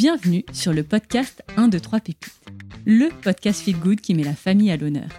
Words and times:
Bienvenue 0.00 0.46
sur 0.54 0.72
le 0.72 0.82
podcast 0.82 1.42
1, 1.58 1.68
2, 1.68 1.78
3 1.78 2.00
Pépites, 2.00 2.40
le 2.86 3.10
podcast 3.20 3.60
Feel 3.60 3.76
Good 3.78 4.00
qui 4.00 4.14
met 4.14 4.24
la 4.24 4.32
famille 4.32 4.70
à 4.70 4.78
l'honneur. 4.78 5.10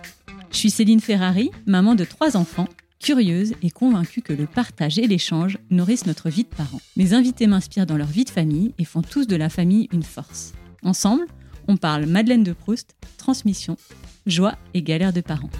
Je 0.51 0.57
suis 0.57 0.71
Céline 0.71 1.01
Ferrari, 1.01 1.51
maman 1.67 1.94
de 1.94 2.04
trois 2.04 2.35
enfants, 2.35 2.67
curieuse 2.99 3.54
et 3.62 3.70
convaincue 3.70 4.23
que 4.23 4.33
le 4.33 4.47
partage 4.47 4.97
et 4.97 5.05
l'échange 5.05 5.59
nourrissent 5.70 6.07
notre 6.07 6.31
vie 6.31 6.46
de 6.46 6.49
parents. 6.49 6.81
Mes 6.97 7.13
invités 7.13 7.46
m'inspirent 7.46 7.86
dans 7.86 7.96
leur 7.96 8.08
vie 8.08 8.26
de 8.26 8.31
famille 8.31 8.73
et 8.79 8.83
font 8.83 9.04
tous 9.04 9.28
de 9.28 9.36
la 9.36 9.49
famille 9.49 9.87
une 9.91 10.01
force. 10.01 10.54
Ensemble, 10.82 11.27
on 11.68 11.77
parle 11.77 12.08
Madeleine 12.08 12.44
de 12.44 12.54
Proust, 12.54 12.95
transmission, 13.19 13.77
joie 14.26 14.55
et 14.73 14.82
galère 14.82 15.13
de 15.13 15.22
parents. 15.22 15.51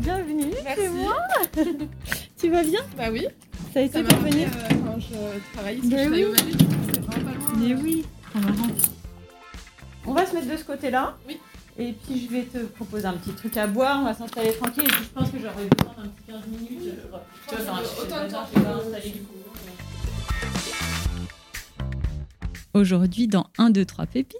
Bienvenue 0.00 0.52
chez 0.76 0.88
moi 0.90 1.16
Tu 2.38 2.50
vas 2.50 2.62
bien? 2.62 2.80
Bah 2.94 3.10
oui, 3.10 3.24
Ça 3.72 3.80
a 3.80 3.84
été 3.84 3.94
ça 3.94 4.02
m'a 4.02 4.08
pour 4.10 4.18
venir 4.18 4.48
euh, 4.48 4.74
quand 4.84 5.00
je 5.00 5.54
travaillais 5.54 5.78
ici, 5.78 5.88
Mais 5.88 6.04
je 6.04 6.26
oui. 6.26 6.81
Mais 7.62 7.72
euh, 7.72 7.78
oui, 7.82 8.04
trop 8.30 8.40
marrant. 8.40 8.68
On 10.06 10.12
va 10.12 10.26
se 10.26 10.34
mettre 10.34 10.50
de 10.50 10.56
ce 10.56 10.64
côté-là. 10.64 11.16
Oui. 11.28 11.38
Et 11.78 11.92
puis 11.92 12.26
je 12.26 12.30
vais 12.30 12.42
te 12.42 12.58
proposer 12.58 13.06
un 13.06 13.14
petit 13.14 13.30
truc 13.32 13.56
à 13.56 13.66
boire, 13.66 14.00
on 14.00 14.04
va 14.04 14.14
s'installer 14.14 14.52
tranquille. 14.52 14.84
Et 14.84 14.88
puis 14.88 15.04
je 15.04 15.08
pense 15.10 15.30
que 15.30 15.38
j'aurai 15.38 15.64
besoin 15.68 15.94
d'un 15.96 16.08
petit 16.10 16.24
15 16.26 16.40
minutes. 16.48 16.82
Je- 16.84 17.52
Autant 18.02 18.24
de 18.24 18.30
temps 18.30 18.44
je 18.54 18.60
que- 18.60 18.66
installer 18.66 19.10
du 19.10 19.20
coup. 19.20 19.32
Aujourd'hui, 22.74 23.28
dans 23.28 23.46
1, 23.58 23.70
2, 23.70 23.84
3 23.84 24.06
pépites, 24.06 24.38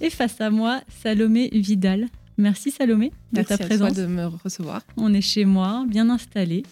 et 0.00 0.08
face 0.10 0.40
à 0.40 0.50
moi, 0.50 0.80
Salomé 1.02 1.48
Vidal. 1.52 2.06
Merci 2.38 2.70
Salomé 2.70 3.08
de 3.10 3.14
Merci 3.34 3.48
ta 3.48 3.54
à 3.54 3.58
toi 3.58 3.66
présence. 3.66 3.92
de 3.94 4.06
me 4.06 4.24
recevoir. 4.26 4.82
On 4.96 5.12
est 5.12 5.20
chez 5.20 5.44
moi, 5.44 5.84
bien 5.88 6.08
installé. 6.10 6.62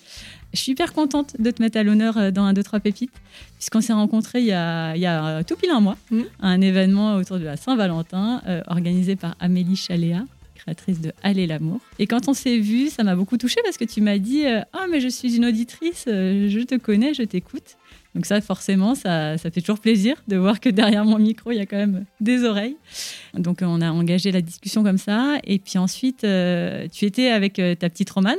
Je 0.53 0.61
suis 0.61 0.73
hyper 0.73 0.93
contente 0.93 1.37
de 1.39 1.51
te 1.51 1.63
mettre 1.63 1.79
à 1.79 1.83
l'honneur 1.83 2.19
euh, 2.19 2.31
dans 2.31 2.43
un 2.43 2.53
2, 2.53 2.63
3 2.63 2.81
pépites, 2.81 3.13
puisqu'on 3.57 3.81
s'est 3.81 3.93
rencontrés 3.93 4.41
il 4.41 4.47
y, 4.47 4.53
a, 4.53 4.97
il 4.97 5.01
y 5.01 5.07
a 5.07 5.27
euh, 5.27 5.43
tout 5.47 5.57
pile 5.57 5.71
un 5.71 5.81
mois, 5.81 5.97
à 6.41 6.49
un 6.49 6.61
événement 6.61 7.17
autour 7.17 7.39
de 7.39 7.45
la 7.45 7.57
Saint-Valentin, 7.57 8.43
euh, 8.47 8.63
organisé 8.67 9.17
par 9.17 9.37
Amélie 9.39 9.77
Chaléa, 9.77 10.25
créatrice 10.61 11.01
de 11.01 11.13
Aller 11.23 11.47
l'amour. 11.47 11.81
Et 11.99 12.07
quand 12.07 12.29
on 12.29 12.35
s'est 12.35 12.59
vu, 12.59 12.89
ça 12.89 13.03
m'a 13.03 13.17
beaucoup 13.17 13.37
touchée 13.37 13.61
parce 13.65 13.77
que 13.77 13.85
tu 13.85 14.01
m'as 14.01 14.19
dit 14.19 14.47
euh, 14.47 14.61
Ah, 14.73 14.87
mais 14.91 15.01
je 15.01 15.09
suis 15.09 15.37
une 15.37 15.47
auditrice, 15.47 16.05
euh, 16.09 16.49
je 16.49 16.61
te 16.61 16.77
connais, 16.77 17.15
je 17.15 17.23
t'écoute. 17.23 17.77
Donc, 18.15 18.27
ça, 18.27 18.41
forcément, 18.41 18.95
ça, 18.95 19.39
ça 19.39 19.51
fait 19.51 19.61
toujours 19.61 19.79
plaisir 19.79 20.17
de 20.27 20.37
voir 20.37 20.59
que 20.59 20.69
derrière 20.69 21.05
mon 21.05 21.19
micro, 21.19 21.53
il 21.53 21.59
y 21.59 21.61
a 21.61 21.67
quand 21.67 21.77
même 21.77 22.05
des 22.21 22.45
oreilles. 22.45 22.77
Donc, 23.35 23.59
on 23.63 23.81
a 23.81 23.91
engagé 23.91 24.33
la 24.33 24.43
discussion 24.43 24.83
comme 24.83 24.99
ça. 24.99 25.37
Et 25.45 25.61
puis 25.61 25.79
ensuite, 25.79 26.25
euh, 26.25 26.89
tu 26.93 27.05
étais 27.05 27.29
avec 27.29 27.55
ta 27.55 27.89
petite 27.89 28.11
Romane, 28.11 28.39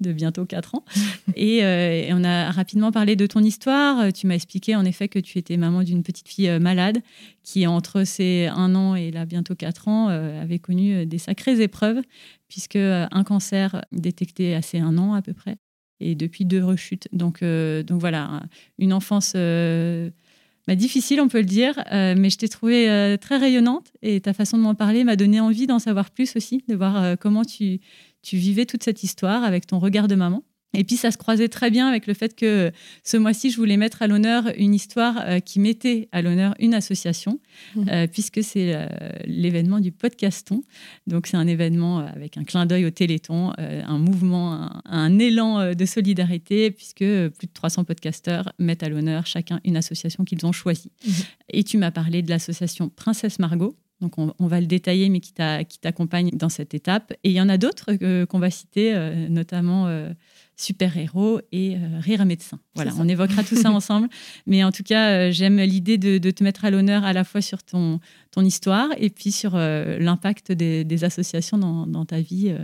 De 0.00 0.12
bientôt 0.12 0.44
4 0.44 0.74
ans. 0.74 0.84
et, 1.36 1.64
euh, 1.64 2.08
et 2.08 2.12
on 2.12 2.24
a 2.24 2.50
rapidement 2.50 2.92
parlé 2.92 3.16
de 3.16 3.26
ton 3.26 3.40
histoire. 3.40 4.00
Euh, 4.00 4.10
Tu 4.10 4.26
m'as 4.26 4.34
expliqué 4.34 4.76
en 4.76 4.84
effet 4.84 5.08
que 5.08 5.18
tu 5.18 5.38
étais 5.38 5.56
maman 5.56 5.82
d'une 5.82 6.02
petite 6.02 6.28
fille 6.28 6.48
euh, 6.48 6.58
malade 6.58 6.98
qui, 7.42 7.66
entre 7.66 8.04
ses 8.04 8.46
1 8.46 8.74
an 8.74 8.94
et 8.94 9.10
là 9.10 9.24
bientôt 9.24 9.54
4 9.54 9.88
ans, 9.88 10.08
avait 10.08 10.58
connu 10.58 11.06
des 11.06 11.18
sacrées 11.18 11.60
épreuves, 11.62 12.00
puisque 12.48 12.76
un 12.76 13.24
cancer 13.24 13.82
détecté 13.92 14.54
à 14.54 14.62
ses 14.62 14.78
1 14.78 14.98
an 14.98 15.14
à 15.14 15.22
peu 15.22 15.32
près. 15.32 15.56
Et 16.00 16.14
depuis 16.14 16.44
deux 16.44 16.62
rechutes. 16.62 17.08
Donc, 17.12 17.42
donc 17.42 18.00
voilà, 18.00 18.42
une 18.78 18.92
enfance 18.92 19.32
bah, 19.34 20.74
difficile, 20.76 21.20
on 21.20 21.28
peut 21.28 21.40
le 21.40 21.44
dire, 21.44 21.82
mais 21.90 22.28
je 22.28 22.36
t'ai 22.36 22.48
trouvée 22.48 23.16
très 23.20 23.38
rayonnante 23.38 23.90
et 24.02 24.20
ta 24.20 24.34
façon 24.34 24.58
de 24.58 24.62
m'en 24.62 24.74
parler 24.74 25.02
m'a 25.02 25.16
donné 25.16 25.40
envie 25.40 25.66
d'en 25.66 25.78
savoir 25.78 26.10
plus 26.10 26.36
aussi, 26.36 26.62
de 26.68 26.76
voir 26.76 27.18
comment 27.18 27.44
tu, 27.44 27.80
tu 28.22 28.36
vivais 28.36 28.66
toute 28.66 28.82
cette 28.82 29.02
histoire 29.02 29.44
avec 29.44 29.66
ton 29.66 29.78
regard 29.78 30.08
de 30.08 30.14
maman. 30.14 30.42
Et 30.72 30.84
puis 30.84 30.94
ça 30.96 31.10
se 31.10 31.16
croisait 31.18 31.48
très 31.48 31.68
bien 31.72 31.88
avec 31.88 32.06
le 32.06 32.14
fait 32.14 32.36
que 32.36 32.70
ce 33.02 33.16
mois-ci, 33.16 33.50
je 33.50 33.56
voulais 33.56 33.76
mettre 33.76 34.02
à 34.02 34.06
l'honneur 34.06 34.44
une 34.56 34.72
histoire 34.72 35.16
euh, 35.26 35.40
qui 35.40 35.58
mettait 35.58 36.08
à 36.12 36.22
l'honneur 36.22 36.54
une 36.60 36.74
association, 36.74 37.40
Mhm. 37.74 37.88
euh, 37.88 38.06
puisque 38.06 38.40
c'est 38.44 38.72
euh, 38.76 38.86
l'événement 39.24 39.80
du 39.80 39.90
podcaston. 39.90 40.62
Donc 41.08 41.26
c'est 41.26 41.36
un 41.36 41.48
événement 41.48 41.98
avec 41.98 42.36
un 42.36 42.44
clin 42.44 42.66
d'œil 42.66 42.84
au 42.86 42.90
Téléthon, 42.90 43.52
un 43.58 43.98
mouvement, 43.98 44.52
un, 44.52 44.80
un 44.84 45.18
élan 45.18 45.74
de 45.74 45.84
solidarité, 45.86 46.70
puisque 46.70 46.98
plus 46.98 47.46
de 47.48 47.52
300 47.52 47.82
podcasteurs 47.82 48.52
mettent 48.60 48.84
à 48.84 48.88
l'honneur 48.88 49.26
chacun 49.26 49.58
une 49.64 49.76
association 49.76 50.22
qu'ils 50.24 50.46
ont 50.46 50.52
choisie. 50.52 50.92
Mhm. 51.04 51.12
Et 51.52 51.64
tu 51.64 51.78
m'as 51.78 51.90
parlé 51.90 52.22
de 52.22 52.30
l'association 52.30 52.90
Princesse 52.90 53.40
Margot. 53.40 53.76
Donc 54.00 54.18
on, 54.18 54.32
on 54.38 54.46
va 54.46 54.60
le 54.60 54.66
détailler, 54.66 55.08
mais 55.08 55.20
qui 55.20 55.32
t'a- 55.32 55.64
qui 55.64 55.78
t'accompagne 55.78 56.30
dans 56.32 56.48
cette 56.48 56.72
étape. 56.74 57.12
Et 57.24 57.30
il 57.30 57.34
y 57.34 57.40
en 57.40 57.48
a 57.48 57.58
d'autres 57.58 57.90
euh, 58.02 58.24
qu'on 58.26 58.38
va 58.38 58.50
citer, 58.50 58.94
euh, 58.94 59.28
notamment 59.28 59.86
euh, 59.88 60.10
Super 60.56 60.96
Héros 60.96 61.40
et 61.52 61.76
euh, 61.76 61.78
Rire 62.00 62.24
médecin. 62.24 62.58
Voilà, 62.74 62.92
on 62.98 63.08
évoquera 63.08 63.42
tout 63.44 63.56
ça 63.56 63.70
ensemble. 63.72 64.08
Mais 64.46 64.64
en 64.64 64.72
tout 64.72 64.82
cas, 64.82 65.30
j'aime 65.30 65.58
l'idée 65.58 65.98
de, 65.98 66.18
de 66.18 66.30
te 66.30 66.42
mettre 66.42 66.64
à 66.64 66.70
l'honneur 66.70 67.04
à 67.04 67.12
la 67.12 67.24
fois 67.24 67.40
sur 67.42 67.62
ton, 67.62 68.00
ton 68.30 68.44
histoire 68.44 68.88
et 68.98 69.10
puis 69.10 69.32
sur 69.32 69.56
l'impact 69.56 70.52
des, 70.52 70.84
des 70.84 71.04
associations 71.04 71.58
dans, 71.58 71.86
dans 71.86 72.04
ta 72.06 72.20
vie 72.20 72.54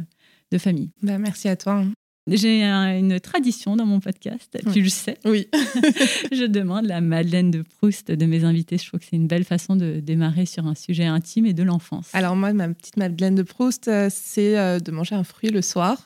de 0.53 0.59
famille. 0.59 0.91
Bah, 1.03 1.19
merci 1.19 1.49
à 1.49 1.57
toi. 1.57 1.85
J'ai 2.29 2.65
un- 2.65 2.99
une 2.99 3.21
tradition 3.21 3.77
dans 3.77 3.87
mon 3.87 4.01
podcast, 4.01 4.59
tu 4.61 4.69
Oui. 4.69 4.81
le 4.83 4.89
sais. 4.89 5.17
Oui. 5.25 5.47
Je 6.33 6.45
demande 6.47 6.87
la 6.87 7.01
Madeleine 7.01 7.53
de 7.53 7.63
Proust 7.63 8.11
de 8.11 8.27
mes 8.27 8.43
invités. 8.43 8.79
Je 8.79 8.87
trouve 8.89 8.99
que 8.99 9.07
c'est 9.09 9.15
une 9.15 9.29
belle 9.29 9.45
façon 9.45 9.77
de 9.77 10.01
démarrer 10.01 10.45
sur 10.45 10.67
un 10.67 10.75
sujet 10.75 11.05
intime 11.05 11.47
et 11.47 11.53
de 11.53 11.63
l'enfance. 11.63 12.09
Alors 12.15 12.35
moi, 12.35 12.53
ma 12.53 12.67
petite 12.69 12.97
Madeleine 12.97 13.37
de 13.37 13.45
Proust, 13.45 13.87
euh, 13.87 14.09
c'est 14.13 14.59
euh, 14.59 14.81
de 14.81 14.91
manger 14.91 15.15
un 15.15 15.23
fruit 15.23 15.51
le 15.51 15.63
soir. 15.63 16.05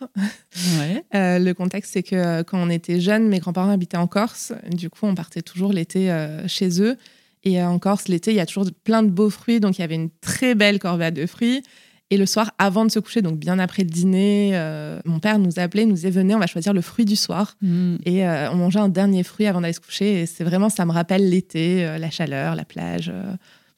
ouais. 0.78 1.04
Euh, 1.14 1.38
le 1.38 1.54
contexte, 1.54 1.92
c'est 1.94 2.03
que 2.03 2.42
quand 2.42 2.59
on 2.62 2.70
était 2.70 3.00
jeunes, 3.00 3.26
mes 3.28 3.38
grands-parents 3.41 3.70
habitaient 3.70 3.97
en 3.97 4.06
Corse. 4.06 4.53
Du 4.70 4.91
coup, 4.91 5.06
on 5.06 5.14
partait 5.14 5.42
toujours 5.42 5.72
l'été 5.72 6.09
chez 6.47 6.82
eux. 6.82 6.97
Et 7.42 7.60
en 7.62 7.78
Corse, 7.78 8.06
l'été, 8.09 8.30
il 8.30 8.36
y 8.36 8.41
a 8.41 8.47
toujours 8.47 8.66
plein 8.84 9.03
de 9.03 9.09
beaux 9.10 9.30
fruits. 9.30 9.59
Donc, 9.60 9.78
il 9.78 9.80
y 9.80 9.84
avait 9.84 9.94
une 9.97 10.10
très 10.20 10.54
belle 10.54 10.78
corvée 10.78 11.10
de 11.10 11.26
fruits. 11.26 11.62
Et 12.12 12.16
le 12.16 12.26
soir, 12.26 12.50
avant 12.59 12.84
de 12.84 12.91
se 12.91 12.98
coucher, 12.98 13.22
donc 13.22 13.38
bien 13.38 13.60
après 13.60 13.84
le 13.84 13.88
dîner, 13.88 14.50
euh, 14.54 14.98
mon 15.04 15.21
père 15.21 15.38
nous 15.38 15.60
appelait, 15.60 15.87
nous 15.87 15.94
disait 15.94 16.10
Venez, 16.10 16.34
on 16.34 16.41
va 16.41 16.48
choisir 16.48 16.72
le 16.72 16.81
fruit 16.81 17.04
du 17.04 17.15
soir. 17.15 17.56
Mm. 17.62 17.97
Et 18.04 18.26
euh, 18.26 18.50
on 18.50 18.56
mangeait 18.56 18.81
un 18.81 18.88
dernier 18.88 19.22
fruit 19.22 19.47
avant 19.47 19.60
d'aller 19.60 19.72
se 19.72 19.81
coucher. 19.81 20.22
Et 20.22 20.26
c'est 20.26 20.43
vraiment, 20.43 20.69
ça 20.69 20.84
me 20.84 20.93
rappelle 20.93 21.28
l'été, 21.31 21.84
euh, 21.84 21.98
la 21.98 22.10
chaleur, 22.10 22.56
la 22.56 22.65
plage. 22.65 23.12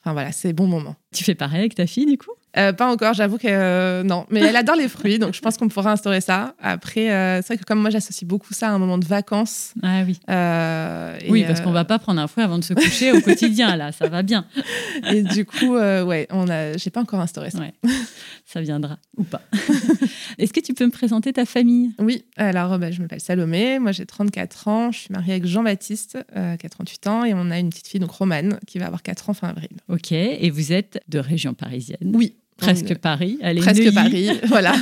Enfin 0.01 0.13
voilà, 0.13 0.31
c'est 0.31 0.51
bon 0.51 0.65
moment. 0.65 0.95
Tu 1.13 1.23
fais 1.23 1.35
pareil 1.35 1.59
avec 1.59 1.75
ta 1.75 1.87
fille, 1.87 2.05
du 2.05 2.17
coup? 2.17 2.31
Euh, 2.55 2.71
pas 2.71 2.91
encore, 2.91 3.15
j'avoue 3.15 3.37
que 3.37 3.47
euh, 3.47 4.03
non. 4.03 4.25
Mais 4.29 4.41
elle 4.41 4.55
adore 4.55 4.75
les 4.75 4.87
fruits, 4.87 5.17
donc 5.17 5.33
je 5.33 5.41
pense 5.41 5.57
qu'on 5.57 5.69
pourra 5.69 5.91
instaurer 5.91 6.21
ça. 6.21 6.53
Après, 6.61 7.11
euh, 7.11 7.37
c'est 7.37 7.47
vrai 7.47 7.57
que 7.57 7.63
comme 7.63 7.79
moi, 7.79 7.89
j'associe 7.89 8.27
beaucoup 8.27 8.53
ça 8.53 8.69
à 8.69 8.71
un 8.71 8.77
moment 8.77 8.99
de 8.99 9.05
vacances. 9.05 9.73
Ah 9.81 10.03
oui. 10.05 10.19
Oui, 11.29 11.43
parce 11.47 11.61
qu'on 11.61 11.71
va 11.71 11.85
pas 11.85 11.97
prendre 11.97 12.21
un 12.21 12.27
fruit 12.27 12.43
avant 12.43 12.59
de 12.59 12.63
se 12.63 12.73
coucher 12.73 13.11
au 13.11 13.21
quotidien, 13.21 13.75
là, 13.75 13.91
ça 13.91 14.07
va 14.07 14.21
bien. 14.21 14.45
Et 15.11 15.23
du 15.23 15.45
coup, 15.45 15.75
ouais, 15.75 16.27
on 16.29 16.47
a, 16.47 16.77
j'ai 16.77 16.91
pas 16.91 17.01
encore 17.01 17.19
instauré 17.19 17.49
ça. 17.49 17.59
Ouais. 17.59 17.73
Ça 18.45 18.61
viendra 18.61 18.97
ou 19.17 19.23
pas. 19.23 19.41
Est-ce 20.37 20.53
que 20.53 20.59
tu 20.59 20.73
peux 20.73 20.85
me 20.85 20.91
présenter 20.91 21.33
ta 21.33 21.45
famille? 21.45 21.91
Oui, 21.97 22.23
alors 22.37 22.77
bah, 22.77 22.91
je 22.91 23.01
m'appelle 23.01 23.21
Salomé, 23.21 23.79
moi 23.79 23.91
j'ai 23.91 24.05
34 24.05 24.67
ans, 24.67 24.91
je 24.91 24.99
suis 24.99 25.11
mariée 25.11 25.33
avec 25.33 25.45
Jean-Baptiste, 25.45 26.19
qui 26.59 26.65
a 26.65 26.69
38 26.69 27.07
ans, 27.07 27.23
et 27.23 27.33
on 27.33 27.49
a 27.49 27.57
une 27.57 27.69
petite 27.69 27.87
fille, 27.87 27.99
donc 27.99 28.11
Romane, 28.11 28.59
qui 28.67 28.77
va 28.77 28.85
avoir 28.85 29.01
4 29.01 29.29
ans 29.29 29.33
fin 29.33 29.47
avril. 29.47 29.69
Ok, 29.89 30.11
et 30.11 30.49
vous 30.51 30.71
êtes 30.71 31.01
de 31.07 31.19
région 31.19 31.53
parisienne 31.53 32.11
Oui. 32.15 32.35
Presque 32.57 32.95
Paris. 32.99 33.39
Presque 33.57 33.81
Neuilly. 33.81 33.93
Paris, 33.93 34.29
voilà, 34.47 34.73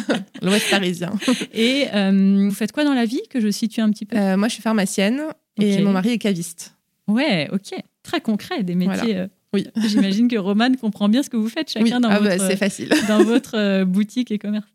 l'ouest 0.41 0.69
parisien. 0.69 1.13
Et 1.53 1.85
euh, 1.93 2.47
vous 2.49 2.53
faites 2.53 2.73
quoi 2.73 2.83
dans 2.83 2.93
la 2.93 3.05
vie 3.05 3.21
Que 3.29 3.39
je 3.39 3.49
situe 3.49 3.79
un 3.79 3.89
petit 3.89 4.05
peu? 4.05 4.17
Euh, 4.17 4.35
moi 4.35 4.49
je 4.49 4.53
suis 4.53 4.61
pharmacienne 4.61 5.21
et 5.57 5.81
mon 5.81 5.91
mari 5.91 6.09
est 6.09 6.17
caviste. 6.17 6.75
Ouais, 7.07 7.49
ok. 7.51 7.73
Très 8.03 8.19
concret, 8.19 8.63
des 8.63 8.75
métiers. 8.75 9.13
Voilà. 9.13 9.19
euh, 9.21 9.27
Oui. 9.53 9.67
J'imagine 9.87 10.27
que 10.27 10.35
Romane 10.37 10.75
comprend 10.75 11.07
bien 11.07 11.23
ce 11.23 11.29
que 11.29 11.37
vous 11.37 11.49
faites 11.49 11.69
chacun 11.69 11.83
Oui, 11.85 11.91
dans 11.91 12.09
ah 12.09 12.19
bah, 12.19 12.35
votre, 12.38 12.57
facile. 12.57 12.89
dans 13.07 13.23
votre 13.23 13.83
boutique 13.85 14.31
et 14.31 14.38
commerce. 14.38 14.67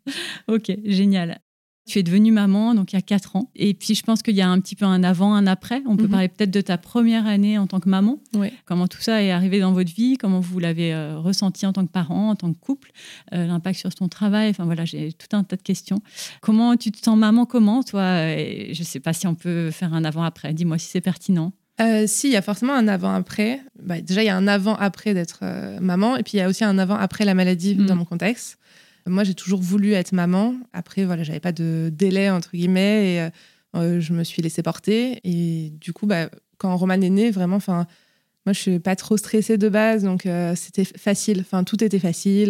Ok, 0.47 0.71
génial. 0.83 1.39
Tu 1.87 1.99
es 1.99 2.03
devenue 2.03 2.31
maman, 2.33 2.75
donc 2.75 2.91
il 2.91 2.97
y 2.97 2.99
a 2.99 3.01
4 3.01 3.37
ans. 3.37 3.49
Et 3.55 3.73
puis, 3.73 3.95
je 3.95 4.03
pense 4.03 4.21
qu'il 4.21 4.35
y 4.35 4.41
a 4.41 4.49
un 4.49 4.59
petit 4.59 4.75
peu 4.75 4.83
un 4.85 5.03
avant, 5.03 5.33
un 5.33 5.47
après. 5.47 5.81
On 5.87 5.95
peut 5.95 6.03
Mhm. 6.03 6.09
parler 6.09 6.27
peut-être 6.27 6.51
de 6.51 6.59
ta 6.61 6.77
première 6.77 7.25
année 7.25 7.57
en 7.57 7.65
tant 7.65 7.79
que 7.79 7.87
maman. 7.87 8.19
Oui. 8.35 8.49
Comment 8.65 8.87
tout 8.87 8.99
ça 9.01 9.23
est 9.23 9.31
arrivé 9.31 9.59
dans 9.61 9.71
votre 9.71 9.93
vie, 9.93 10.17
comment 10.17 10.41
vous 10.41 10.59
l'avez 10.59 10.93
euh, 10.93 11.17
ressenti 11.17 11.65
en 11.65 11.71
tant 11.73 11.85
que 11.85 11.91
parent, 11.91 12.29
en 12.31 12.35
tant 12.35 12.51
que 12.53 12.59
couple, 12.59 12.91
euh, 13.33 13.47
l'impact 13.47 13.79
sur 13.79 13.95
ton 13.95 14.09
travail? 14.09 14.49
Enfin 14.49 14.65
voilà, 14.65 14.83
j'ai 14.85 15.13
tout 15.13 15.33
un 15.35 15.43
tas 15.43 15.55
de 15.55 15.61
questions. 15.61 15.99
Comment 16.41 16.75
tu 16.75 16.91
te 16.91 17.01
sens 17.01 17.17
maman? 17.17 17.45
Comment 17.45 17.81
toi? 17.83 18.31
Et 18.31 18.71
Je 18.73 18.81
ne 18.81 18.85
sais 18.85 18.99
pas 18.99 19.13
si 19.13 19.25
on 19.25 19.35
peut 19.35 19.71
faire 19.71 19.93
un 19.93 20.03
avant-après. 20.03 20.53
Dis-moi 20.53 20.77
si 20.77 20.87
c'est 20.89 21.01
pertinent. 21.01 21.53
Euh, 21.79 22.05
si, 22.07 22.27
il 22.27 22.33
y 22.33 22.35
a 22.35 22.41
forcément 22.41 22.73
un 22.73 22.87
avant-après. 22.87 23.61
Bah, 23.81 24.01
déjà, 24.01 24.23
il 24.23 24.25
y 24.25 24.29
a 24.29 24.35
un 24.35 24.47
avant-après 24.47 25.13
d'être 25.13 25.39
euh, 25.43 25.79
maman, 25.79 26.17
et 26.17 26.23
puis 26.23 26.33
il 26.33 26.37
y 26.37 26.41
a 26.41 26.49
aussi 26.49 26.63
un 26.63 26.77
avant-après 26.79 27.23
la 27.23 27.35
maladie 27.35 27.75
Mm. 27.75 27.85
dans 27.85 27.95
mon 27.95 28.03
contexte. 28.05 28.57
Moi, 29.07 29.23
j'ai 29.23 29.33
toujours 29.33 29.61
voulu 29.61 29.93
être 29.93 30.11
maman. 30.11 30.55
Après, 30.73 31.05
voilà, 31.05 31.23
j'avais 31.23 31.39
pas 31.39 31.51
de 31.51 31.89
délai 31.91 32.29
entre 32.29 32.51
guillemets, 32.51 33.13
et 33.13 33.21
euh, 33.21 33.29
euh, 33.75 33.99
je 33.99 34.13
me 34.13 34.23
suis 34.23 34.41
laissée 34.41 34.63
porter. 34.63 35.19
Et 35.23 35.71
du 35.79 35.93
coup, 35.93 36.05
bah, 36.05 36.29
quand 36.57 36.75
Roman 36.75 36.95
est 36.95 37.09
né, 37.09 37.31
vraiment, 37.31 37.55
enfin, 37.55 37.87
moi, 38.45 38.53
je 38.53 38.59
suis 38.59 38.79
pas 38.79 38.95
trop 38.95 39.17
stressée 39.17 39.57
de 39.57 39.69
base, 39.69 40.03
donc 40.03 40.25
euh, 40.25 40.55
c'était 40.55 40.85
facile. 40.85 41.41
Enfin, 41.41 41.63
tout 41.63 41.83
était 41.83 41.99
facile. 41.99 42.49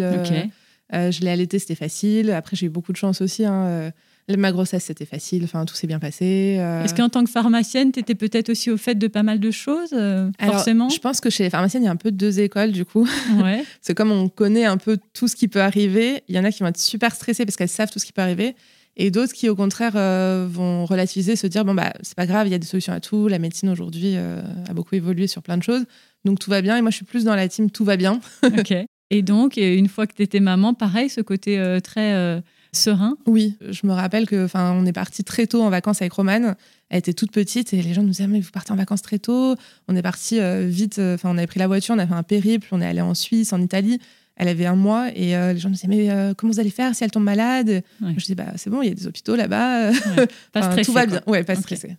je 0.91 1.21
l'ai 1.21 1.29
allaité, 1.29 1.59
c'était 1.59 1.75
facile. 1.75 2.31
Après, 2.31 2.55
j'ai 2.55 2.67
eu 2.67 2.69
beaucoup 2.69 2.91
de 2.91 2.97
chance 2.97 3.21
aussi. 3.21 3.45
hein, 3.45 3.91
Ma 4.35 4.51
grossesse, 4.51 4.83
c'était 4.83 5.05
facile, 5.05 5.45
enfin, 5.45 5.63
tout 5.63 5.73
s'est 5.75 5.87
bien 5.87 5.99
passé. 5.99 6.57
euh. 6.59 6.83
Est-ce 6.83 6.93
qu'en 6.93 7.07
tant 7.07 7.23
que 7.23 7.29
pharmacienne, 7.29 7.93
tu 7.93 7.99
étais 8.01 8.13
peut-être 8.13 8.49
aussi 8.49 8.69
au 8.69 8.75
fait 8.75 8.95
de 8.95 9.07
pas 9.07 9.23
mal 9.23 9.39
de 9.39 9.51
choses, 9.51 9.91
euh, 9.93 10.29
Alors, 10.37 10.55
forcément 10.55 10.89
Je 10.89 10.99
pense 10.99 11.21
que 11.21 11.29
chez 11.29 11.43
les 11.43 11.49
pharmaciennes, 11.49 11.83
il 11.83 11.85
y 11.85 11.89
a 11.89 11.91
un 11.93 11.95
peu 11.95 12.11
deux 12.11 12.41
écoles, 12.41 12.73
du 12.73 12.83
coup. 12.83 13.07
Ouais. 13.41 13.63
C'est 13.81 13.95
comme 13.95 14.11
on 14.11 14.27
connaît 14.27 14.65
un 14.65 14.75
peu 14.75 14.97
tout 15.13 15.29
ce 15.29 15.35
qui 15.37 15.47
peut 15.47 15.61
arriver, 15.61 16.23
il 16.27 16.35
y 16.35 16.39
en 16.39 16.43
a 16.43 16.51
qui 16.51 16.61
vont 16.61 16.67
être 16.67 16.77
super 16.77 17.15
stressées 17.15 17.45
parce 17.45 17.55
qu'elles 17.55 17.69
savent 17.69 17.89
tout 17.89 17.99
ce 17.99 18.05
qui 18.05 18.11
peut 18.11 18.21
arriver, 18.21 18.55
et 18.97 19.11
d'autres 19.11 19.31
qui, 19.31 19.47
au 19.47 19.55
contraire, 19.55 19.93
euh, 19.95 20.45
vont 20.49 20.85
relativiser, 20.85 21.37
se 21.37 21.47
dire 21.47 21.63
bon, 21.63 21.73
bah, 21.73 21.93
c'est 22.01 22.15
pas 22.15 22.25
grave, 22.25 22.47
il 22.47 22.51
y 22.51 22.55
a 22.55 22.59
des 22.59 22.67
solutions 22.67 22.91
à 22.91 22.99
tout, 22.99 23.29
la 23.29 23.39
médecine 23.39 23.69
aujourd'hui 23.69 24.17
a 24.17 24.73
beaucoup 24.73 24.95
évolué 24.95 25.27
sur 25.27 25.41
plein 25.41 25.55
de 25.57 25.63
choses, 25.63 25.85
donc 26.25 26.39
tout 26.39 26.49
va 26.49 26.61
bien. 26.61 26.75
Et 26.75 26.81
moi, 26.81 26.91
je 26.91 26.97
suis 26.97 27.05
plus 27.05 27.23
dans 27.23 27.35
la 27.35 27.47
team 27.47 27.71
tout 27.71 27.85
va 27.85 27.95
bien. 27.95 28.19
ok. 28.43 28.73
Et 29.09 29.21
donc, 29.21 29.55
une 29.55 29.87
fois 29.87 30.05
que 30.05 30.13
tu 30.15 30.23
étais 30.23 30.41
maman, 30.41 30.73
pareil, 30.73 31.09
ce 31.09 31.21
côté 31.21 31.79
très 31.81 32.41
serein. 32.77 33.17
Oui, 33.25 33.55
je 33.69 33.85
me 33.85 33.91
rappelle 33.93 34.25
que, 34.27 34.45
enfin, 34.45 34.73
on 34.73 34.85
est 34.85 34.93
parti 34.93 35.23
très 35.23 35.47
tôt 35.47 35.61
en 35.63 35.69
vacances 35.69 36.01
avec 36.01 36.13
Romane. 36.13 36.55
Elle 36.89 36.99
était 36.99 37.13
toute 37.13 37.31
petite 37.31 37.73
et 37.73 37.81
les 37.81 37.93
gens 37.93 38.01
nous 38.01 38.09
disaient 38.09 38.27
mais 38.27 38.39
vous 38.39 38.51
partez 38.51 38.71
en 38.71 38.75
vacances 38.77 39.01
très 39.01 39.19
tôt. 39.19 39.55
On 39.87 39.95
est 39.95 40.01
parti 40.01 40.39
euh, 40.39 40.65
vite. 40.67 40.99
euh, 40.99 41.15
Enfin, 41.15 41.29
on 41.29 41.37
avait 41.37 41.47
pris 41.47 41.59
la 41.59 41.67
voiture, 41.67 41.95
on 41.95 41.99
a 41.99 42.07
fait 42.07 42.13
un 42.13 42.23
périple, 42.23 42.67
on 42.71 42.79
est 42.81 42.85
allé 42.85 43.01
en 43.01 43.13
Suisse, 43.13 43.51
en 43.53 43.61
Italie. 43.61 43.99
Elle 44.39 44.47
avait 44.47 44.65
un 44.65 44.75
mois 44.75 45.09
et 45.15 45.35
euh, 45.35 45.51
les 45.53 45.59
gens 45.59 45.69
nous 45.69 45.75
disaient 45.75 45.87
mais 45.87 46.09
euh, 46.09 46.33
comment 46.35 46.53
vous 46.53 46.59
allez 46.59 46.69
faire 46.69 46.93
si 46.95 47.03
elle 47.03 47.11
tombe 47.11 47.23
malade? 47.23 47.83
Ouais. 48.01 48.13
Je 48.17 48.25
dis 48.25 48.35
bah 48.35 48.53
c'est 48.55 48.69
bon, 48.69 48.81
il 48.81 48.89
y 48.89 48.91
a 48.91 48.93
des 48.93 49.07
hôpitaux 49.07 49.35
là-bas. 49.35 49.91
Pas 50.53 50.59
Enfin, 50.59 50.71
stressé, 50.71 50.85
tout 50.85 50.93
va 50.93 51.05
quoi. 51.07 51.19
bien. 51.19 51.21
Ouais, 51.31 51.43
pas 51.43 51.55
stressé. 51.55 51.97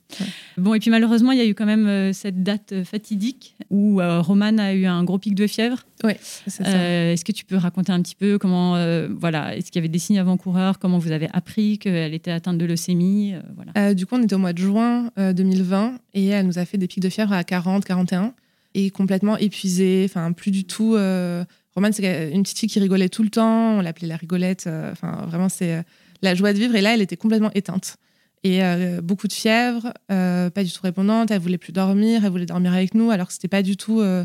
Bon, 0.57 0.75
et 0.75 0.79
puis 0.81 0.91
malheureusement, 0.91 1.33
il 1.33 1.39
y 1.39 1.41
a 1.41 1.47
eu 1.47 1.55
quand 1.55 1.67
même 1.67 1.87
euh, 1.87 2.13
cette 2.13 2.43
date 2.43 2.85
fatidique 2.85 3.57
où 3.71 4.01
euh, 4.01 4.21
Romane 4.21 4.59
a 4.61 4.73
eu 4.75 4.87
un 4.87 5.03
gros 5.05 5.19
pic 5.19 5.35
de 5.35 5.47
fièvre. 5.47 5.85
C'est 6.23 6.51
ça. 6.51 6.63
Euh, 6.67 7.13
est-ce 7.13 7.25
que 7.25 7.33
tu 7.33 7.45
peux 7.45 7.57
raconter 7.57 7.91
un 7.93 8.01
petit 8.03 8.15
peu 8.15 8.39
comment, 8.39 8.73
voilà, 9.19 9.57
est-ce 9.57 9.73
qu'il 9.73 9.81
y 9.81 9.83
avait 9.83 9.89
des 9.89 9.99
signes 9.99 10.19
avant-coureurs, 10.21 10.79
comment 10.79 10.99
vous 10.99 11.11
avez 11.11 11.29
appris 11.33 11.79
qu'elle 11.79 12.15
était 12.15 12.31
atteinte 12.31 12.57
de 12.59 12.65
leucémie, 12.65 13.35
voilà. 13.57 13.95
Du 13.95 14.07
coup, 14.07 14.15
on 14.15 14.23
était 14.23 14.35
au 14.35 14.39
mois 14.39 14.53
de 14.53 14.59
juin 14.59 15.11
euh, 15.19 15.33
2020 15.33 15.95
et 16.15 16.27
elle 16.29 16.47
nous 16.47 16.59
a 16.59 16.65
fait 16.65 16.79
des 16.79 16.87
pics 16.87 17.03
de 17.03 17.09
fièvre 17.09 17.33
à 17.33 17.43
40, 17.43 17.85
41 17.85 18.33
et 18.75 18.91
complètement 18.91 19.37
épuisée, 19.39 20.07
enfin 20.09 20.31
plus 20.33 20.51
du 20.53 20.65
tout. 20.65 20.95
Euh... 20.95 21.45
Romane, 21.79 21.93
c'est 21.93 22.31
une 22.33 22.43
petite 22.43 22.59
fille 22.59 22.69
qui 22.69 22.81
rigolait 22.81 23.09
tout 23.09 23.23
le 23.23 23.29
temps, 23.31 23.79
on 23.79 23.81
l'appelait 23.81 24.09
la 24.09 24.17
rigolette. 24.17 24.65
euh, 24.67 24.91
Enfin, 24.91 25.25
vraiment, 25.29 25.49
c'est 25.49 25.77
euh, 25.77 25.83
la 26.23 26.35
joie 26.35 26.53
de 26.53 26.59
vivre. 26.59 26.75
Et 26.75 26.81
là, 26.81 26.93
elle 26.93 27.01
était 27.01 27.17
complètement 27.17 27.53
éteinte. 27.55 27.99
Et 28.43 28.65
euh, 28.65 29.01
beaucoup 29.01 29.29
de 29.29 29.33
fièvre, 29.33 29.93
euh, 30.11 30.51
pas 30.51 30.65
du 30.65 30.73
tout 30.73 30.81
répondante, 30.83 31.31
elle 31.31 31.41
voulait 31.41 31.57
plus 31.57 31.73
dormir, 31.73 32.25
elle 32.25 32.31
voulait 32.33 32.47
dormir 32.47 32.73
avec 32.73 32.95
nous, 32.95 33.13
alors 33.13 33.29
que 33.29 33.33
c'était 33.33 33.47
pas 33.47 33.63
du 33.63 33.77
tout. 33.77 34.01
Euh... 34.01 34.25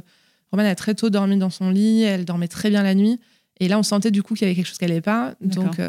Romane 0.51 0.65
a 0.65 0.73
très 0.73 0.95
tôt 0.95 1.11
dormi 1.11 1.37
dans 1.37 1.51
son 1.51 1.69
lit, 1.69 2.01
elle 2.01 2.25
dormait 2.25 2.47
très 2.47 2.71
bien 2.71 2.81
la 2.81 2.95
nuit. 2.95 3.19
Et 3.59 3.67
là, 3.67 3.77
on 3.77 3.83
sentait 3.83 4.09
du 4.11 4.23
coup 4.23 4.33
qu'il 4.33 4.47
y 4.47 4.49
avait 4.49 4.55
quelque 4.55 4.67
chose 4.67 4.79
qui 4.79 4.85
n'allait 4.85 5.01
pas. 5.01 5.35
Donc, 5.41 5.79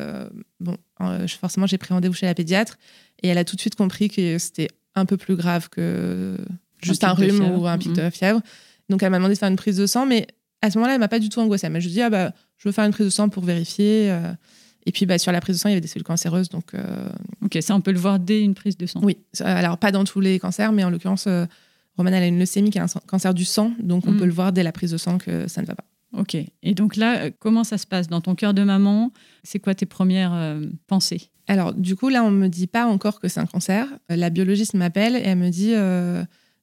bon, 0.61 0.77
forcément, 1.41 1.67
j'ai 1.67 1.79
pris 1.79 1.93
rendez-vous 1.95 2.15
chez 2.15 2.27
la 2.27 2.35
pédiatre. 2.35 2.77
Et 3.23 3.29
elle 3.29 3.39
a 3.39 3.45
tout 3.45 3.57
de 3.57 3.61
suite 3.61 3.75
compris 3.75 4.09
que 4.11 4.39
c'était 4.39 4.69
un 4.95 5.07
peu 5.07 5.17
plus 5.17 5.37
grave 5.37 5.69
que 5.71 6.37
juste 6.83 7.05
un, 7.05 7.13
rhume 7.15 7.41
ou 7.57 7.67
un 7.67 7.79
pic 7.79 7.89
Mhm. 7.91 7.97
de 7.97 8.11
fièvre. 8.11 8.41
Donc 8.91 9.03
elle 9.03 9.11
m'a 9.11 9.17
demandé 9.17 9.33
de 9.35 9.39
faire 9.39 9.49
une 9.49 9.57
prise 9.57 9.77
de 9.79 9.87
sang, 9.87 10.05
mais 10.07 10.27
à 10.63 10.71
ce 10.71 10.79
moment-là, 10.79 10.95
elle 10.95 11.01
m'a 11.01 11.09
pas 11.09 11.19
du 11.19 11.29
tout 11.29 11.41
angoissée. 11.41 11.67
Elle 11.67 11.73
m'a 11.73 11.81
juste 11.81 11.95
dit 11.95 12.03
ah 12.03 12.11
bah 12.11 12.33
je 12.59 12.69
veux 12.69 12.73
faire 12.73 12.85
une 12.85 12.93
prise 12.93 13.07
de 13.07 13.11
sang 13.11 13.29
pour 13.29 13.45
vérifier. 13.45 14.11
euh. 14.11 14.33
Et 14.87 14.93
puis 14.93 15.07
bah 15.07 15.17
sur 15.19 15.33
la 15.33 15.41
prise 15.41 15.57
de 15.57 15.61
sang, 15.61 15.69
il 15.69 15.73
y 15.73 15.75
avait 15.75 15.81
des 15.81 15.89
cellules 15.89 16.05
cancéreuses, 16.05 16.49
donc 16.51 16.75
euh, 16.75 17.09
Ok, 17.43 17.57
ça 17.63 17.75
on 17.75 17.81
peut 17.81 17.93
le 17.93 17.99
voir 17.99 18.19
dès 18.19 18.43
une 18.43 18.55
prise 18.55 18.77
de 18.77 18.85
sang. 18.87 19.01
oui. 19.03 19.17
Alors 19.41 19.79
pas 19.79 19.93
dans 19.93 20.05
tous 20.05 20.21
les 20.21 20.39
cancers, 20.39 20.73
mais 20.73 20.85
en 20.85 20.91
l'occurrence, 20.91 21.25
euh, 21.27 21.47
Romane 21.97 22.13
elle 22.15 22.23
a 22.25 22.27
une 22.27 22.39
leucémie 22.39 22.71
qui 22.71 22.77
est 22.79 22.83
un 22.83 22.87
cancer 23.07 23.33
du 23.33 23.45
sang, 23.47 23.73
donc 23.79 24.07
on 24.07 24.13
Mhm. 24.13 24.19
peut 24.19 24.27
le 24.27 24.33
voir 24.33 24.53
dès 24.53 24.63
la 24.63 24.73
prise 24.73 24.91
de 24.91 24.97
sang 24.99 25.17
que 25.19 25.49
ça 25.49 25.63
ne 25.63 25.67
va 25.67 25.75
pas. 25.75 25.85
Ok. 26.17 26.37
Et 26.63 26.75
donc 26.75 26.97
là, 26.97 27.19
euh, 27.25 27.31
comment 27.39 27.65
ça 27.65 27.79
se 27.79 27.87
passe 27.87 28.09
dans 28.09 28.21
ton 28.21 28.35
cœur 28.35 28.53
de 28.53 28.63
maman? 28.63 29.11
C'est 29.43 29.59
quoi 29.59 29.75
tes 29.75 29.87
premières 29.87 30.59
pensées? 30.87 31.31
Alors, 31.49 31.73
du 31.75 31.97
coup, 31.97 32.09
là, 32.09 32.23
on 32.25 32.31
me 32.31 32.49
dit 32.49 32.67
pas 32.67 32.87
encore 32.87 33.21
que 33.21 33.29
c'est 33.29 33.41
un 33.41 33.47
cancer. 33.47 33.87
La 34.09 34.31
biologiste 34.31 34.75
m'appelle 34.75 35.17
et 35.17 35.21
elle 35.25 35.39
me 35.39 35.51
dit 35.51 35.73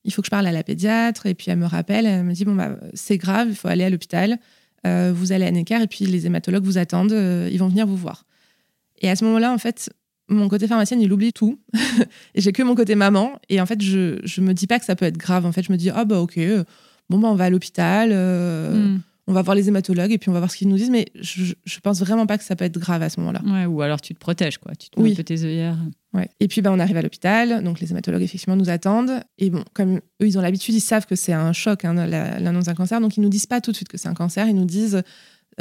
il 0.03 0.13
faut 0.13 0.21
que 0.21 0.27
je 0.27 0.31
parle 0.31 0.47
à 0.47 0.51
la 0.51 0.63
pédiatre. 0.63 1.25
Et 1.25 1.33
puis, 1.33 1.51
elle 1.51 1.59
me 1.59 1.65
rappelle, 1.65 2.05
elle 2.05 2.23
me 2.23 2.33
dit 2.33 2.45
bon, 2.45 2.55
bah, 2.55 2.77
c'est 2.93 3.17
grave, 3.17 3.47
il 3.49 3.55
faut 3.55 3.67
aller 3.67 3.83
à 3.83 3.89
l'hôpital. 3.89 4.39
Euh, 4.87 5.11
vous 5.15 5.31
allez 5.31 5.45
à 5.45 5.51
Necker 5.51 5.79
et 5.83 5.87
puis 5.87 6.05
les 6.05 6.25
hématologues 6.25 6.63
vous 6.63 6.79
attendent, 6.79 7.11
euh, 7.11 7.47
ils 7.51 7.59
vont 7.59 7.67
venir 7.67 7.85
vous 7.85 7.95
voir. 7.95 8.25
Et 8.99 9.09
à 9.09 9.15
ce 9.15 9.23
moment-là, 9.25 9.53
en 9.53 9.57
fait, 9.59 9.91
mon 10.27 10.49
côté 10.49 10.67
pharmacienne, 10.67 11.01
il 11.01 11.13
oublie 11.13 11.33
tout. 11.33 11.59
et 12.35 12.41
j'ai 12.41 12.51
que 12.51 12.63
mon 12.63 12.75
côté 12.75 12.95
maman. 12.95 13.33
Et 13.49 13.61
en 13.61 13.65
fait, 13.65 13.81
je, 13.81 14.19
je 14.23 14.41
me 14.41 14.53
dis 14.53 14.67
pas 14.67 14.79
que 14.79 14.85
ça 14.85 14.95
peut 14.95 15.05
être 15.05 15.17
grave. 15.17 15.45
En 15.45 15.51
fait, 15.51 15.63
je 15.63 15.71
me 15.71 15.77
dis 15.77 15.89
ah, 15.91 16.05
bah, 16.05 16.19
ok, 16.19 16.37
euh, 16.37 16.63
bon, 17.09 17.19
bah, 17.19 17.27
on 17.27 17.35
va 17.35 17.45
à 17.45 17.49
l'hôpital. 17.49 18.09
Hmm. 18.09 18.99
On 19.31 19.33
va 19.33 19.43
voir 19.43 19.55
les 19.55 19.69
hématologues 19.69 20.11
et 20.11 20.17
puis 20.17 20.29
on 20.29 20.33
va 20.33 20.39
voir 20.39 20.51
ce 20.51 20.57
qu'ils 20.57 20.67
nous 20.67 20.75
disent, 20.75 20.89
mais 20.89 21.05
je, 21.19 21.53
je 21.63 21.79
pense 21.79 22.01
vraiment 22.01 22.27
pas 22.27 22.37
que 22.37 22.43
ça 22.43 22.57
peut 22.57 22.65
être 22.65 22.77
grave 22.77 23.01
à 23.01 23.09
ce 23.09 23.17
moment-là. 23.21 23.41
Ouais, 23.45 23.65
ou 23.65 23.81
alors 23.81 24.01
tu 24.01 24.13
te 24.13 24.19
protèges, 24.19 24.57
quoi. 24.57 24.75
Tu 24.75 24.89
te 24.89 24.99
mets 24.99 25.05
Oui. 25.05 25.11
un 25.13 25.15
peu 25.15 25.23
tes 25.23 25.41
œillères. 25.45 25.77
Ouais. 26.13 26.27
Et 26.41 26.49
puis 26.49 26.61
bah, 26.61 26.69
on 26.73 26.79
arrive 26.79 26.97
à 26.97 27.01
l'hôpital, 27.01 27.63
donc 27.63 27.79
les 27.79 27.91
hématologues 27.91 28.23
effectivement 28.23 28.57
nous 28.57 28.69
attendent. 28.69 29.21
Et 29.37 29.49
bon, 29.49 29.63
comme 29.73 29.95
eux 30.21 30.27
ils 30.27 30.37
ont 30.37 30.41
l'habitude, 30.41 30.75
ils 30.75 30.81
savent 30.81 31.05
que 31.05 31.15
c'est 31.15 31.31
un 31.31 31.53
choc, 31.53 31.85
hein, 31.85 31.93
la- 31.93 32.39
l'annonce 32.41 32.65
d'un 32.65 32.73
cancer, 32.75 32.99
donc 32.99 33.15
ils 33.15 33.21
nous 33.21 33.29
disent 33.29 33.45
pas 33.45 33.61
tout 33.61 33.71
de 33.71 33.75
suite 33.77 33.87
que 33.87 33.97
c'est 33.97 34.09
un 34.09 34.13
cancer. 34.13 34.47
Ils 34.49 34.55
nous 34.55 34.65
disent, 34.65 34.95
euh, 34.95 35.01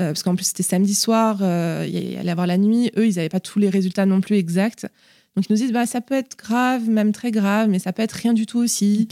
parce 0.08 0.25
qu'en 0.25 0.34
plus 0.34 0.46
c'était 0.46 0.64
samedi 0.64 0.94
soir, 0.94 1.38
euh, 1.43 1.87
il 1.88 2.12
y 2.12 2.16
allait 2.16 2.31
avoir 2.32 2.49
la 2.49 2.58
nuit, 2.58 2.90
eux 2.96 3.06
ils 3.06 3.14
n'avaient 3.14 3.28
pas 3.28 3.38
tous 3.40 3.61
les 3.61 3.70
résultats 3.70 4.05
non 4.05 4.20
plus 4.20 4.34
exacts. 4.34 4.88
Donc 5.37 5.44
ils 5.49 5.52
nous 5.52 5.58
disent, 5.58 5.73
bah, 5.73 5.87
ça 5.87 6.00
peut 6.00 6.14
être 6.16 6.37
grave, 6.37 6.88
même 6.90 7.12
très 7.12 7.31
grave, 7.31 7.69
mais 7.69 7.78
ça 7.78 7.93
peut 7.93 8.02
être 8.02 8.12
rien 8.14 8.32
du 8.32 8.46
tout 8.46 8.58
aussi. 8.58 9.06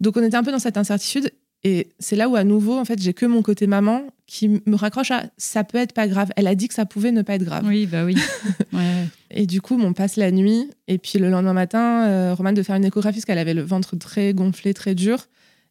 Donc 0.00 0.16
on 0.16 0.22
était 0.22 0.36
un 0.36 0.42
peu 0.42 0.52
dans 0.52 0.58
cette 0.58 0.78
incertitude. 0.78 1.30
Et 1.64 1.88
c'est 1.98 2.14
là 2.16 2.28
où 2.28 2.36
à 2.36 2.44
nouveau, 2.44 2.78
en 2.78 2.84
fait, 2.84 3.00
j'ai 3.02 3.12
que 3.14 3.26
mon 3.26 3.42
côté 3.42 3.66
maman 3.66 4.02
qui 4.26 4.48
me 4.48 4.76
raccroche 4.76 5.10
à 5.10 5.24
ça 5.38 5.64
peut 5.64 5.78
être 5.78 5.92
pas 5.92 6.06
grave. 6.06 6.30
Elle 6.36 6.46
a 6.46 6.54
dit 6.54 6.68
que 6.68 6.74
ça 6.74 6.86
pouvait 6.86 7.10
ne 7.12 7.22
pas 7.22 7.34
être 7.34 7.44
grave. 7.44 7.64
Oui, 7.66 7.86
bah 7.86 8.04
oui. 8.04 8.16
Ouais. 8.72 9.06
Et 9.30 9.46
du 9.46 9.60
coup, 9.60 9.76
on 9.80 9.92
passe 9.92 10.16
la 10.16 10.30
nuit. 10.30 10.70
Et 10.86 10.98
puis 10.98 11.18
le 11.18 11.30
lendemain 11.30 11.54
matin, 11.54 12.06
euh, 12.06 12.34
Romane 12.34 12.54
de 12.54 12.62
faire 12.62 12.76
une 12.76 12.84
échographie 12.84 13.16
parce 13.18 13.24
qu'elle 13.24 13.38
avait 13.38 13.54
le 13.54 13.62
ventre 13.62 13.96
très 13.96 14.34
gonflé, 14.34 14.72
très 14.74 14.94
dur. 14.94 15.26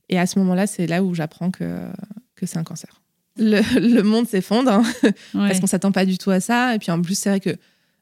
Et 0.09 0.19
à 0.19 0.25
ce 0.25 0.39
moment-là, 0.39 0.67
c'est 0.67 0.87
là 0.87 1.03
où 1.03 1.13
j'apprends 1.13 1.51
que, 1.51 1.85
que 2.35 2.45
c'est 2.45 2.57
un 2.57 2.63
cancer. 2.63 3.01
Le, 3.37 3.61
le 3.79 4.01
monde 4.01 4.27
s'effondre 4.27 4.71
hein, 4.71 4.83
Ouais. 5.03 5.11
parce 5.47 5.59
qu'on 5.59 5.67
s'attend 5.67 5.91
pas 5.91 6.05
du 6.05 6.17
tout 6.17 6.31
à 6.31 6.39
ça. 6.39 6.75
Et 6.75 6.79
puis 6.79 6.91
en 6.91 7.01
plus, 7.01 7.17
c'est 7.17 7.29
vrai 7.29 7.39
que 7.39 7.55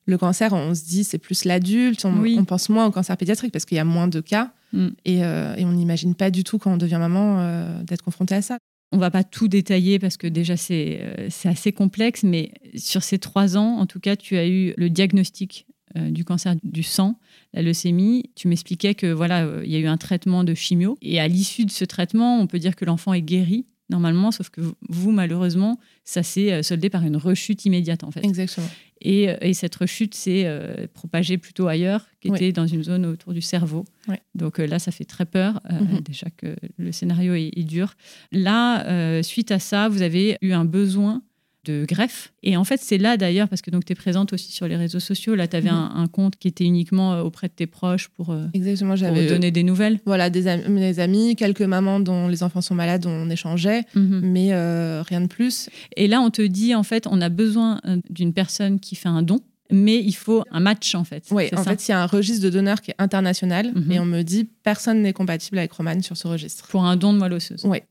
le 0.06 0.18
cancer, 0.18 0.54
on 0.54 0.74
se 0.76 0.84
dit 0.86 1.04
c'est 1.04 1.18
plus 1.18 1.46
l'adulte. 1.46 2.06
On, 2.06 2.20
Oui. 2.20 2.38
on 2.40 2.46
pense 2.46 2.70
moins 2.70 2.86
au 2.86 2.92
cancer 2.92 3.16
pédiatrique 3.18 3.52
parce 3.52 3.66
qu'il 3.66 3.76
y 3.78 3.80
a 3.80 3.86
moins 3.86 4.08
de 4.08 4.22
cas. 4.22 4.52
Mm. 4.74 4.88
Et, 5.06 5.24
euh, 5.24 5.56
et 5.56 5.66
on 5.66 5.72
n'imagine 5.72 6.16
pas 6.16 6.32
du 6.32 6.44
tout 6.44 6.58
quand 6.60 6.74
on 6.74 6.78
devient 6.78 6.98
maman 7.00 7.40
euh, 7.40 7.84
d'être 7.84 8.04
confronté 8.04 8.36
à 8.36 8.42
ça. 8.42 8.58
On 8.92 8.98
va 8.98 9.10
pas 9.10 9.24
tout 9.24 9.48
détailler 9.48 9.98
parce 10.00 10.16
que 10.16 10.28
déjà 10.28 10.58
c'est 10.58 11.00
euh, 11.02 11.28
c'est 11.30 11.50
assez 11.50 11.72
complexe, 11.72 12.24
mais 12.24 12.52
sur 12.76 13.04
ces 13.04 13.18
trois 13.18 13.58
ans, 13.58 13.78
en 13.80 13.86
tout 13.88 14.00
cas, 14.00 14.16
tu 14.16 14.38
as 14.38 14.48
eu 14.48 14.74
le 14.78 14.90
diagnostic 14.90 15.66
du 16.10 16.26
cancer 16.26 16.56
du 16.62 16.84
sang, 16.84 17.18
la 17.54 17.62
leucémie. 17.62 18.30
Tu 18.36 18.50
m'expliquais 18.50 18.96
que 18.96 19.14
voilà, 19.14 19.48
il 19.64 19.72
y 19.72 19.78
a 19.78 19.80
eu 19.80 19.88
un 19.88 19.96
traitement 19.96 20.44
de 20.44 20.54
chimio 20.54 20.98
et 21.02 21.22
à 21.22 21.28
l'issue 21.30 21.64
de 21.64 21.72
ce 21.72 21.86
traitement, 21.86 22.38
on 22.42 22.48
peut 22.48 22.60
dire 22.60 22.76
que 22.76 22.84
l'enfant 22.84 23.14
est 23.14 23.22
guéri 23.22 23.66
normalement, 23.90 24.32
sauf 24.32 24.50
que 24.50 24.62
vous 24.90 25.12
malheureusement, 25.12 25.80
ça 26.04 26.24
s'est 26.24 26.52
euh, 26.52 26.64
soldé 26.64 26.90
par 26.90 27.04
une 27.04 27.18
rechute 27.18 27.66
immédiate 27.66 28.04
en 28.04 28.12
fait. 28.12 28.24
Exactement. 28.26 28.68
Et, 29.02 29.30
euh, 29.30 29.36
et 29.42 29.54
cette 29.54 29.76
rechute 29.76 30.16
s'est 30.16 30.44
euh, 30.46 30.88
propagée 30.94 31.38
plutôt 31.38 31.68
ailleurs, 31.68 32.08
qui 32.22 32.30
Oui. 32.30 32.38
était 32.38 32.52
dans 32.54 32.66
une 32.66 32.84
zone 32.84 33.06
autour 33.06 33.34
du 33.34 33.42
cerveau. 33.42 33.86
Oui. 34.08 34.16
Donc 34.34 34.60
euh, 34.60 34.66
là, 34.66 34.80
ça 34.80 34.92
fait 34.92 35.04
très 35.06 35.26
peur, 35.26 35.60
euh, 35.72 35.80
Mhm. 35.82 36.00
déjà 36.02 36.28
que 36.36 36.56
le 36.78 36.92
scénario 36.92 37.34
est, 37.36 37.52
est 37.56 37.64
dur. 37.64 37.94
Là, 38.32 39.22
suite 39.22 39.52
à 39.52 39.60
ça, 39.60 39.90
vous 39.90 40.02
avez 40.02 40.38
eu 40.42 40.52
un 40.54 40.66
besoin 40.66 41.22
de 41.66 41.86
greffe. 41.88 42.32
Et 42.44 42.56
en 42.58 42.64
fait, 42.64 42.80
c'est 42.82 42.98
là 42.98 43.18
d'ailleurs, 43.18 43.50
parce 43.50 43.62
que 43.62 43.70
tu 43.72 43.78
es 43.92 43.96
présente 43.96 44.32
aussi 44.34 44.52
sur 44.52 44.68
les 44.68 44.76
réseaux 44.78 45.00
sociaux, 45.00 45.36
là, 45.36 45.48
tu 45.48 45.56
avais 45.58 45.70
Mhm. 45.72 45.76
un, 45.76 45.92
un 45.96 46.08
compte 46.08 46.36
qui 46.38 46.48
était 46.48 46.64
uniquement 46.64 47.14
euh, 47.14 47.22
auprès 47.24 47.48
de 47.48 47.54
tes 47.54 47.68
proches 47.68 48.08
pour, 48.10 48.30
euh, 48.32 48.46
Exactement. 48.54 48.96
J'avais 48.96 49.28
donner 49.28 49.52
des 49.52 49.64
nouvelles. 49.64 50.00
voilà, 50.06 50.30
des, 50.30 50.48
am- 50.48 50.76
des 50.76 51.00
amis, 51.00 51.36
quelques 51.36 51.62
mamans 51.62 52.00
dont 52.00 52.28
les 52.28 52.44
enfants 52.44 52.62
sont 52.62 52.76
malades, 52.76 53.06
on 53.06 53.30
échangeait, 53.30 53.84
Mhm. 53.96 54.22
mais 54.24 54.54
euh, 54.54 55.02
rien 55.08 55.22
de 55.22 55.28
plus. 55.28 55.70
Et 55.98 56.08
là, 56.08 56.22
on 56.22 56.30
te 56.30 56.42
dit, 56.42 56.74
en 56.76 56.84
fait, 56.84 57.08
on 57.08 57.20
a 57.22 57.30
besoin 57.30 57.82
euh, 57.86 57.98
d'une 58.10 58.32
personne 58.34 58.80
qui 58.80 58.96
fait 58.96 59.10
un 59.10 59.22
don, 59.24 59.40
mais 59.72 59.98
il 59.98 60.14
faut 60.14 60.44
un 60.52 60.60
match, 60.60 60.94
en 60.94 61.04
fait. 61.04 61.24
Oui, 61.32 61.46
en 61.52 61.58
ça 61.58 61.72
fait, 61.72 61.88
il 61.88 61.92
y 61.92 61.94
a 61.96 62.00
un 62.02 62.06
registre 62.06 62.44
de 62.44 62.52
donneurs 62.52 62.82
qui 62.82 62.92
est 62.92 62.96
international 63.00 63.72
Mhm. 63.74 63.92
et 63.92 64.00
on 64.00 64.06
me 64.06 64.22
dit 64.22 64.48
personne 64.64 65.02
n'est 65.02 65.12
compatible 65.14 65.58
avec 65.58 65.72
Romane 65.74 66.04
sur 66.04 66.16
ce 66.16 66.28
registre. 66.28 66.68
pour 66.68 66.84
un 66.86 66.96
don 66.96 67.14
de 67.14 67.18
moelle 67.18 67.34
osseuse. 67.34 67.66
Ouais. 67.66 67.84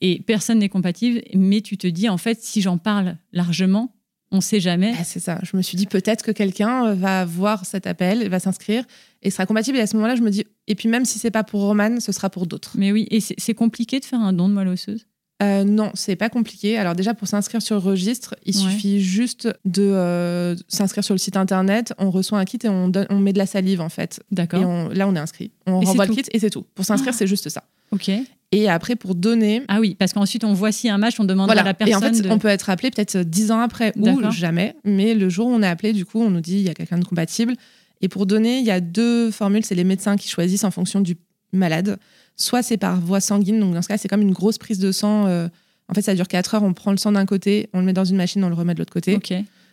Et 0.00 0.22
personne 0.26 0.58
n'est 0.60 0.68
compatible, 0.68 1.22
mais 1.34 1.60
tu 1.60 1.76
te 1.76 1.86
dis, 1.86 2.08
en 2.08 2.16
fait, 2.18 2.38
si 2.42 2.60
j'en 2.62 2.78
parle 2.78 3.16
largement, 3.32 3.94
on 4.32 4.36
ne 4.36 4.40
sait 4.42 4.60
jamais. 4.60 4.94
Ah, 4.98 5.04
c'est 5.04 5.18
ça. 5.20 5.40
Je 5.42 5.56
me 5.56 5.62
suis 5.62 5.76
dit 5.76 5.86
peut-être 5.86 6.24
que 6.24 6.30
quelqu'un 6.30 6.86
euh, 6.86 6.94
va 6.94 7.24
voir 7.24 7.66
cet 7.66 7.86
appel, 7.86 8.28
va 8.28 8.38
s'inscrire 8.38 8.84
et 9.22 9.30
sera 9.30 9.44
compatible. 9.44 9.76
Et 9.76 9.80
à 9.80 9.86
ce 9.88 9.96
moment-là, 9.96 10.14
je 10.14 10.22
me 10.22 10.30
dis 10.30 10.44
et 10.68 10.74
puis 10.76 10.88
même 10.88 11.04
si 11.04 11.18
c'est 11.18 11.32
pas 11.32 11.42
pour 11.44 11.62
Romane, 11.62 12.00
ce 12.00 12.12
sera 12.12 12.30
pour 12.30 12.46
d'autres. 12.46 12.72
Mais 12.78 12.92
oui, 12.92 13.08
et 13.10 13.18
c'est 13.20 13.54
compliqué 13.54 13.98
de 13.98 14.04
faire 14.04 14.20
un 14.20 14.32
don 14.32 14.48
de 14.48 14.54
moelle 14.54 14.68
osseuse? 14.68 15.04
Euh, 15.42 15.64
non, 15.64 15.90
c'est 15.94 16.16
pas 16.16 16.28
compliqué. 16.28 16.76
Alors 16.78 16.94
déjà 16.94 17.12
pour 17.12 17.26
s'inscrire 17.26 17.60
sur 17.60 17.74
le 17.74 17.80
registre, 17.80 18.36
il 18.46 18.54
Ouais. 18.54 18.62
suffit 18.62 19.00
juste 19.00 19.48
de 19.64 19.82
euh, 19.82 20.54
s'inscrire 20.68 21.02
sur 21.02 21.14
le 21.14 21.18
site 21.18 21.36
internet. 21.36 21.92
On 21.98 22.10
reçoit 22.10 22.38
un 22.38 22.44
kit 22.44 22.58
et 22.62 22.68
on, 22.68 22.88
donne- 22.88 23.06
on 23.10 23.18
met 23.18 23.32
de 23.32 23.38
la 23.38 23.46
salive 23.46 23.80
en 23.80 23.88
fait. 23.88 24.20
Et 24.30 24.34
D'accord. 24.36 24.60
on- 24.62 24.88
là, 24.90 25.08
on 25.08 25.16
est 25.16 25.18
inscrit. 25.18 25.50
On 25.66 25.80
Et 25.82 25.86
renvoie 25.86 26.06
le 26.06 26.14
kit 26.14 26.22
et 26.30 26.38
c'est 26.38 26.50
tout. 26.50 26.64
Pour 26.74 26.84
s'inscrire, 26.84 27.12
Ah. 27.14 27.18
c'est 27.18 27.26
juste 27.26 27.48
ça. 27.48 27.64
Ok. 27.90 28.10
Et 28.52 28.68
après, 28.68 28.96
pour 28.96 29.14
donner. 29.14 29.62
Ah 29.68 29.78
oui, 29.80 29.94
parce 29.98 30.12
qu'ensuite, 30.12 30.42
on 30.44 30.52
voit 30.54 30.72
si 30.72 30.88
un 30.88 30.98
match, 30.98 31.20
on 31.20 31.24
demande 31.24 31.48
à 31.60 31.62
la 31.64 31.74
personne. 31.74 31.92
Et 31.92 31.96
en 31.96 32.00
fait, 32.00 32.20
de- 32.22 32.30
on 32.30 32.38
peut 32.38 32.48
être 32.48 32.68
appelé 32.70 32.90
peut-être 32.90 33.18
dix 33.18 33.52
ans 33.52 33.60
après 33.60 33.92
ou 33.96 34.04
jamais. 34.32 34.74
Mais 34.84 35.14
le 35.14 35.28
jour 35.28 35.46
où 35.46 35.50
on 35.50 35.62
est 35.62 35.66
appelé, 35.68 35.92
du 35.92 36.04
coup, 36.04 36.20
on 36.20 36.30
nous 36.30 36.40
dit 36.40 36.56
il 36.56 36.62
y 36.62 36.68
a 36.68 36.74
quelqu'un 36.74 36.98
de 36.98 37.04
compatible. 37.04 37.54
Et 38.00 38.08
pour 38.08 38.26
donner, 38.26 38.58
il 38.58 38.64
y 38.64 38.70
a 38.72 38.80
deux 38.80 39.30
formules. 39.30 39.64
C'est 39.64 39.74
les 39.76 39.84
médecins 39.84 40.16
qui 40.16 40.28
choisissent 40.28 40.64
en 40.64 40.70
fonction 40.72 41.00
du 41.00 41.16
malade. 41.52 41.98
Soit 42.36 42.62
c'est 42.62 42.76
par 42.78 42.98
voie 43.00 43.20
sanguine. 43.20 43.60
Donc 43.60 43.74
dans 43.74 43.82
ce 43.82 43.88
cas, 43.88 43.98
c'est 43.98 44.08
comme 44.08 44.22
une 44.22 44.32
grosse 44.32 44.58
prise 44.58 44.78
de 44.80 44.90
sang. 44.90 45.26
euh, 45.26 45.48
en 45.88 45.94
fait, 45.94 46.02
ça 46.02 46.14
dure 46.14 46.26
4 46.28 46.54
heures. 46.54 46.62
On 46.62 46.72
prend 46.72 46.90
le 46.92 46.96
sang 46.96 47.12
d'un 47.12 47.26
côté, 47.26 47.68
on 47.72 47.80
le 47.80 47.84
met 47.84 47.92
dans 47.92 48.04
une 48.04 48.16
machine, 48.16 48.42
on 48.44 48.48
le 48.48 48.54
remet 48.54 48.74
de 48.74 48.78
l'autre 48.80 48.92
côté. 48.92 49.14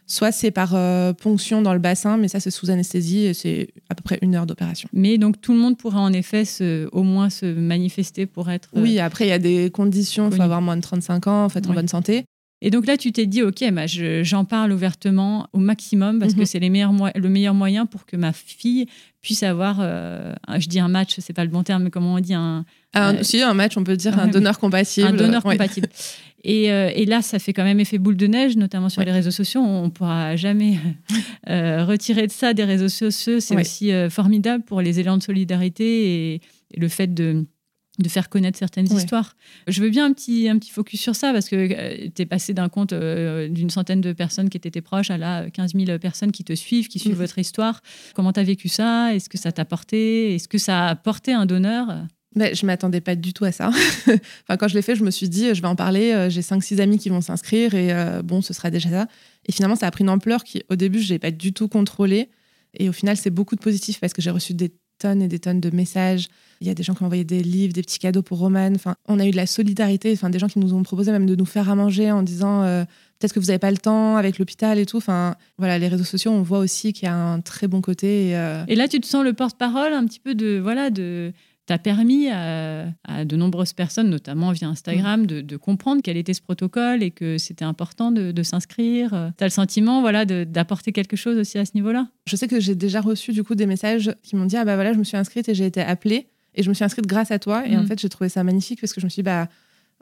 Soit 0.09 0.31
c'est 0.31 0.51
par 0.51 0.73
euh, 0.73 1.11
ponction 1.11 1.61
dans 1.61 1.73
le 1.73 1.79
bassin, 1.79 2.15
mais 2.15 2.29
ça, 2.29 2.39
c'est 2.39 2.49
sous 2.51 2.69
anesthésie 2.69 3.25
et 3.25 3.33
c'est 3.33 3.67
à 3.89 3.95
peu 3.95 4.03
près 4.03 4.17
une 4.21 4.35
heure 4.35 4.45
d'opération. 4.45 4.87
Mais 4.93 5.17
donc, 5.17 5.41
tout 5.41 5.51
le 5.51 5.59
monde 5.59 5.77
pourrait 5.77 5.97
en 5.99 6.13
effet 6.13 6.45
se- 6.45 6.87
au 6.93 7.03
moins 7.03 7.29
se 7.29 7.45
manifester 7.45 8.25
pour 8.25 8.49
être. 8.49 8.69
euh, 8.77 8.81
Oui, 8.81 8.99
après, 8.99 9.25
il 9.25 9.29
y 9.29 9.33
a 9.33 9.39
des 9.39 9.69
conditions. 9.69 10.27
Il 10.27 10.31
faut 10.31 10.37
Oui. 10.37 10.43
avoir 10.43 10.61
moins 10.61 10.77
de 10.77 10.81
35 10.81 11.27
ans, 11.27 11.49
faut 11.49 11.59
être 11.59 11.67
en 11.67 11.71
Oui. 11.71 11.75
bonne 11.75 11.89
santé. 11.89 12.23
Et 12.61 12.71
donc 12.71 12.87
là, 12.87 12.97
tu 12.97 13.11
t'es 13.11 13.25
dit, 13.27 13.43
OK, 13.43 13.63
bah, 13.71 13.85
je- 13.85 14.23
j'en 14.23 14.45
parle 14.45 14.71
ouvertement 14.71 15.47
au 15.53 15.59
maximum 15.59 16.19
parce 16.19 16.33
que 16.33 16.39
Mhm. 16.39 16.45
c'est 16.47 16.59
meilleurs 16.69 16.93
moy- 16.93 17.11
le 17.13 17.29
meilleur 17.29 17.53
moyen 17.53 17.85
pour 17.85 18.05
que 18.07 18.15
ma 18.17 18.31
fille 18.33 18.87
puisse 19.21 19.43
avoir, 19.43 19.77
euh, 19.81 20.33
je 20.57 20.67
dis 20.67 20.79
un 20.79 20.87
match, 20.87 21.17
c'est 21.19 21.33
pas 21.33 21.43
le 21.43 21.51
bon 21.51 21.61
terme, 21.63 21.83
mais 21.83 21.89
comment 21.91 22.13
on 22.15 22.19
dit, 22.19 22.33
un, 22.33 22.65
Un, 22.97 23.15
Euh, 23.15 23.23
si, 23.23 23.41
un 23.41 23.53
match, 23.53 23.77
on 23.77 23.83
peut 23.83 23.95
dire 23.97 24.13
ah 24.17 24.23
un 24.23 24.27
donneur 24.27 24.59
compatible. 24.59 25.07
un 25.07 25.13
donneur 25.13 25.43
compatible. 25.43 25.87
Et, 26.43 26.71
euh, 26.71 26.91
et 26.95 27.05
là, 27.05 27.21
ça 27.21 27.39
fait 27.39 27.51
quand 27.51 27.63
même 27.63 27.79
effet 27.79 27.97
boule 27.97 28.15
de 28.15 28.27
neige, 28.27 28.55
notamment 28.57 28.89
sur 28.89 28.99
Ouais. 28.99 29.05
les 29.05 29.11
réseaux 29.11 29.31
sociaux. 29.31 29.59
On 29.61 29.85
ne 29.85 29.89
pourra 29.89 30.35
jamais 30.35 30.77
euh, 31.49 31.83
retirer 31.85 32.27
de 32.27 32.31
ça 32.31 32.53
des 32.53 32.63
réseaux 32.63 32.89
sociaux. 32.89 33.39
C'est 33.39 33.55
Ouais. 33.55 33.61
aussi 33.61 33.91
euh, 33.91 34.09
formidable 34.09 34.63
pour 34.63 34.81
les 34.81 34.99
élans 34.99 35.17
de 35.17 35.23
solidarité 35.23 35.85
et, 36.33 36.41
et 36.73 36.79
le 36.79 36.87
fait 36.87 37.13
de 37.13 37.45
de 37.99 38.09
faire 38.09 38.29
connaître 38.29 38.59
certaines 38.59 38.87
Ouais. 38.93 38.97
histoires. 38.97 39.35
Je 39.67 39.81
veux 39.81 39.89
bien 39.89 40.05
un 40.05 40.13
petit, 40.13 40.47
un 40.49 40.59
petit 40.59 40.69
focus 40.69 41.01
sur 41.01 41.15
ça 41.15 41.33
parce 41.33 41.49
que 41.49 42.07
tu 42.09 42.21
es 42.21 42.25
passé 42.27 42.53
d'un 42.53 42.69
compte 42.69 42.93
d'une 42.93 43.71
centaine 43.71 44.01
de 44.01 44.13
personnes 44.13 44.49
qui 44.51 44.57
étaient 44.57 44.69
tes 44.69 44.81
proches 44.81 45.09
à 45.09 45.17
là 45.17 45.49
15 45.49 45.71
000 45.73 45.97
personnes 45.97 46.31
qui 46.31 46.43
te 46.43 46.53
suivent, 46.53 46.89
qui 46.89 46.99
suivent 46.99 47.13
Mhm. 47.13 47.17
votre 47.21 47.39
histoire. 47.39 47.81
Comment 48.13 48.31
tu 48.33 48.39
as 48.39 48.43
vécu 48.43 48.67
ça? 48.69 49.15
Est-ce 49.15 49.29
que 49.29 49.39
ça 49.39 49.51
t'a 49.51 49.65
porté? 49.65 50.35
Est-ce 50.35 50.47
que 50.47 50.59
ça 50.59 50.89
a 50.89 50.95
porté 50.95 51.33
un 51.33 51.47
donneur? 51.47 51.87
Mais 52.37 52.53
je 52.55 52.65
m'attendais 52.65 53.01
pas 53.01 53.15
du 53.15 53.33
tout 53.33 53.45
à 53.45 53.51
ça. 53.51 53.69
enfin, 54.07 54.57
quand 54.57 54.67
je 54.67 54.75
l'ai 54.75 54.81
fait, 54.81 54.95
je 54.95 55.03
me 55.03 55.11
suis 55.11 55.27
dit, 55.27 55.53
je 55.55 55.61
vais 55.61 55.67
en 55.67 55.75
parler. 55.75 56.11
euh, 56.13 56.29
J'ai 56.29 56.41
5-6 56.41 56.79
amis 56.79 56.99
qui 56.99 57.09
vont 57.09 57.19
s'inscrire 57.21 57.73
et 57.73 57.91
euh, 57.91 58.21
bon, 58.21 58.41
ce 58.41 58.53
sera 58.53 58.69
déjà 58.69 58.89
ça. 58.89 59.07
Et 59.47 59.51
finalement, 59.51 59.75
ça 59.75 59.87
a 59.87 59.91
pris 59.91 60.03
une 60.03 60.09
ampleur 60.09 60.43
qui, 60.43 60.63
au 60.69 60.75
début, 60.75 60.99
je 60.99 61.11
n'ai 61.13 61.19
pas 61.19 61.31
du 61.31 61.51
tout 61.51 61.67
contrôlée. 61.67 62.29
Et 62.77 62.89
au 62.89 62.93
final, 62.93 63.17
c'est 63.17 63.31
beaucoup 63.31 63.55
de 63.55 63.61
positif 63.61 63.99
parce 63.99 64.13
que 64.13 64.21
j'ai 64.21 64.29
reçu 64.29 64.53
des 64.53 64.71
tonnes 64.99 65.21
et 65.21 65.27
des 65.27 65.39
tonnes 65.39 65.59
de 65.61 65.69
messages. 65.69 66.27
Il 66.59 66.67
y 66.67 66.69
a 66.69 66.73
des 66.73 66.83
gens 66.83 66.93
qui 66.95 67.03
ont 67.03 67.05
envoyé 67.05 67.23
des 67.23 67.41
livres, 67.43 67.73
des 67.73 67.81
petits 67.83 67.99
cadeaux 67.99 68.21
pour 68.23 68.39
Roman. 68.39 68.71
Enfin, 68.75 68.95
on 69.07 69.19
a 69.19 69.25
eu 69.25 69.31
de 69.31 69.35
la 69.35 69.45
solidarité. 69.45 70.11
Enfin, 70.13 70.29
des 70.29 70.39
gens 70.39 70.47
qui 70.47 70.59
nous 70.59 70.73
ont 70.73 70.83
proposé 70.83 71.11
même 71.11 71.25
de 71.27 71.35
nous 71.35 71.45
faire 71.45 71.69
à 71.69 71.75
manger 71.75 72.11
en 72.11 72.23
disant 72.23 72.63
euh, 72.63 72.83
peut-être 73.19 73.33
que 73.33 73.39
vous 73.39 73.47
n'avez 73.47 73.59
pas 73.59 73.69
le 73.71 73.77
temps 73.77 74.15
avec 74.17 74.37
l'hôpital 74.39 74.79
et 74.79 74.85
tout. 74.85 74.97
Enfin, 74.97 75.35
voilà, 75.57 75.77
les 75.79 75.87
réseaux 75.87 76.03
sociaux, 76.03 76.31
on 76.31 76.41
voit 76.41 76.59
aussi 76.59 76.93
qu'il 76.93 77.05
y 77.05 77.09
a 77.11 77.15
un 77.15 77.41
très 77.41 77.67
bon 77.67 77.79
côté. 77.81 78.29
Et, 78.29 78.63
Et 78.67 78.75
là, 78.75 78.87
tu 78.87 78.99
te 78.99 79.05
sens 79.07 79.23
le 79.23 79.33
porte-parole 79.33 79.93
un 79.93 80.05
petit 80.05 80.19
peu 80.19 80.35
de. 80.35 80.59
Voilà, 80.61 80.89
de. 80.89 81.31
T'as 81.67 81.77
permis 81.77 82.29
à, 82.29 82.87
à 83.03 83.25
de 83.25 83.35
nombreuses 83.35 83.73
personnes, 83.73 84.09
notamment 84.09 84.51
via 84.53 84.67
Instagram, 84.69 85.27
de, 85.27 85.41
de 85.41 85.57
comprendre 85.57 86.01
quel 86.03 86.17
était 86.17 86.33
ce 86.33 86.41
protocole 86.41 87.03
et 87.03 87.11
que 87.11 87.37
c'était 87.37 87.65
important 87.65 88.11
de, 88.11 88.31
de 88.31 88.43
s'inscrire. 88.43 89.31
T'as 89.37 89.45
le 89.45 89.51
sentiment, 89.51 90.01
voilà, 90.01 90.25
d'apporter 90.25 90.91
quelque 90.93 91.15
chose 91.17 91.37
aussi 91.37 91.57
à 91.59 91.65
ce 91.65 91.71
niveau-là? 91.75 92.07
Je 92.25 92.35
sais 92.37 92.47
que 92.47 92.59
j'ai 92.59 92.73
déjà 92.73 93.01
reçu 93.01 93.33
du 93.33 93.43
coup 93.43 93.53
des 93.53 93.65
messages 93.65 94.15
qui 94.23 94.35
m'ont 94.35 94.45
dit 94.45 94.57
ah 94.57 94.65
bah 94.65 94.75
voilà 94.75 94.93
je 94.93 94.97
me 94.97 95.03
suis 95.03 95.17
inscrite 95.17 95.49
et 95.49 95.53
j'ai 95.55 95.65
été 95.65 95.81
appelée 95.81 96.27
et 96.55 96.63
je 96.63 96.69
me 96.69 96.73
suis 96.73 96.85
inscrite 96.85 97.05
grâce 97.05 97.31
à 97.31 97.37
toi 97.39 97.67
et 97.67 97.75
Mm. 97.75 97.79
en 97.81 97.85
fait 97.85 97.99
j'ai 97.99 98.09
trouvé 98.09 98.29
ça 98.29 98.43
magnifique 98.43 98.79
parce 98.81 98.93
que 98.93 99.01
je 99.01 99.05
me 99.05 99.09
suis 99.09 99.19
dit 99.21 99.25
bah 99.25 99.47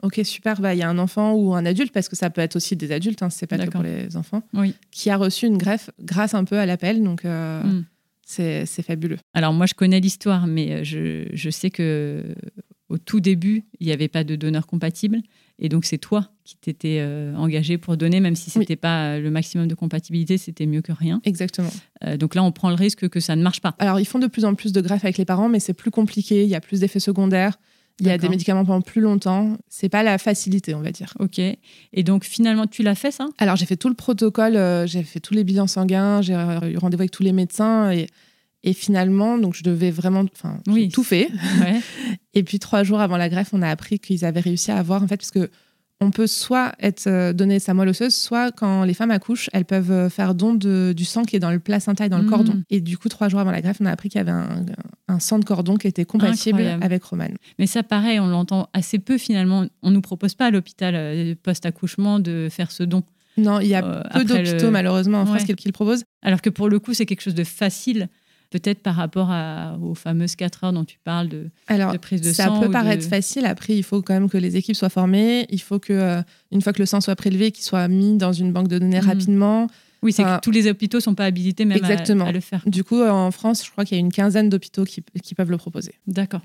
ok 0.02 0.20
super 0.24 0.60
bah 0.60 0.72
il 0.74 0.78
y 0.78 0.82
a 0.82 0.88
un 0.88 0.98
enfant 0.98 1.32
ou 1.34 1.54
un 1.54 1.66
adulte 1.66 1.92
parce 1.92 2.08
que 2.08 2.14
ça 2.16 2.30
peut 2.30 2.40
être 2.42 2.54
aussi 2.56 2.76
des 2.76 2.92
adultes 2.92 3.22
hein, 3.22 3.30
c'est 3.30 3.46
pas 3.46 3.58
que 3.58 3.70
pour 3.70 3.82
les 3.82 4.16
enfants 4.16 4.42
Oui. 4.54 4.74
qui 4.92 5.10
a 5.10 5.16
reçu 5.16 5.46
une 5.46 5.58
greffe 5.58 5.90
grâce 6.00 6.34
un 6.34 6.44
peu 6.44 6.58
à 6.58 6.66
l'appel 6.66 7.02
donc 7.02 7.24
euh, 7.24 7.62
Mm. 7.64 7.84
C'est 8.26 8.82
fabuleux 8.82 9.18
Alors 9.34 9.52
moi, 9.52 9.66
je 9.66 9.74
connais 9.74 10.00
l'histoire, 10.00 10.46
mais 10.46 10.72
euh, 10.72 10.84
je, 10.84 11.26
je 11.32 11.50
sais 11.50 11.70
que 11.70 12.34
au 12.88 12.98
tout 12.98 13.18
début, 13.20 13.64
il 13.80 13.86
n'y 13.86 13.92
avait 13.92 14.06
pas 14.08 14.22
de 14.24 14.36
donneur 14.36 14.66
compatible. 14.66 15.18
Et 15.58 15.68
donc, 15.68 15.84
c'est 15.86 15.98
toi 15.98 16.30
qui 16.44 16.56
t'étais 16.56 16.98
euh, 17.00 17.34
engagé 17.34 17.78
pour 17.78 17.96
donner, 17.96 18.20
même 18.20 18.36
si 18.36 18.50
ce 18.50 18.58
Oui. 18.58 18.62
n'était 18.62 18.76
pas 18.76 19.14
euh, 19.14 19.20
le 19.20 19.30
maximum 19.30 19.66
de 19.66 19.74
compatibilité, 19.74 20.38
c'était 20.38 20.66
mieux 20.66 20.82
que 20.82 20.92
rien. 20.92 21.20
exactement 21.24 21.70
Euh, 22.04 22.16
donc 22.16 22.34
là, 22.34 22.42
on 22.44 22.52
prend 22.52 22.68
le 22.68 22.74
risque 22.76 23.08
que 23.08 23.18
ça 23.20 23.34
ne 23.36 23.42
marche 23.42 23.60
pas. 23.60 23.74
alors 23.78 23.98
ils 23.98 24.04
font 24.04 24.18
de 24.18 24.26
plus 24.26 24.44
en 24.44 24.54
plus 24.54 24.72
de 24.72 24.80
greffes 24.82 25.04
avec 25.04 25.16
les 25.18 25.24
parents 25.24 25.48
mais 25.48 25.60
c'est 25.60 25.72
plus 25.72 25.90
compliqué 25.90 26.42
il 26.44 26.48
y 26.48 26.54
a 26.54 26.60
plus 26.60 26.80
d'effets 26.80 27.00
secondaires 27.00 27.58
il 28.00 28.06
y 28.06 28.10
a 28.10 28.18
des 28.18 28.28
médicaments 28.28 28.64
pendant 28.64 28.82
plus 28.82 29.00
longtemps 29.00 29.56
c'est 29.68 29.88
pas 29.88 30.02
la 30.02 30.18
facilité 30.18 30.74
on 30.74 30.80
va 30.82 30.90
dire 30.92 31.14
Ok. 31.18 31.38
Et 31.38 32.02
donc, 32.02 32.24
finalement, 32.24 32.66
tu 32.66 32.82
l'as 32.82 32.94
fait, 32.94 33.10
ça? 33.10 33.26
Alors, 33.38 33.56
j'ai 33.56 33.64
fait 33.66 33.76
tout 33.76 33.88
le 33.88 33.94
protocole, 33.94 34.56
euh, 34.56 34.86
j'ai 34.86 35.02
fait 35.02 35.20
tous 35.20 35.32
les 35.34 35.44
bilans 35.44 35.66
sanguins, 35.66 36.20
j'ai 36.20 36.34
euh, 36.34 36.70
eu 36.72 36.76
rendez-vous 36.76 37.02
avec 37.02 37.10
tous 37.10 37.22
les 37.22 37.32
médecins 37.32 37.90
et, 37.90 38.06
et 38.64 38.72
finalement, 38.74 39.38
donc 39.38 39.54
je 39.54 39.62
devais 39.62 39.90
vraiment, 39.90 40.24
enfin, 40.34 40.58
Oui. 40.66 40.88
tout 40.90 41.04
fait. 41.04 41.30
Ouais. 41.60 41.80
Et 42.34 42.42
puis 42.42 42.58
trois 42.58 42.82
jours 42.82 43.00
avant 43.00 43.16
la 43.16 43.28
greffe, 43.30 43.50
on 43.54 43.62
a 43.62 43.68
appris 43.70 43.98
qu'ils 43.98 44.24
avaient 44.26 44.40
réussi 44.40 44.70
à 44.70 44.76
avoir, 44.76 45.02
en 45.02 45.06
fait, 45.08 45.16
parce 45.16 45.30
que 45.30 45.50
on 46.00 46.10
peut 46.10 46.26
soit 46.26 46.72
être 46.80 47.06
euh, 47.06 47.32
donné 47.32 47.58
sa 47.58 47.72
moelle 47.72 47.88
osseuse, 47.88 48.14
soit 48.14 48.52
quand 48.52 48.84
les 48.84 48.92
femmes 48.94 49.10
accouchent, 49.10 49.48
elles 49.54 49.64
peuvent 49.64 49.90
euh, 49.90 50.08
faire 50.10 50.34
don 50.34 50.52
de, 50.54 50.92
du 50.94 51.04
sang 51.06 51.22
qui 51.24 51.36
est 51.36 51.38
dans 51.40 51.50
le 51.50 51.58
placenta 51.58 52.04
et 52.04 52.08
dans 52.10 52.18
le 52.18 52.24
Mhm. 52.24 52.30
cordon. 52.30 52.62
Et 52.70 52.80
du 52.80 52.98
coup, 52.98 53.08
trois 53.08 53.28
jours 53.28 53.40
avant 53.40 53.50
la 53.50 53.62
greffe, 53.62 53.78
on 53.80 53.86
a 53.86 53.90
appris 53.90 54.08
qu'il 54.10 54.18
y 54.18 54.20
avait 54.20 54.30
un, 54.30 54.66
un 55.08 55.18
sang 55.20 55.38
de 55.38 55.44
cordon 55.44 55.76
qui 55.76 55.86
était 55.86 56.04
compatible 56.04 56.58
Incroyable. 56.58 56.84
avec 56.84 57.02
Roman. 57.04 57.28
Mais 57.58 57.66
ça, 57.66 57.82
pareil, 57.82 58.20
on 58.20 58.26
l'entend 58.26 58.68
assez 58.74 58.98
peu 58.98 59.16
finalement. 59.16 59.64
On 59.82 59.90
nous 59.90 60.02
propose 60.02 60.34
pas 60.34 60.46
à 60.46 60.50
l'hôpital 60.50 60.94
euh, 60.94 61.34
post-accouchement 61.42 62.18
de 62.20 62.48
faire 62.50 62.70
ce 62.70 62.82
don. 62.82 63.02
Non, 63.38 63.60
il 63.60 63.68
y 63.68 63.74
a 63.74 63.84
Euh, 63.84 64.02
peu 64.12 64.24
d'hôpitaux 64.24 64.66
le- 64.66 64.70
malheureusement 64.70 65.20
en 65.20 65.26
France 65.26 65.44
qui 65.44 65.52
le 65.66 65.72
proposent. 65.72 66.04
Alors 66.22 66.40
que 66.42 66.50
pour 66.50 66.68
le 66.68 66.78
coup, 66.78 66.94
c'est 66.94 67.06
quelque 67.06 67.20
chose 67.22 67.34
de 67.34 67.44
facile, 67.44 68.08
peut-être 68.58 68.80
par 68.82 68.94
rapport 68.94 69.30
à- 69.30 69.78
aux 69.82 69.94
fameuses 69.94 70.36
4 70.36 70.64
heures 70.64 70.72
dont 70.72 70.84
tu 70.84 70.98
parles. 71.02 71.28
De... 71.28 71.50
Alors, 71.66 71.92
de 71.92 71.98
prise 71.98 72.20
de 72.20 72.32
ça 72.32 72.46
sang 72.46 72.60
peut 72.60 72.68
ou 72.68 72.70
paraître 72.70 73.04
de- 73.04 73.08
facile. 73.08 73.44
Après, 73.46 73.76
il 73.76 73.82
faut 73.82 74.02
quand 74.02 74.14
même 74.14 74.28
que 74.28 74.38
les 74.38 74.56
équipes 74.56 74.76
soient 74.76 74.88
formées. 74.88 75.46
Il 75.50 75.60
faut 75.60 75.78
que, 75.78 75.92
euh, 75.92 76.22
une 76.52 76.62
fois 76.62 76.72
que 76.72 76.78
le 76.80 76.86
sang 76.86 77.00
soit 77.00 77.16
prélevé, 77.16 77.50
qu'il 77.50 77.64
soit 77.64 77.88
mis 77.88 78.16
dans 78.16 78.32
une 78.32 78.52
banque 78.52 78.68
de 78.68 78.78
données 78.78 79.00
Mhm. 79.00 79.06
rapidement. 79.06 79.66
Oui, 80.02 80.12
c'est 80.12 80.22
Enfin, 80.22 80.36
que 80.36 80.42
tous 80.42 80.50
les 80.50 80.68
hôpitaux 80.68 81.00
sont 81.00 81.14
pas 81.14 81.24
habilités 81.24 81.64
même 81.64 81.82
à- 81.82 82.32
le 82.32 82.40
faire. 82.40 82.62
Du 82.66 82.84
coup, 82.84 83.02
en 83.02 83.30
France, 83.30 83.64
je 83.64 83.70
crois 83.70 83.84
qu'il 83.84 83.96
y 83.96 83.98
a 83.98 84.04
une 84.04 84.12
quinzaine 84.12 84.48
d'hôpitaux 84.50 84.84
qui, 84.84 85.02
qui 85.22 85.34
peuvent 85.34 85.50
le 85.50 85.56
proposer. 85.56 85.94
D'accord. 86.06 86.42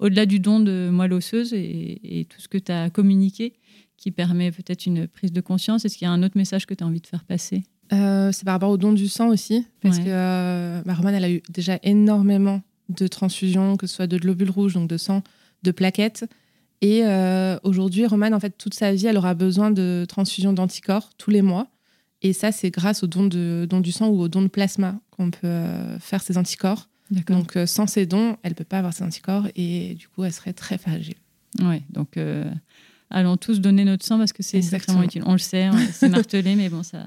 Au-delà 0.00 0.26
du 0.26 0.40
don 0.40 0.58
de 0.58 0.88
moelle 0.90 1.12
osseuse 1.12 1.52
et, 1.52 2.20
et 2.20 2.24
tout 2.24 2.40
ce 2.40 2.48
que 2.48 2.58
tu 2.58 2.72
as 2.72 2.90
communiqué, 2.90 3.52
qui 3.96 4.10
permet 4.10 4.50
peut-être 4.50 4.86
une 4.86 5.06
prise 5.06 5.32
de 5.32 5.40
conscience, 5.40 5.84
est-ce 5.84 5.96
qu'il 5.96 6.06
y 6.06 6.08
a 6.08 6.12
un 6.12 6.22
autre 6.22 6.36
message 6.36 6.66
que 6.66 6.74
tu 6.74 6.82
as 6.82 6.86
envie 6.86 7.00
de 7.00 7.06
faire 7.06 7.24
passer? 7.24 7.62
Euh, 7.92 8.32
c'est 8.32 8.44
par 8.44 8.54
rapport 8.54 8.70
au 8.70 8.76
don 8.78 8.92
du 8.92 9.08
sang 9.08 9.28
aussi, 9.28 9.66
parce 9.82 9.98
Ouais. 9.98 10.04
que 10.04 10.08
euh, 10.10 10.82
bah, 10.84 10.94
Romane, 10.94 11.14
elle 11.14 11.24
a 11.24 11.30
eu 11.30 11.42
déjà 11.50 11.78
énormément 11.82 12.62
de 12.88 13.06
transfusions, 13.06 13.76
que 13.76 13.86
ce 13.86 13.94
soit 13.96 14.06
de 14.06 14.16
globules 14.18 14.50
rouges, 14.50 14.74
donc 14.74 14.88
de 14.88 14.96
sang, 14.96 15.22
de 15.62 15.70
plaquettes. 15.70 16.24
Et 16.80 17.02
euh, 17.04 17.58
aujourd'hui, 17.62 18.06
Romane, 18.06 18.34
en 18.34 18.40
fait, 18.40 18.56
toute 18.58 18.74
sa 18.74 18.92
vie, 18.92 19.06
elle 19.06 19.16
aura 19.16 19.34
besoin 19.34 19.70
de 19.70 20.04
transfusions 20.08 20.52
d'anticorps 20.52 21.10
tous 21.18 21.30
les 21.30 21.42
mois. 21.42 21.68
Et 22.22 22.32
ça, 22.32 22.52
c'est 22.52 22.70
grâce 22.70 23.02
au 23.02 23.06
don, 23.06 23.26
de, 23.26 23.66
don 23.68 23.80
du 23.80 23.92
sang 23.92 24.08
ou 24.08 24.20
au 24.20 24.28
don 24.28 24.42
de 24.42 24.48
plasma 24.48 24.98
qu'on 25.10 25.30
peut 25.30 25.64
faire 26.00 26.22
ces 26.22 26.38
anticorps. 26.38 26.88
Donc, 27.28 27.56
sans 27.66 27.86
ces 27.86 28.06
dons, 28.06 28.36
elle 28.42 28.54
peut 28.54 28.64
pas 28.64 28.78
avoir 28.78 28.92
ces 28.94 29.04
anticorps 29.04 29.46
et 29.56 29.94
du 29.94 30.08
coup, 30.08 30.24
elle 30.24 30.32
serait 30.32 30.54
très 30.54 30.78
fragile. 30.78 31.14
Ouais, 31.62 31.82
donc 31.90 32.18
allons 33.10 33.36
tous 33.36 33.60
donner 33.60 33.84
notre 33.84 34.04
sang 34.04 34.18
parce 34.18 34.32
que 34.32 34.42
c'est 34.42 34.58
extrêmement 34.74 35.02
utile. 35.04 35.22
On 35.26 35.32
le 35.32 35.38
sait, 35.38 35.68
c'est 35.92 36.08
martelé, 36.08 36.56
mais 36.56 36.68
bon, 36.70 36.82
ça 36.82 37.04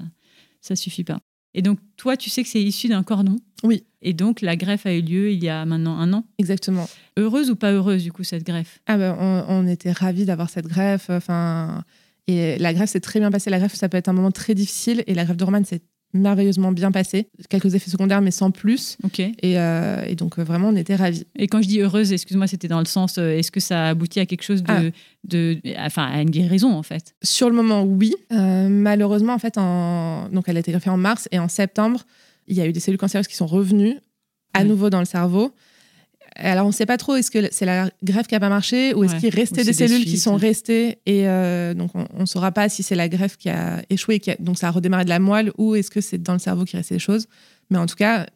ça 0.60 0.76
suffit 0.76 1.04
pas. 1.04 1.18
Et 1.54 1.62
donc, 1.62 1.78
toi, 1.96 2.16
tu 2.16 2.30
sais 2.30 2.42
que 2.42 2.48
c'est 2.48 2.62
issu 2.62 2.88
d'un 2.88 3.02
cordon. 3.02 3.36
Oui. 3.64 3.84
Et 4.02 4.12
donc, 4.12 4.42
la 4.42 4.54
greffe 4.54 4.86
a 4.86 4.94
eu 4.94 5.00
lieu 5.00 5.32
il 5.32 5.42
y 5.42 5.48
a 5.48 5.64
maintenant 5.64 5.98
un 5.98 6.12
an? 6.12 6.24
Exactement. 6.38 6.88
Heureuse 7.16 7.50
ou 7.50 7.56
pas 7.56 7.72
heureuse, 7.72 8.02
du 8.02 8.12
coup, 8.12 8.22
cette 8.22 8.44
greffe? 8.44 8.80
Ah 8.86 8.98
ben, 8.98 9.16
on, 9.18 9.44
on 9.48 9.66
était 9.66 9.90
ravis 9.90 10.24
d'avoir 10.24 10.50
cette 10.50 10.66
greffe. 10.66 11.10
Enfin, 11.10 11.84
et 12.26 12.58
la 12.58 12.74
greffe 12.74 12.90
s'est 12.90 13.00
très 13.00 13.18
bien 13.18 13.30
passée. 13.30 13.50
La 13.50 13.58
greffe, 13.58 13.74
ça 13.74 13.88
peut 13.88 13.96
être 13.96 14.08
un 14.08 14.12
moment 14.12 14.30
très 14.30 14.54
difficile. 14.54 15.02
Et 15.06 15.14
la 15.14 15.24
greffe 15.24 15.38
de 15.38 15.44
Roman 15.44 15.64
s'est 15.64 15.80
merveilleusement 16.14 16.72
bien 16.72 16.90
passée. 16.90 17.28
Quelques 17.48 17.74
effets 17.74 17.90
secondaires, 17.90 18.20
mais 18.20 18.30
sans 18.30 18.50
plus. 18.50 18.96
Ok. 19.04 19.20
Et, 19.20 19.34
euh, 19.58 20.02
et 20.06 20.14
donc, 20.14 20.38
euh, 20.38 20.42
vraiment, 20.44 20.68
on 20.68 20.76
était 20.76 20.96
ravis. 20.96 21.24
Et 21.36 21.46
quand 21.48 21.60
je 21.62 21.68
dis 21.68 21.80
heureuse, 21.80 22.12
excuse-moi, 22.12 22.46
c'était 22.46 22.68
dans 22.68 22.78
le 22.78 22.86
sens, 22.86 23.18
euh, 23.18 23.36
est-ce 23.36 23.50
que 23.50 23.60
ça 23.60 23.86
a 23.86 23.88
abouti 23.90 24.18
à 24.18 24.26
quelque 24.26 24.42
chose 24.42 24.62
de, 24.62 24.72
Ah. 24.72 24.82
de, 25.24 25.60
enfin, 25.78 26.04
à 26.10 26.22
une 26.22 26.30
guérison 26.30 26.72
en 26.72 26.82
fait? 26.82 27.14
Sur 27.22 27.50
le 27.50 27.56
moment, 27.56 27.82
oui. 27.82 28.14
Euh, 28.32 28.68
malheureusement, 28.68 29.34
en 29.34 29.38
fait, 29.38 29.58
en... 29.58 30.28
donc 30.30 30.44
elle 30.48 30.56
a 30.56 30.60
été 30.60 30.72
greffée 30.72 30.90
en 30.90 30.96
mars 30.96 31.28
et 31.30 31.38
en 31.38 31.48
septembre, 31.48 32.00
il 32.46 32.56
y 32.56 32.60
a 32.60 32.66
eu 32.66 32.72
des 32.72 32.80
cellules 32.80 32.98
cancéreuses 32.98 33.28
qui 33.28 33.36
sont 33.36 33.46
revenues 33.46 33.98
à 34.54 34.64
nouveau 34.64 34.88
dans 34.90 35.00
le 35.00 35.04
cerveau. 35.04 35.52
Alors, 36.38 36.64
on 36.66 36.68
ne 36.68 36.72
sait 36.72 36.86
pas 36.86 36.96
trop, 36.96 37.16
est-ce 37.16 37.30
que 37.32 37.48
c'est 37.50 37.64
la 37.66 37.90
greffe 38.04 38.28
qui 38.28 38.34
n'a 38.34 38.40
pas 38.40 38.48
marché 38.48 38.94
ou 38.94 39.02
est-ce 39.04 39.14
qu'il 39.20 39.30
restait 39.34 39.64
des 39.64 39.72
cellules 39.88 40.04
qui 40.04 40.16
sont 40.18 40.36
restées 40.36 40.98
et 41.04 41.28
euh, 41.28 41.74
donc 41.74 41.90
on 41.94 42.20
ne 42.20 42.26
saura 42.26 42.52
pas 42.52 42.68
si 42.68 42.82
c'est 42.84 42.94
la 42.94 43.08
greffe 43.08 43.36
qui 43.36 43.48
a 43.48 43.82
échoué, 43.90 44.20
qui 44.20 44.30
a- 44.30 44.36
donc 44.38 44.56
ça 44.56 44.68
a 44.68 44.70
redémarré 44.70 45.04
de 45.04 45.08
la 45.08 45.18
moelle 45.18 45.50
ou 45.58 45.74
est-ce 45.74 45.90
que 45.90 46.00
c'est 46.00 46.18
dans 46.18 46.34
le 46.34 46.38
cerveau 46.38 46.64
qu'il 46.64 46.76
restait 46.78 46.94
des 46.94 46.98
choses. 47.00 47.26
Mais 47.70 47.78
en 47.78 47.86
tout 47.86 47.96
cas, 47.96 48.26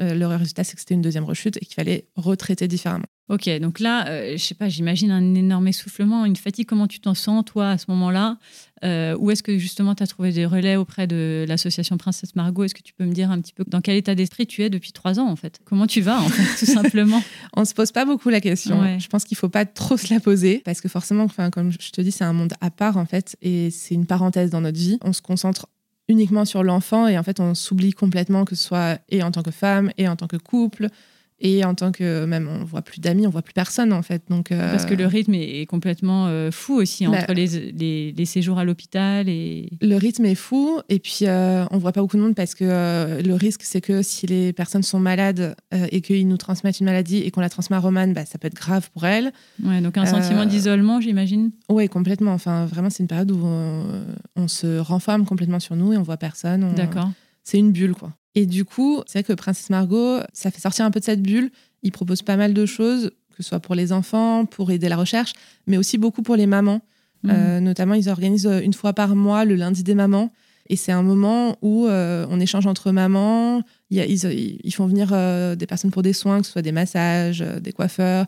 euh, 0.00 0.14
le 0.14 0.26
résultat, 0.26 0.64
c'est 0.64 0.74
que 0.74 0.80
c'était 0.80 0.94
une 0.94 1.00
deuxième 1.02 1.24
rechute 1.24 1.56
et 1.58 1.60
qu'il 1.64 1.74
fallait 1.74 2.06
retraiter 2.16 2.68
différemment. 2.68 3.06
Ok, 3.28 3.48
donc 3.58 3.80
là, 3.80 4.06
euh, 4.08 4.36
je 4.36 4.42
sais 4.42 4.54
pas, 4.54 4.68
j'imagine 4.68 5.10
un 5.10 5.34
énorme 5.34 5.66
essoufflement, 5.66 6.24
une 6.24 6.36
fatigue. 6.36 6.66
Comment 6.66 6.86
tu 6.86 7.00
t'en 7.00 7.14
sens, 7.14 7.44
toi, 7.44 7.70
à 7.70 7.78
ce 7.78 7.86
moment-là 7.88 8.38
euh, 8.84 9.16
Ou 9.18 9.32
est-ce 9.32 9.42
que 9.42 9.58
justement 9.58 9.96
tu 9.96 10.04
as 10.04 10.06
trouvé 10.06 10.30
des 10.30 10.46
relais 10.46 10.76
auprès 10.76 11.08
de 11.08 11.44
l'association 11.48 11.96
Princesse 11.96 12.36
Margot? 12.36 12.62
Est-ce 12.62 12.74
que 12.74 12.82
tu 12.82 12.92
peux 12.92 13.04
me 13.04 13.12
dire 13.12 13.32
un 13.32 13.40
petit 13.40 13.52
peu 13.52 13.64
dans 13.66 13.80
quel 13.80 13.96
état 13.96 14.14
d'esprit 14.14 14.46
tu 14.46 14.62
es 14.62 14.70
depuis 14.70 14.92
trois 14.92 15.18
ans, 15.18 15.28
en 15.28 15.34
fait? 15.34 15.58
Comment 15.64 15.88
tu 15.88 16.02
vas, 16.02 16.20
en 16.20 16.28
fait, 16.28 16.64
tout 16.64 16.70
simplement? 16.70 17.20
On 17.56 17.64
se 17.64 17.74
pose 17.74 17.90
pas 17.90 18.04
beaucoup 18.04 18.28
la 18.28 18.40
question. 18.40 18.96
Je 18.98 19.08
pense 19.08 19.24
qu'il 19.24 19.36
faut 19.36 19.48
pas 19.48 19.64
trop 19.64 19.96
se 19.96 20.14
la 20.14 20.20
poser 20.20 20.62
parce 20.64 20.80
que 20.80 20.88
forcément, 20.88 21.24
enfin, 21.24 21.50
comme 21.50 21.72
je 21.72 21.90
te 21.90 22.00
dis, 22.00 22.12
c'est 22.12 22.24
un 22.24 22.32
monde 22.32 22.52
à 22.60 22.70
part, 22.70 22.96
en 22.96 23.06
fait, 23.06 23.36
et 23.42 23.72
c'est 23.72 23.96
une 23.96 24.06
parenthèse 24.06 24.50
dans 24.50 24.60
notre 24.60 24.78
vie. 24.78 24.98
On 25.02 25.12
se 25.12 25.20
concentre 25.20 25.66
uniquement 26.08 26.44
sur 26.44 26.62
l'enfant 26.62 27.08
et 27.08 27.18
en 27.18 27.24
fait, 27.24 27.40
on 27.40 27.56
s'oublie 27.56 27.92
complètement 27.92 28.44
que 28.44 28.54
ce 28.54 28.62
soit 28.62 29.00
et 29.08 29.24
en 29.24 29.32
tant 29.32 29.42
que 29.42 29.50
femme 29.50 29.90
et 29.98 30.06
en 30.06 30.14
tant 30.14 30.28
que 30.28 30.36
couple 30.36 30.90
et 31.38 31.64
en 31.64 31.74
tant 31.74 31.92
que 31.92 32.24
même, 32.24 32.48
on 32.48 32.64
voit 32.64 32.80
plus 32.80 33.00
d'amis, 33.00 33.26
on 33.26 33.30
voit 33.30 33.42
plus 33.42 33.52
personne 33.52 33.92
en 33.92 34.00
fait. 34.02 34.22
Donc, 34.30 34.52
euh, 34.52 34.70
Parce 34.70 34.86
que 34.86 34.94
le 34.94 35.06
rythme 35.06 35.34
est 35.34 35.66
complètement 35.66 36.26
euh, 36.28 36.50
fou 36.50 36.74
aussi 36.74 37.06
bah 37.06 37.18
entre 37.18 37.34
les, 37.34 37.46
les, 37.72 38.12
les, 38.12 38.24
séjours 38.24 38.58
à 38.58 38.64
l'hôpital 38.64 39.28
et. 39.28 39.68
Le 39.82 39.96
rythme 39.96 40.24
est 40.24 40.34
fou 40.34 40.80
et 40.88 40.98
puis 40.98 41.20
euh, 41.22 41.66
on 41.70 41.78
voit 41.78 41.92
pas 41.92 42.00
beaucoup 42.00 42.16
de 42.16 42.22
monde 42.22 42.34
parce 42.34 42.54
que 42.54 43.20
le 43.22 43.34
risque 43.34 43.62
c'est 43.64 43.82
que 43.82 44.02
si 44.02 44.26
les 44.26 44.54
personnes 44.54 44.82
sont 44.82 44.98
malades 44.98 45.54
et 45.72 46.00
qu'ils 46.00 46.26
nous 46.26 46.38
transmettent 46.38 46.80
une 46.80 46.86
maladie 46.86 47.18
et 47.18 47.30
qu'on 47.30 47.42
la 47.42 47.50
transmet 47.50 47.76
à 47.76 47.80
Romane, 47.80 48.14
bah, 48.14 48.24
ça 48.24 48.38
peut 48.38 48.46
être 48.46 48.54
grave 48.54 48.90
pour 48.92 49.04
elles. 49.04 49.32
Ouais, 49.62 49.80
donc 49.80 49.98
un 49.98 50.06
sentiment 50.06 50.46
d'isolement, 50.46 51.00
j'imagine. 51.00 51.50
Oui, 51.68 51.88
complètement. 51.88 52.32
Enfin, 52.32 52.64
vraiment, 52.64 52.88
c'est 52.88 53.02
une 53.02 53.08
période 53.08 53.30
où 53.30 53.44
on, 53.44 54.48
se 54.48 54.78
renferme 54.78 55.26
complètement 55.26 55.58
sur 55.58 55.76
nous 55.76 55.92
et 55.92 55.96
on 55.96 56.02
voit 56.02 56.16
personne. 56.16 56.72
D'accord. 56.74 57.10
C'est 57.42 57.58
une 57.58 57.72
bulle 57.72 57.94
quoi. 57.94 58.12
Et 58.36 58.44
du 58.44 58.66
coup, 58.66 59.02
c'est 59.06 59.20
vrai 59.20 59.22
que 59.24 59.32
Princesse 59.32 59.70
Margot, 59.70 60.18
ça 60.34 60.50
fait 60.50 60.60
sortir 60.60 60.84
un 60.84 60.90
peu 60.90 61.00
de 61.00 61.04
cette 61.04 61.22
bulle. 61.22 61.50
Il 61.82 61.90
propose 61.90 62.20
pas 62.20 62.36
mal 62.36 62.52
de 62.52 62.66
choses, 62.66 63.10
que 63.34 63.42
ce 63.42 63.48
soit 63.48 63.60
pour 63.60 63.74
les 63.74 63.92
enfants, 63.92 64.44
pour 64.44 64.70
aider 64.70 64.90
la 64.90 64.96
recherche, 64.96 65.32
mais 65.66 65.78
aussi 65.78 65.96
beaucoup 65.96 66.22
pour 66.22 66.36
les 66.36 66.46
mamans. 66.46 66.82
Mhm. 67.22 67.30
Euh, 67.32 67.60
notamment, 67.60 67.94
ils 67.94 68.10
organisent 68.10 68.50
une 68.62 68.74
fois 68.74 68.92
par 68.92 69.16
mois 69.16 69.46
le 69.46 69.54
lundi 69.54 69.82
des 69.82 69.94
mamans. 69.94 70.30
Et 70.68 70.76
c'est 70.76 70.92
un 70.92 71.02
moment 71.02 71.56
où 71.62 71.86
euh, 71.86 72.26
on 72.28 72.38
échange 72.38 72.66
entre 72.66 72.92
mamans. 72.92 73.62
ils, 73.90 74.60
ils, 74.62 74.74
font 74.74 74.86
venir 74.86 75.10
euh, 75.12 75.54
des 75.54 75.66
personnes 75.66 75.90
pour 75.90 76.02
des 76.02 76.12
soins, 76.12 76.40
que 76.40 76.46
ce 76.46 76.52
soit 76.52 76.62
des 76.62 76.72
massages, 76.72 77.42
des 77.62 77.72
coiffeurs. 77.72 78.26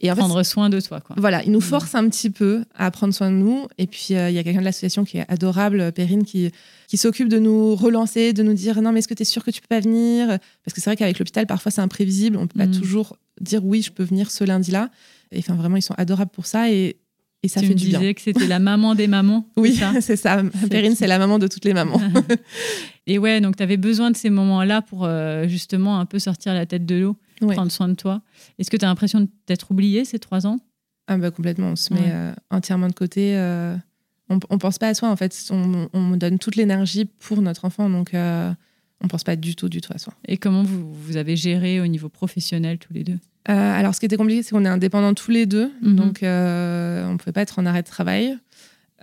Et 0.00 0.08
prendre 0.10 0.42
soin 0.44 0.70
de 0.70 0.80
toi. 0.80 1.00
Quoi. 1.00 1.16
Voilà, 1.18 1.42
ils 1.44 1.50
nous 1.50 1.58
mm. 1.58 1.62
forcent 1.62 1.94
un 1.94 2.08
petit 2.08 2.30
peu 2.30 2.64
à 2.74 2.90
prendre 2.90 3.12
soin 3.12 3.30
de 3.30 3.36
nous. 3.36 3.66
Et 3.78 3.86
puis, 3.86 4.08
euh, 4.12 4.30
il 4.30 4.34
y 4.34 4.38
a 4.38 4.44
quelqu'un 4.44 4.60
de 4.60 4.64
l'association 4.64 5.04
qui 5.04 5.18
est 5.18 5.24
adorable, 5.28 5.92
Perrine, 5.92 6.24
qui, 6.24 6.50
qui 6.86 6.96
s'occupe 6.96 7.28
de 7.28 7.38
nous 7.38 7.74
relancer, 7.74 8.32
de 8.32 8.42
nous 8.42 8.54
dire 8.54 8.80
non, 8.80 8.92
mais 8.92 9.00
est-ce 9.00 9.08
que 9.08 9.14
tu 9.14 9.22
es 9.22 9.26
sûr 9.26 9.44
que 9.44 9.50
tu 9.50 9.60
peux 9.60 9.68
pas 9.68 9.80
venir? 9.80 10.38
Parce 10.64 10.74
que 10.74 10.80
c'est 10.80 10.90
vrai 10.90 10.96
qu'avec 10.96 11.18
l'hôpital, 11.18 11.46
parfois, 11.46 11.72
c'est 11.72 11.80
imprévisible. 11.80 12.36
On 12.36 12.46
peut 12.46 12.58
pas 12.58 12.66
mm. 12.66 12.78
toujours 12.78 13.16
dire 13.40 13.64
oui, 13.64 13.82
je 13.82 13.90
peux 13.90 14.04
venir 14.04 14.30
ce 14.30 14.44
lundi-là. 14.44 14.90
Et 15.32 15.38
enfin, 15.38 15.54
vraiment, 15.54 15.76
ils 15.76 15.82
sont 15.82 15.94
adorables 15.98 16.30
pour 16.30 16.46
ça. 16.46 16.70
Et, 16.70 16.96
et 17.42 17.48
ça 17.48 17.60
tu 17.60 17.66
fait 17.66 17.74
me 17.74 17.78
du 17.78 17.86
disais 17.86 18.14
que 18.14 18.20
c'était 18.20 18.46
la 18.46 18.58
maman 18.58 18.94
des 18.94 19.06
mamans. 19.06 19.48
oui, 19.56 19.78
c'est 20.00 20.16
ça. 20.16 20.42
Perrine, 20.70 20.94
c'est 20.94 21.06
la 21.06 21.18
maman 21.18 21.38
de 21.38 21.46
toutes 21.48 21.64
les 21.64 21.74
mamans. 21.74 22.00
et 23.06 23.18
ouais, 23.18 23.40
donc 23.40 23.56
tu 23.56 23.62
avais 23.62 23.76
besoin 23.76 24.10
de 24.10 24.16
ces 24.16 24.30
moments-là 24.30 24.82
pour 24.82 25.04
euh, 25.04 25.46
justement 25.48 25.98
un 25.98 26.06
peu 26.06 26.18
sortir 26.18 26.54
la 26.54 26.66
tête 26.66 26.86
de 26.86 26.96
l'eau 26.96 27.16
prendre 27.46 27.72
soin 27.72 27.88
de 27.88 27.94
toi. 27.94 28.22
Est-ce 28.58 28.70
que 28.70 28.76
tu 28.76 28.84
as 28.84 28.88
l'impression 28.88 29.28
d'être 29.46 29.70
oublié 29.70 30.04
ces 30.04 30.18
trois 30.18 30.46
ans? 30.46 30.58
Ah 31.08 31.16
bah 31.16 31.30
complètement, 31.30 31.68
on 31.68 31.76
se 31.76 31.92
met 31.92 32.10
euh, 32.12 32.32
entièrement 32.50 32.86
de 32.86 32.92
côté. 32.92 33.34
Euh, 33.34 33.74
on, 34.28 34.34
ne 34.34 34.58
pense 34.58 34.78
pas 34.78 34.88
à 34.88 34.94
soi 34.94 35.08
en 35.08 35.16
fait, 35.16 35.34
on, 35.50 35.88
on 35.94 36.16
donne 36.16 36.38
toute 36.38 36.54
l'énergie 36.56 37.06
pour 37.06 37.40
notre 37.40 37.64
enfant, 37.64 37.88
donc 37.88 38.12
euh, 38.12 38.52
on 39.00 39.08
pense 39.08 39.24
pas 39.24 39.34
du 39.34 39.56
tout, 39.56 39.70
du 39.70 39.80
tout 39.80 39.92
à 39.94 39.98
soi. 39.98 40.12
Et 40.26 40.36
comment 40.36 40.62
vous, 40.62 40.92
vous 40.92 41.16
avez 41.16 41.34
géré 41.34 41.80
au 41.80 41.86
niveau 41.86 42.10
professionnel 42.10 42.78
tous 42.78 42.92
les 42.92 43.04
deux? 43.04 43.18
Alors 43.46 43.94
ce 43.94 44.00
qui 44.00 44.04
était 44.04 44.18
compliqué, 44.18 44.42
c'est 44.42 44.50
qu'on 44.50 44.66
est 44.66 44.68
indépendants 44.68 45.14
tous 45.14 45.30
les 45.30 45.46
deux, 45.46 45.72
mhm. 45.80 45.96
donc 45.96 46.18
on 46.22 46.26
ne 46.26 47.16
pouvait 47.16 47.32
pas 47.32 47.40
être 47.40 47.58
en 47.58 47.64
arrêt 47.64 47.80
de 47.80 47.86
travail. 47.86 48.36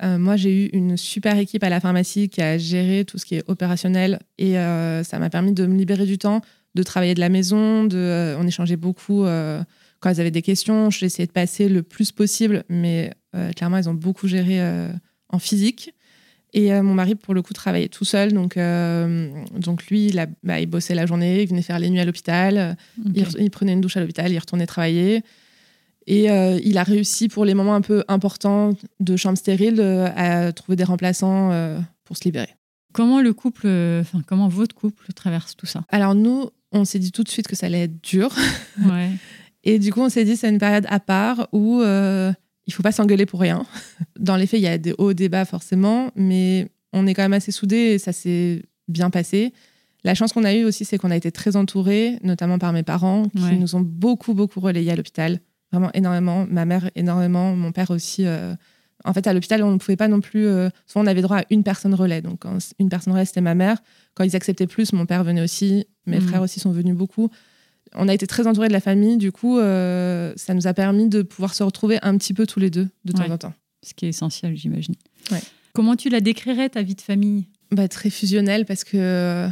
moi, 0.03 0.35
j'ai 0.35 0.65
eu 0.65 0.69
une 0.73 0.97
super 0.97 1.39
équipe 1.39 1.63
à 1.63 1.69
la 1.69 1.79
pharmacie 1.79 2.29
qui 2.29 2.43
a 2.43 2.59
géré 2.59 3.05
tout 3.05 3.17
ce 3.17 3.25
qui 3.25 3.33
est 3.33 3.43
opérationnel 3.49 4.19
et 4.37 4.53
ça 5.03 5.17
m'a 5.17 5.31
permis 5.31 5.53
de 5.53 5.65
me 5.65 5.75
libérer 5.75 6.05
du 6.05 6.19
temps 6.19 6.41
de 6.75 6.83
travailler 6.83 7.15
de 7.15 7.19
la 7.19 7.29
maison. 7.29 7.85
De, 7.85 7.97
euh, 7.97 8.37
on 8.37 8.45
échangeait 8.45 8.75
beaucoup 8.75 9.23
euh, 9.23 9.63
quand 9.99 10.09
elles 10.09 10.19
avaient 10.19 10.31
des 10.31 10.41
questions. 10.41 10.91
J'ai 10.91 11.07
essayé 11.07 11.25
de 11.25 11.31
passer 11.31 11.67
le 11.67 11.81
plus 11.81 12.11
possible, 12.11 12.63
mais 12.69 13.11
euh, 13.35 13.51
clairement, 13.53 13.77
elles 13.77 13.89
ont 13.89 13.95
beaucoup 13.95 14.27
géré 14.27 14.61
en 15.29 15.39
physique. 15.39 15.93
Et 16.53 16.71
mon 16.81 16.93
mari, 16.93 17.15
pour 17.15 17.33
le 17.33 17.41
coup, 17.41 17.53
travaillait 17.53 17.89
tout 17.89 18.05
seul. 18.05 18.31
Donc, 18.31 18.57
donc 18.57 19.87
lui, 19.87 20.07
il, 20.07 20.27
bah, 20.43 20.61
il, 20.61 20.67
bossait 20.67 20.95
la 20.95 21.05
journée, 21.05 21.41
il 21.41 21.49
venait 21.49 21.61
faire 21.61 21.79
les 21.79 21.89
nuits 21.89 21.99
à 21.99 22.05
l'hôpital, 22.05 22.77
il, 23.13 23.51
prenait 23.51 23.73
une 23.73 23.81
douche 23.81 23.97
à 23.97 23.99
l'hôpital, 23.99 24.31
il 24.31 24.39
retournait 24.39 24.67
travailler. 24.67 25.21
Et 26.07 26.27
il 26.27 26.77
a 26.77 26.83
réussi, 26.83 27.27
pour 27.27 27.43
les 27.43 27.55
moments 27.55 27.75
un 27.75 27.81
peu 27.81 28.05
importants 28.07 28.71
de 29.01 29.17
chambre 29.17 29.37
stérile, 29.37 29.81
à 29.81 30.53
trouver 30.53 30.77
des 30.77 30.85
remplaçants 30.85 31.51
pour 32.05 32.15
se 32.15 32.23
libérer. 32.23 32.55
Comment 32.93 33.19
le 33.19 33.33
couple, 33.33 33.67
enfin, 33.99 34.21
comment 34.25 34.47
votre 34.47 34.73
couple 34.73 35.11
traverse 35.11 35.57
tout 35.57 35.65
ça? 35.65 35.83
Alors 35.89 36.15
nous, 36.15 36.51
on 36.75 36.85
s'est 36.85 36.99
dit 36.99 37.11
tout 37.11 37.23
de 37.23 37.29
suite 37.29 37.47
que 37.47 37.55
ça 37.55 37.65
allait 37.67 37.83
être 37.83 38.03
dur. 38.03 38.33
et 39.63 39.79
du 39.79 39.91
coup, 39.91 40.01
on 40.01 40.09
s'est 40.09 40.25
dit 40.25 40.35
c'est 40.35 40.49
une 40.49 40.59
période 40.59 40.85
à 40.89 40.99
part 40.99 41.47
où 41.51 41.81
euh, 41.81 42.31
il 42.67 42.73
faut 42.73 42.83
pas 42.83 42.91
s'engueuler 42.91 43.25
pour 43.25 43.39
rien. 43.39 43.65
Dans 44.19 44.35
les 44.35 44.47
faits, 44.47 44.59
il 44.59 44.63
y 44.63 44.67
a 44.67 44.77
des 44.77 44.93
hauts 44.97 45.13
débats 45.13 45.45
forcément, 45.45 46.11
mais 46.15 46.69
on 46.93 47.07
est 47.07 47.13
quand 47.13 47.23
même 47.23 47.33
assez 47.33 47.51
soudés 47.51 47.93
et 47.93 47.97
ça 47.97 48.13
s'est 48.13 48.63
bien 48.87 49.09
passé. 49.09 49.53
La 50.03 50.13
chance 50.13 50.33
qu'on 50.33 50.43
a 50.43 50.53
eue 50.53 50.65
aussi, 50.65 50.85
c'est 50.85 50.99
qu'on 50.99 51.09
a 51.09 51.15
été 51.15 51.31
très 51.31 51.55
entourés, 51.55 52.19
notamment 52.21 52.59
par 52.59 52.73
mes 52.73 52.83
parents, 52.83 53.27
qui 53.29 53.57
nous 53.57 53.75
ont 53.75 53.81
beaucoup, 53.81 54.35
beaucoup 54.35 54.59
relayés 54.59 54.91
à 54.91 54.95
l'hôpital. 54.95 55.39
Vraiment 55.71 55.89
énormément. 55.93 56.45
Ma 56.47 56.65
mère, 56.65 56.91
énormément. 56.95 57.55
Mon 57.55 57.71
père 57.71 57.89
aussi. 57.89 58.25
Euh, 58.25 58.53
en 59.05 59.13
fait, 59.13 59.27
à 59.27 59.33
l'hôpital, 59.33 59.63
on 59.63 59.71
ne 59.71 59.77
pouvait 59.77 59.95
pas 59.95 60.07
non 60.07 60.19
plus. 60.19 60.47
Euh, 60.47 60.69
on 60.95 61.05
avait 61.05 61.21
droit 61.21 61.37
à 61.37 61.45
une 61.51 61.63
personne 61.63 61.93
relais. 61.93 62.21
Donc, 62.21 62.39
quand 62.39 62.57
une 62.79 62.89
personne 62.89 63.13
relais, 63.13 63.25
c'était 63.25 63.41
ma 63.41 63.55
mère. 63.55 63.77
Quand 64.15 64.23
ils 64.23 64.35
acceptaient 64.35 64.67
plus, 64.67 64.93
mon 64.93 65.05
père 65.05 65.23
venait 65.23 65.41
aussi. 65.41 65.85
Mes 66.07 66.19
mhm. 66.19 66.27
frères 66.27 66.41
aussi 66.41 66.59
sont 66.59 66.71
venus 66.71 66.95
beaucoup. 66.95 67.29
On 67.93 68.07
a 68.07 68.13
été 68.13 68.25
très 68.25 68.47
entourés 68.47 68.67
de 68.67 68.73
la 68.73 68.79
famille. 68.79 69.17
Du 69.17 69.31
coup, 69.31 69.59
euh, 69.59 70.33
ça 70.35 70.53
nous 70.55 70.65
a 70.65 70.73
permis 70.73 71.07
de 71.07 71.21
pouvoir 71.21 71.53
se 71.53 71.63
retrouver 71.63 71.99
un 72.01 72.17
petit 72.17 72.33
peu 72.33 72.47
tous 72.47 72.59
les 72.59 72.71
deux, 72.71 72.89
de 73.05 73.11
temps 73.11 73.29
en 73.29 73.37
temps. 73.37 73.53
Ce 73.85 73.93
qui 73.93 74.05
est 74.05 74.09
essentiel, 74.09 74.57
j'imagine. 74.57 74.95
Comment 75.73 75.95
tu 75.95 76.09
la 76.09 76.19
décrirais, 76.19 76.69
ta 76.69 76.81
vie 76.81 76.95
de 76.95 77.01
famille? 77.01 77.45
Bah, 77.71 77.87
Très 77.87 78.09
fusionnelle, 78.09 78.65
parce 78.65 78.83
que 78.83 79.47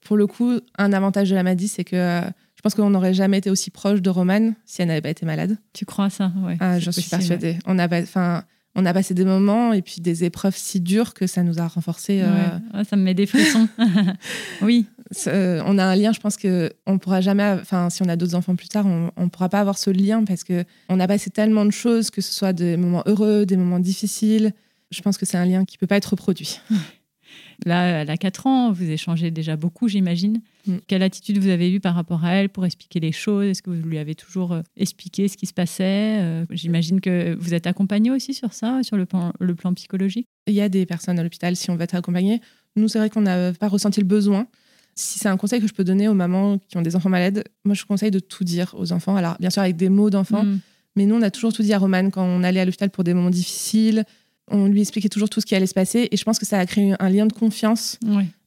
pour 0.00 0.16
le 0.16 0.26
coup, 0.26 0.58
un 0.78 0.92
avantage 0.92 1.30
de 1.30 1.34
la 1.36 1.42
maladie, 1.42 1.68
c'est 1.68 1.84
que 1.84 2.22
je 2.56 2.62
pense 2.62 2.74
qu'on 2.74 2.90
n'aurait 2.90 3.14
jamais 3.14 3.38
été 3.38 3.50
aussi 3.50 3.70
proche 3.70 4.02
de 4.02 4.10
Romane 4.10 4.54
si 4.64 4.82
elle 4.82 4.88
n'avait 4.88 5.00
pas 5.00 5.10
été 5.10 5.24
malade. 5.24 5.56
Tu 5.72 5.86
crois 5.86 6.10
ça? 6.10 6.32
Ouais, 6.44 6.56
ah, 6.60 6.78
J'en 6.80 6.92
suis 6.92 7.08
persuadée. 7.08 7.58
On 7.66 7.78
a, 7.78 8.02
enfin, 8.02 8.44
on 8.74 8.86
a 8.86 8.92
passé 8.92 9.14
des 9.14 9.24
moments 9.24 9.72
et 9.72 9.82
puis 9.82 10.00
des 10.00 10.24
épreuves 10.24 10.56
si 10.56 10.80
dures 10.80 11.12
que 11.12 11.26
ça 11.26 11.42
nous 11.42 11.58
a 11.58 11.66
renforcés. 11.66 12.22
Euh, 12.22 12.84
ça 12.84 12.96
me 12.96 13.02
met 13.02 13.14
des 13.14 13.26
frissons. 13.26 13.68
oui. 14.62 14.86
On 15.26 15.78
a 15.78 15.84
un 15.84 15.96
lien, 15.96 16.12
je 16.12 16.20
pense 16.20 16.36
que 16.36 16.72
on 16.86 16.98
pourra 16.98 17.20
jamais, 17.20 17.56
enfin, 17.60 17.90
si 17.90 18.02
on 18.02 18.08
a 18.08 18.14
d'autres 18.14 18.36
enfants 18.36 18.54
plus 18.54 18.68
tard, 18.68 18.86
on, 18.86 19.10
ne 19.20 19.28
pourra 19.28 19.48
pas 19.48 19.60
avoir 19.60 19.76
ce 19.76 19.90
lien 19.90 20.24
parce 20.24 20.44
que 20.44 20.64
on 20.88 21.00
a 21.00 21.08
passé 21.08 21.30
tellement 21.30 21.64
de 21.64 21.72
choses, 21.72 22.10
que 22.10 22.20
ce 22.20 22.32
soit 22.32 22.52
des 22.52 22.76
moments 22.76 23.02
heureux, 23.06 23.44
des 23.44 23.56
moments 23.56 23.80
difficiles. 23.80 24.52
Je 24.92 25.02
pense 25.02 25.18
que 25.18 25.26
c'est 25.26 25.38
un 25.38 25.46
lien 25.46 25.64
qui 25.64 25.76
peut 25.76 25.88
pas 25.88 25.96
être 25.96 26.10
reproduit. 26.10 26.60
Là, 27.66 28.02
elle 28.02 28.10
a 28.10 28.16
4 28.16 28.46
ans, 28.46 28.72
vous 28.72 28.88
échangez 28.88 29.30
déjà 29.30 29.56
beaucoup, 29.56 29.88
j'imagine. 29.88 30.40
Mm. 30.66 30.76
Quelle 30.86 31.02
attitude 31.02 31.38
vous 31.38 31.48
avez 31.48 31.72
eue 31.72 31.80
par 31.80 31.94
rapport 31.94 32.24
à 32.24 32.32
elle 32.34 32.48
pour 32.48 32.64
expliquer 32.66 33.00
les 33.00 33.12
choses? 33.12 33.46
Est-ce 33.46 33.62
que 33.62 33.70
vous 33.70 33.88
lui 33.88 33.98
avez 33.98 34.14
toujours 34.14 34.52
euh, 34.52 34.62
expliqué 34.76 35.28
ce 35.28 35.36
qui 35.36 35.46
se 35.46 35.52
passait? 35.52 36.18
Euh, 36.20 36.44
J'imagine 36.50 37.00
que 37.00 37.34
vous 37.38 37.54
êtes 37.54 37.66
accompagné 37.66 38.10
aussi 38.10 38.34
sur 38.34 38.52
ça, 38.52 38.82
sur 38.82 38.96
le 38.96 39.06
plan, 39.06 39.32
le 39.40 39.54
plan 39.54 39.72
psychologique? 39.74 40.26
Il 40.46 40.54
y 40.54 40.60
a 40.60 40.68
des 40.68 40.86
personnes 40.86 41.18
à 41.18 41.22
l'hôpital 41.22 41.56
si 41.56 41.70
on 41.70 41.76
veut 41.76 41.82
être 41.82 41.94
accompagné. 41.94 42.40
Nous, 42.76 42.88
c'est 42.88 42.98
vrai 42.98 43.10
qu'on 43.10 43.22
n'a 43.22 43.52
pas 43.52 43.68
ressenti 43.68 44.00
le 44.00 44.06
besoin. 44.06 44.46
Si 44.94 45.18
c'est 45.18 45.28
un 45.28 45.36
conseil 45.36 45.60
que 45.60 45.68
je 45.68 45.72
peux 45.72 45.84
donner 45.84 46.08
aux 46.08 46.14
mamans 46.14 46.58
qui 46.68 46.76
ont 46.76 46.82
des 46.82 46.96
enfants 46.96 47.08
malades, 47.08 47.44
moi, 47.64 47.74
je 47.74 47.84
conseille 47.84 48.10
de 48.10 48.18
tout 48.18 48.44
dire 48.44 48.74
aux 48.76 48.92
enfants. 48.92 49.16
Alors, 49.16 49.36
bien 49.40 49.50
sûr, 49.50 49.62
avec 49.62 49.76
des 49.76 49.88
mots 49.88 50.10
d'enfants. 50.10 50.44
Mm. 50.44 50.60
Mais 50.96 51.06
nous, 51.06 51.14
on 51.14 51.22
a 51.22 51.30
toujours 51.30 51.52
tout 51.52 51.62
dit 51.62 51.72
à 51.72 51.78
Romane 51.78 52.10
quand 52.10 52.24
on 52.24 52.42
allait 52.42 52.60
à 52.60 52.64
l'hôpital 52.64 52.90
pour 52.90 53.04
des 53.04 53.14
moments 53.14 53.30
difficiles, 53.30 54.04
on 54.50 54.66
lui 54.66 54.80
expliquait 54.80 55.08
toujours 55.08 55.30
tout 55.30 55.40
ce 55.40 55.46
qui 55.46 55.54
allait 55.54 55.66
se 55.66 55.74
passer. 55.74 56.08
Et 56.10 56.16
je 56.16 56.24
pense 56.24 56.38
que 56.38 56.46
ça 56.46 56.58
a 56.58 56.66
créé 56.66 56.94
un 56.98 57.08
lien 57.08 57.26
de 57.26 57.32
confiance 57.32 57.98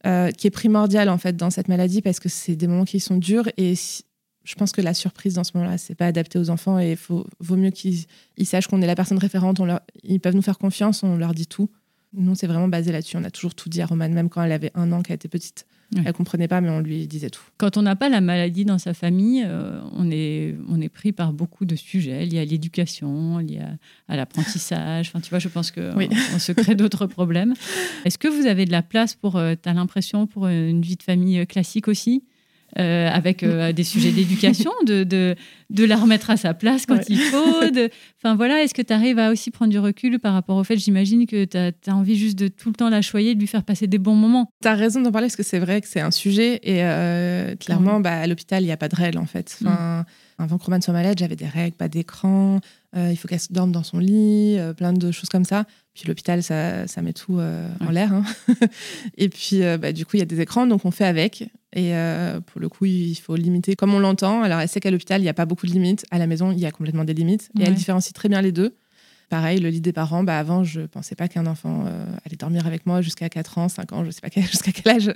euh, 0.06 0.32
qui 0.32 0.48
est 0.48 0.52
primordial 0.52 1.10
en 1.10 1.18
fait 1.18 1.36
dans 1.36 1.50
cette 1.50 1.68
maladie 1.68 2.02
parce 2.02 2.20
que 2.20 2.30
c'est 2.30 2.56
des 2.56 2.68
moments 2.68 2.86
qui 2.86 3.00
sont 3.00 3.18
durs. 3.18 3.48
Et 3.58 3.74
je 3.76 4.56
pense 4.56 4.72
que 4.72 4.82
la 4.82 4.94
surprise 4.94 5.36
dans 5.36 5.44
ce 5.44 5.52
moment-là 5.56 5.78
c'est 5.78 5.96
pas 5.96 6.06
adapté 6.06 6.38
aux 6.38 6.50
enfants. 6.50 6.80
Et 6.80 6.92
il 6.92 6.98
vaut 7.40 7.56
mieux 7.56 7.72
qu'ils 7.72 8.06
sachent 8.44 8.68
qu'on 8.68 8.82
est 8.82 8.88
la 8.88 8.96
personne 8.96 9.18
référente. 9.18 9.62
Ils 10.04 10.20
peuvent 10.20 10.36
nous 10.36 10.42
faire 10.42 10.58
confiance 10.58 11.04
on 11.04 11.18
leur 11.18 11.34
dit 11.34 11.48
tout. 11.48 11.70
Nous 12.14 12.36
c'est 12.36 12.48
vraiment 12.48 12.68
basé 12.68 12.92
là-dessus. 12.92 13.18
On 13.18 13.24
a 13.24 13.32
toujours 13.32 13.56
tout 13.56 13.70
dit 13.70 13.82
à 13.82 13.86
Romane 13.86 14.14
même 14.14 14.30
quand 14.30 14.44
elle 14.44 14.52
avait 14.52 14.72
un 14.76 14.92
an 14.92 15.02
qu'elle 15.02 15.16
était 15.16 15.30
petite 15.30 15.66
elle 15.96 16.04
Elle 16.06 16.14
comprenait 16.14 16.48
pas, 16.48 16.62
mais 16.62 16.70
on 16.70 16.80
lui 16.80 17.08
disait 17.08 17.30
tout. 17.30 17.42
Quand 17.58 17.78
on 17.78 17.82
n'a 17.82 17.96
pas 17.96 18.10
la 18.10 18.22
maladie 18.22 18.66
dans 18.66 18.78
sa 18.78 18.94
famille, 18.94 19.44
euh, 19.46 19.80
on, 19.96 20.10
est, 20.12 20.56
on 20.70 20.82
est 20.82 20.90
pris 20.90 21.12
par 21.12 21.34
beaucoup 21.34 21.66
de 21.66 21.76
sujets 21.76 22.26
liés 22.26 22.40
à 22.40 22.46
l'éducation, 22.46 23.38
liés 23.40 23.62
à, 24.08 24.16
l'apprentissage. 24.16 25.10
Enfin, 25.10 25.20
tu 25.20 25.30
vois, 25.30 25.40
je 25.40 25.50
pense 25.50 25.72
qu'on 25.72 25.96
on 26.36 26.40
se 26.40 26.52
crée 26.52 26.76
d'autres 26.76 27.06
problèmes. 27.06 27.54
Est-ce 28.06 28.18
que 28.18 28.28
vous 28.28 28.48
avez 28.48 28.66
de 28.66 28.72
la 28.72 28.82
place 28.82 29.16
pour, 29.16 29.36
euh, 29.36 29.56
tu 29.62 29.70
as 29.70 29.74
l'impression, 29.74 30.28
pour 30.28 30.48
une 30.48 30.82
vie 30.82 30.96
de 30.96 31.04
famille 31.04 31.40
euh, 31.40 31.46
classique 31.46 31.88
aussi 31.88 32.24
avec 32.76 33.46
des 33.46 33.84
sujets 33.84 34.12
d'éducation, 34.12 34.72
de, 34.88 35.04
de, 35.04 35.36
de 35.74 35.84
la 35.84 35.98
remettre 35.98 36.30
à 36.30 36.38
sa 36.38 36.54
place 36.54 36.86
quand 36.86 37.10
il 37.10 37.18
faut. 37.18 37.62
Enfin 38.24 38.36
voilà, 38.36 38.64
est-ce 38.64 38.74
que 38.74 38.82
tu 38.82 38.94
arrives 38.94 39.20
à 39.20 39.32
aussi 39.32 39.52
prendre 39.52 39.72
du 39.72 39.80
recul 39.80 40.20
par 40.20 40.34
rapport 40.34 40.56
au 40.56 40.64
fait, 40.64 40.78
j'imagine 40.78 41.26
que 41.26 41.46
tu 41.46 41.58
as, 41.58 41.96
envie 41.96 42.16
juste 42.16 42.38
de 42.38 42.48
tout 42.48 42.70
le 42.70 42.76
temps 42.76 42.90
la 42.90 43.02
choyer, 43.02 43.36
de 43.36 43.40
lui 43.40 43.48
faire 43.48 43.64
passer 43.64 43.88
des 43.88 43.98
bons 43.98 44.16
moments? 44.16 44.50
Tu 44.62 44.68
as 44.68 44.76
raison 44.76 45.02
d'en 45.02 45.12
parler 45.12 45.28
parce 45.28 45.36
que 45.36 45.44
c'est 45.44 45.60
vrai 45.60 45.82
que 45.82 45.88
c'est 45.88 46.00
un 46.00 46.12
sujet 46.12 46.60
et 46.64 46.84
euh, 46.84 47.56
clairement, 47.56 48.00
bah, 48.00 48.20
à 48.20 48.28
l'hôpital, 48.28 48.62
il 48.62 48.68
n'y 48.68 48.72
a 48.72 48.78
pas 48.78 48.88
de 48.90 48.96
règles 48.96 49.18
en 49.18 49.26
fait. 49.26 49.58
Mm. 49.62 49.68
Enfin, 49.68 50.06
Avant 50.38 50.58
que 50.58 50.64
Romane 50.64 50.82
soit 50.82 50.94
malade, 50.94 51.18
j'avais 51.18 51.36
des 51.36 51.48
règles, 51.48 51.76
pas 51.76 51.90
d'écran, 51.90 52.60
euh, 52.96 53.10
il 53.12 53.18
faut 53.18 53.28
qu'elle 53.28 53.40
dorme 53.50 53.72
dans 53.72 53.84
son 53.84 53.98
lit, 53.98 54.58
euh, 54.60 54.74
plein 54.74 54.94
de 54.94 55.12
choses 55.12 55.30
comme 55.30 55.46
ça. 55.46 55.66
Puis 55.96 56.08
l'hôpital, 56.08 56.44
ça, 56.44 56.88
ça, 56.88 57.02
met 57.02 57.14
tout 57.14 57.40
en 57.40 57.92
l'air. 57.92 58.14
Hein. 58.14 58.24
et 59.18 59.30
puis, 59.30 59.62
bah, 59.80 59.92
du 59.92 60.06
coup, 60.06 60.18
il 60.18 60.20
y 60.20 60.24
a 60.24 60.26
des 60.26 60.42
écrans, 60.42 60.66
donc 60.66 60.86
on 60.86 60.92
fait 60.92 61.06
avec. 61.06 61.44
Et 61.76 61.94
pour 62.48 62.60
le 62.60 62.68
coup, 62.68 62.86
il 62.86 63.14
faut 63.14 63.36
limiter 63.36 63.76
comme 63.76 63.94
on 63.94 64.00
l'entend. 64.00 64.42
Alors, 64.42 64.60
elle 64.60 64.68
sait 64.68 64.80
qu'à 64.80 64.90
l'hôpital, 64.90 65.22
il 65.22 65.24
n'y 65.24 65.30
a 65.30 65.36
pas 65.36 65.46
beaucoup 65.46 65.63
de 65.68 65.74
limites. 65.74 66.06
À 66.12 66.20
la 66.20 66.28
maison, 66.28 66.52
il 66.52 66.60
y 66.60 66.66
a 66.66 66.72
complètement 66.72 67.04
des 67.04 67.14
limites. 67.14 67.50
Et 67.60 67.64
elle 67.64 67.76
différencie 67.76 68.14
très 68.14 68.30
bien 68.30 68.42
les 68.42 68.52
deux. 68.52 68.76
Pareil, 69.30 69.60
le 69.60 69.70
lit 69.70 69.82
des 69.82 69.94
parents, 69.94 70.24
bah 70.24 70.38
avant, 70.38 70.64
je 70.64 70.82
pensais 70.82 71.16
pas 71.16 71.28
qu'un 71.28 71.48
enfant 71.48 71.86
euh, 71.88 72.06
allait 72.24 72.36
dormir 72.36 72.68
avec 72.68 72.86
moi 72.86 73.02
jusqu'à 73.02 73.30
4 73.30 73.58
ans, 73.58 73.68
5 73.68 73.92
ans, 73.94 74.06
je 74.06 74.12
sais 74.12 74.22
pas 74.22 74.30
jusqu'à 74.42 74.72
quel 74.72 74.96
âge. 74.96 75.14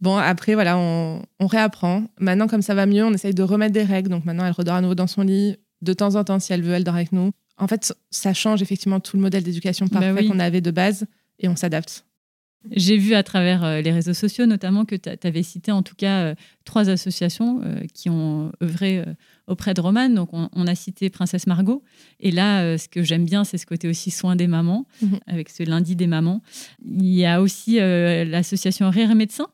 Bon, 0.00 0.16
après, 0.16 0.54
voilà, 0.54 0.76
on, 0.76 1.22
réapprend. 1.40 2.04
Maintenant, 2.18 2.48
comme 2.48 2.62
ça 2.62 2.74
va 2.74 2.86
mieux, 2.86 3.04
on 3.04 3.12
essaye 3.12 3.34
de 3.34 3.42
remettre 3.42 3.72
des 3.72 3.84
règles. 3.84 4.08
Donc 4.08 4.24
maintenant, 4.24 4.44
elle 4.46 4.52
redort 4.52 4.74
à 4.74 4.80
nouveau 4.80 4.94
dans 4.94 5.06
son 5.06 5.22
lit. 5.22 5.56
De 5.80 5.92
temps 5.92 6.16
en 6.16 6.24
temps, 6.24 6.40
si 6.40 6.52
elle 6.52 6.62
veut, 6.62 6.72
elle 6.72 6.84
dort 6.84 6.96
avec 6.96 7.12
nous. 7.12 7.30
En 7.56 7.68
fait, 7.68 7.94
ça 8.10 8.34
change 8.34 8.62
effectivement 8.62 9.00
tout 9.00 9.16
le 9.16 9.22
modèle 9.22 9.44
d'éducation 9.44 9.86
bah 9.86 10.00
parfait 10.00 10.26
qu'on 10.26 10.40
avait 10.40 10.60
de 10.60 10.70
base 10.70 11.06
et 11.38 11.48
on 11.48 11.56
s'adapte. 11.56 12.04
J'ai 12.70 12.98
vu 12.98 13.14
à 13.14 13.22
travers 13.22 13.64
euh, 13.64 13.80
les 13.80 13.90
réseaux 13.90 14.12
sociaux 14.12 14.44
notamment 14.44 14.84
que 14.84 14.94
tu 14.94 15.08
avais 15.26 15.42
cité 15.42 15.72
en 15.72 15.82
tout 15.82 15.94
cas 15.94 16.20
euh, 16.20 16.34
trois 16.64 16.90
associations 16.90 17.62
euh, 17.64 17.80
qui 17.94 18.10
ont 18.10 18.52
œuvré 18.62 19.02
auprès 19.46 19.72
de 19.72 19.80
Romane. 19.80 20.14
Donc 20.14 20.30
on, 20.32 20.66
a 20.66 20.74
cité 20.74 21.08
Princesse 21.10 21.46
Margot. 21.46 21.82
Et 22.20 22.30
là, 22.30 22.76
ce 22.78 22.88
que 22.88 23.02
j'aime 23.02 23.24
bien, 23.24 23.44
c'est 23.44 23.58
ce 23.58 23.66
côté 23.66 23.88
aussi 23.88 24.10
soin 24.10 24.36
des 24.36 24.46
mamans, 24.46 24.86
mhm. 25.02 25.18
avec 25.26 25.48
ce 25.48 25.62
lundi 25.62 25.96
des 25.96 26.06
mamans. 26.06 26.42
Il 26.84 27.12
y 27.12 27.26
a 27.26 27.40
aussi 27.40 27.78
l'association 27.78 28.90
Rire 28.90 29.14
Médecin, 29.16 29.46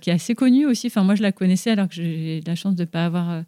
qui 0.00 0.10
est 0.10 0.14
assez 0.14 0.34
connue 0.34 0.64
aussi. 0.64 0.86
Enfin, 0.86 1.04
moi, 1.04 1.16
je 1.16 1.22
la 1.22 1.32
connaissais 1.32 1.70
alors 1.70 1.88
que 1.88 1.94
j'ai 1.96 2.40
la 2.46 2.54
chance 2.54 2.76
de 2.76 2.82
ne 2.82 2.86
pas 2.86 3.04
avoir 3.04 3.42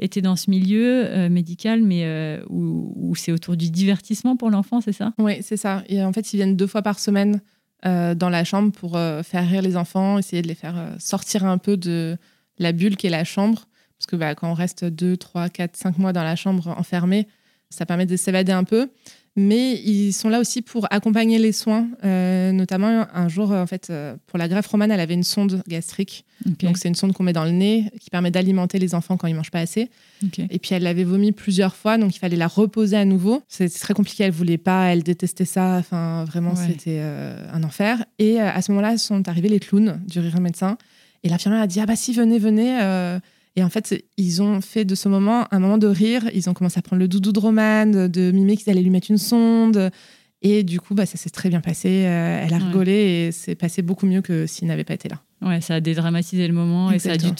été 0.00 0.20
dans 0.20 0.34
ce 0.34 0.50
milieu 0.50 1.28
médical, 1.28 1.82
mais 1.82 2.40
où, 2.48 2.92
où 2.96 3.14
c'est 3.14 3.30
autour 3.30 3.56
du 3.56 3.70
divertissement 3.70 4.36
pour 4.36 4.50
l'enfant, 4.50 4.80
c'est 4.80 4.92
ça? 4.92 5.12
Oui, 5.18 5.34
c'est 5.42 5.56
ça. 5.56 5.84
Et 5.88 6.02
en 6.02 6.12
fait, 6.12 6.32
ils 6.32 6.38
viennent 6.38 6.56
deux 6.56 6.66
fois 6.66 6.82
par 6.82 6.98
semaine 6.98 7.40
euh, 7.86 8.14
dans 8.14 8.28
la 8.28 8.42
chambre 8.42 8.72
pour 8.72 8.96
euh, 8.96 9.22
faire 9.22 9.48
rire 9.48 9.62
les 9.62 9.76
enfants, 9.76 10.18
essayer 10.18 10.42
de 10.42 10.48
les 10.48 10.56
faire 10.56 10.76
euh, 10.76 10.90
sortir 10.98 11.44
un 11.44 11.58
peu 11.58 11.76
de 11.76 12.16
la 12.58 12.72
bulle 12.72 12.96
qui 12.96 13.06
est 13.06 13.10
la 13.10 13.24
chambre. 13.24 13.68
Parce 13.98 14.06
que 14.06 14.16
bah, 14.16 14.34
quand 14.34 14.50
on 14.50 14.54
reste 14.54 14.84
2, 14.84 15.16
3, 15.16 15.48
4, 15.48 15.76
5 15.76 15.98
mois 15.98 16.12
dans 16.12 16.24
la 16.24 16.34
chambre 16.34 16.68
enfermée, 16.76 17.28
ça 17.70 17.86
permet 17.86 18.06
de 18.06 18.16
s'évader 18.16 18.52
un 18.52 18.64
peu 18.64 18.90
mais 19.38 19.74
ils 19.74 20.12
sont 20.12 20.28
là 20.28 20.40
aussi 20.40 20.62
pour 20.62 20.86
accompagner 20.90 21.38
les 21.38 21.52
soins. 21.52 21.88
Euh, 22.04 22.50
notamment, 22.50 23.06
un 23.14 23.28
jour, 23.28 23.52
en 23.52 23.66
fait, 23.66 23.88
euh, 23.88 24.16
pour 24.26 24.38
la 24.38 24.48
greffe 24.48 24.66
romane, 24.66 24.90
elle 24.90 25.00
avait 25.00 25.14
une 25.14 25.22
sonde 25.22 25.62
gastrique. 25.68 26.24
Donc, 26.44 26.76
c'est 26.76 26.88
une 26.88 26.94
sonde 26.94 27.12
qu'on 27.12 27.22
met 27.22 27.32
dans 27.32 27.44
le 27.44 27.52
nez 27.52 27.90
qui 28.00 28.10
permet 28.10 28.30
d'alimenter 28.30 28.78
les 28.78 28.94
enfants 28.94 29.16
quand 29.16 29.26
ils 29.28 29.34
mangent 29.34 29.50
pas 29.50 29.60
assez. 29.60 29.90
Et 30.50 30.58
puis, 30.58 30.74
elle 30.74 30.82
l'avait 30.82 31.04
vomi 31.04 31.32
plusieurs 31.32 31.76
fois, 31.76 31.98
donc 31.98 32.14
il 32.16 32.18
fallait 32.18 32.36
la 32.36 32.48
reposer 32.48 32.96
à 32.96 33.04
nouveau. 33.04 33.42
C'était 33.48 33.78
très 33.78 33.94
compliqué, 33.94 34.24
elle 34.24 34.32
voulait 34.32 34.58
pas, 34.58 34.86
elle 34.86 35.02
détestait 35.02 35.44
ça. 35.44 35.76
Enfin, 35.76 36.24
vraiment, 36.24 36.54
c'était 36.56 36.98
euh, 37.00 37.46
un 37.52 37.62
enfer. 37.62 38.04
Et 38.18 38.40
à 38.40 38.60
ce 38.60 38.72
moment-là, 38.72 38.98
sont 38.98 39.28
arrivés 39.28 39.48
les 39.48 39.60
clowns 39.60 40.00
du 40.06 40.18
rire 40.18 40.40
médecin. 40.40 40.78
Et 41.22 41.28
l'infirmière 41.28 41.62
a 41.62 41.66
dit 41.66 41.80
Ah, 41.80 41.86
bah 41.86 41.96
si, 41.96 42.12
venez, 42.12 42.38
venez. 42.38 42.78
Et 43.56 43.64
en 43.64 43.70
fait, 43.70 44.04
ils 44.16 44.42
ont 44.42 44.60
fait 44.60 44.84
de 44.84 44.94
ce 44.94 45.08
moment 45.08 45.46
un 45.50 45.58
moment 45.58 45.78
de 45.78 45.88
rire. 45.88 46.30
Ils 46.34 46.48
ont 46.48 46.54
commencé 46.54 46.78
à 46.78 46.82
prendre 46.82 47.00
le 47.00 47.08
doudou 47.08 47.32
de 47.32 47.38
Romane, 47.38 48.08
de 48.08 48.30
mimer 48.30 48.56
qu'ils 48.56 48.70
allaient 48.70 48.82
lui 48.82 48.90
mettre 48.90 49.10
une 49.10 49.18
sonde. 49.18 49.90
Et 50.40 50.62
du 50.62 50.80
coup, 50.80 50.94
bah, 50.94 51.06
ça 51.06 51.16
s'est 51.16 51.30
très 51.30 51.48
bien 51.48 51.60
passé. 51.60 52.04
Euh, 52.06 52.44
elle 52.44 52.54
a 52.54 52.58
rigolé 52.58 52.92
et 52.92 53.32
c'est 53.32 53.56
passé 53.56 53.82
beaucoup 53.82 54.06
mieux 54.06 54.22
que 54.22 54.46
s'il 54.46 54.68
n'avait 54.68 54.84
pas 54.84 54.94
été 54.94 55.08
là. 55.08 55.20
Ouais, 55.42 55.60
ça 55.60 55.76
a 55.76 55.80
dédramatisé 55.80 56.46
le 56.46 56.54
moment 56.54 56.90
et 56.90 56.98
ça 56.98 57.12
a 57.12 57.16
dû 57.16 57.32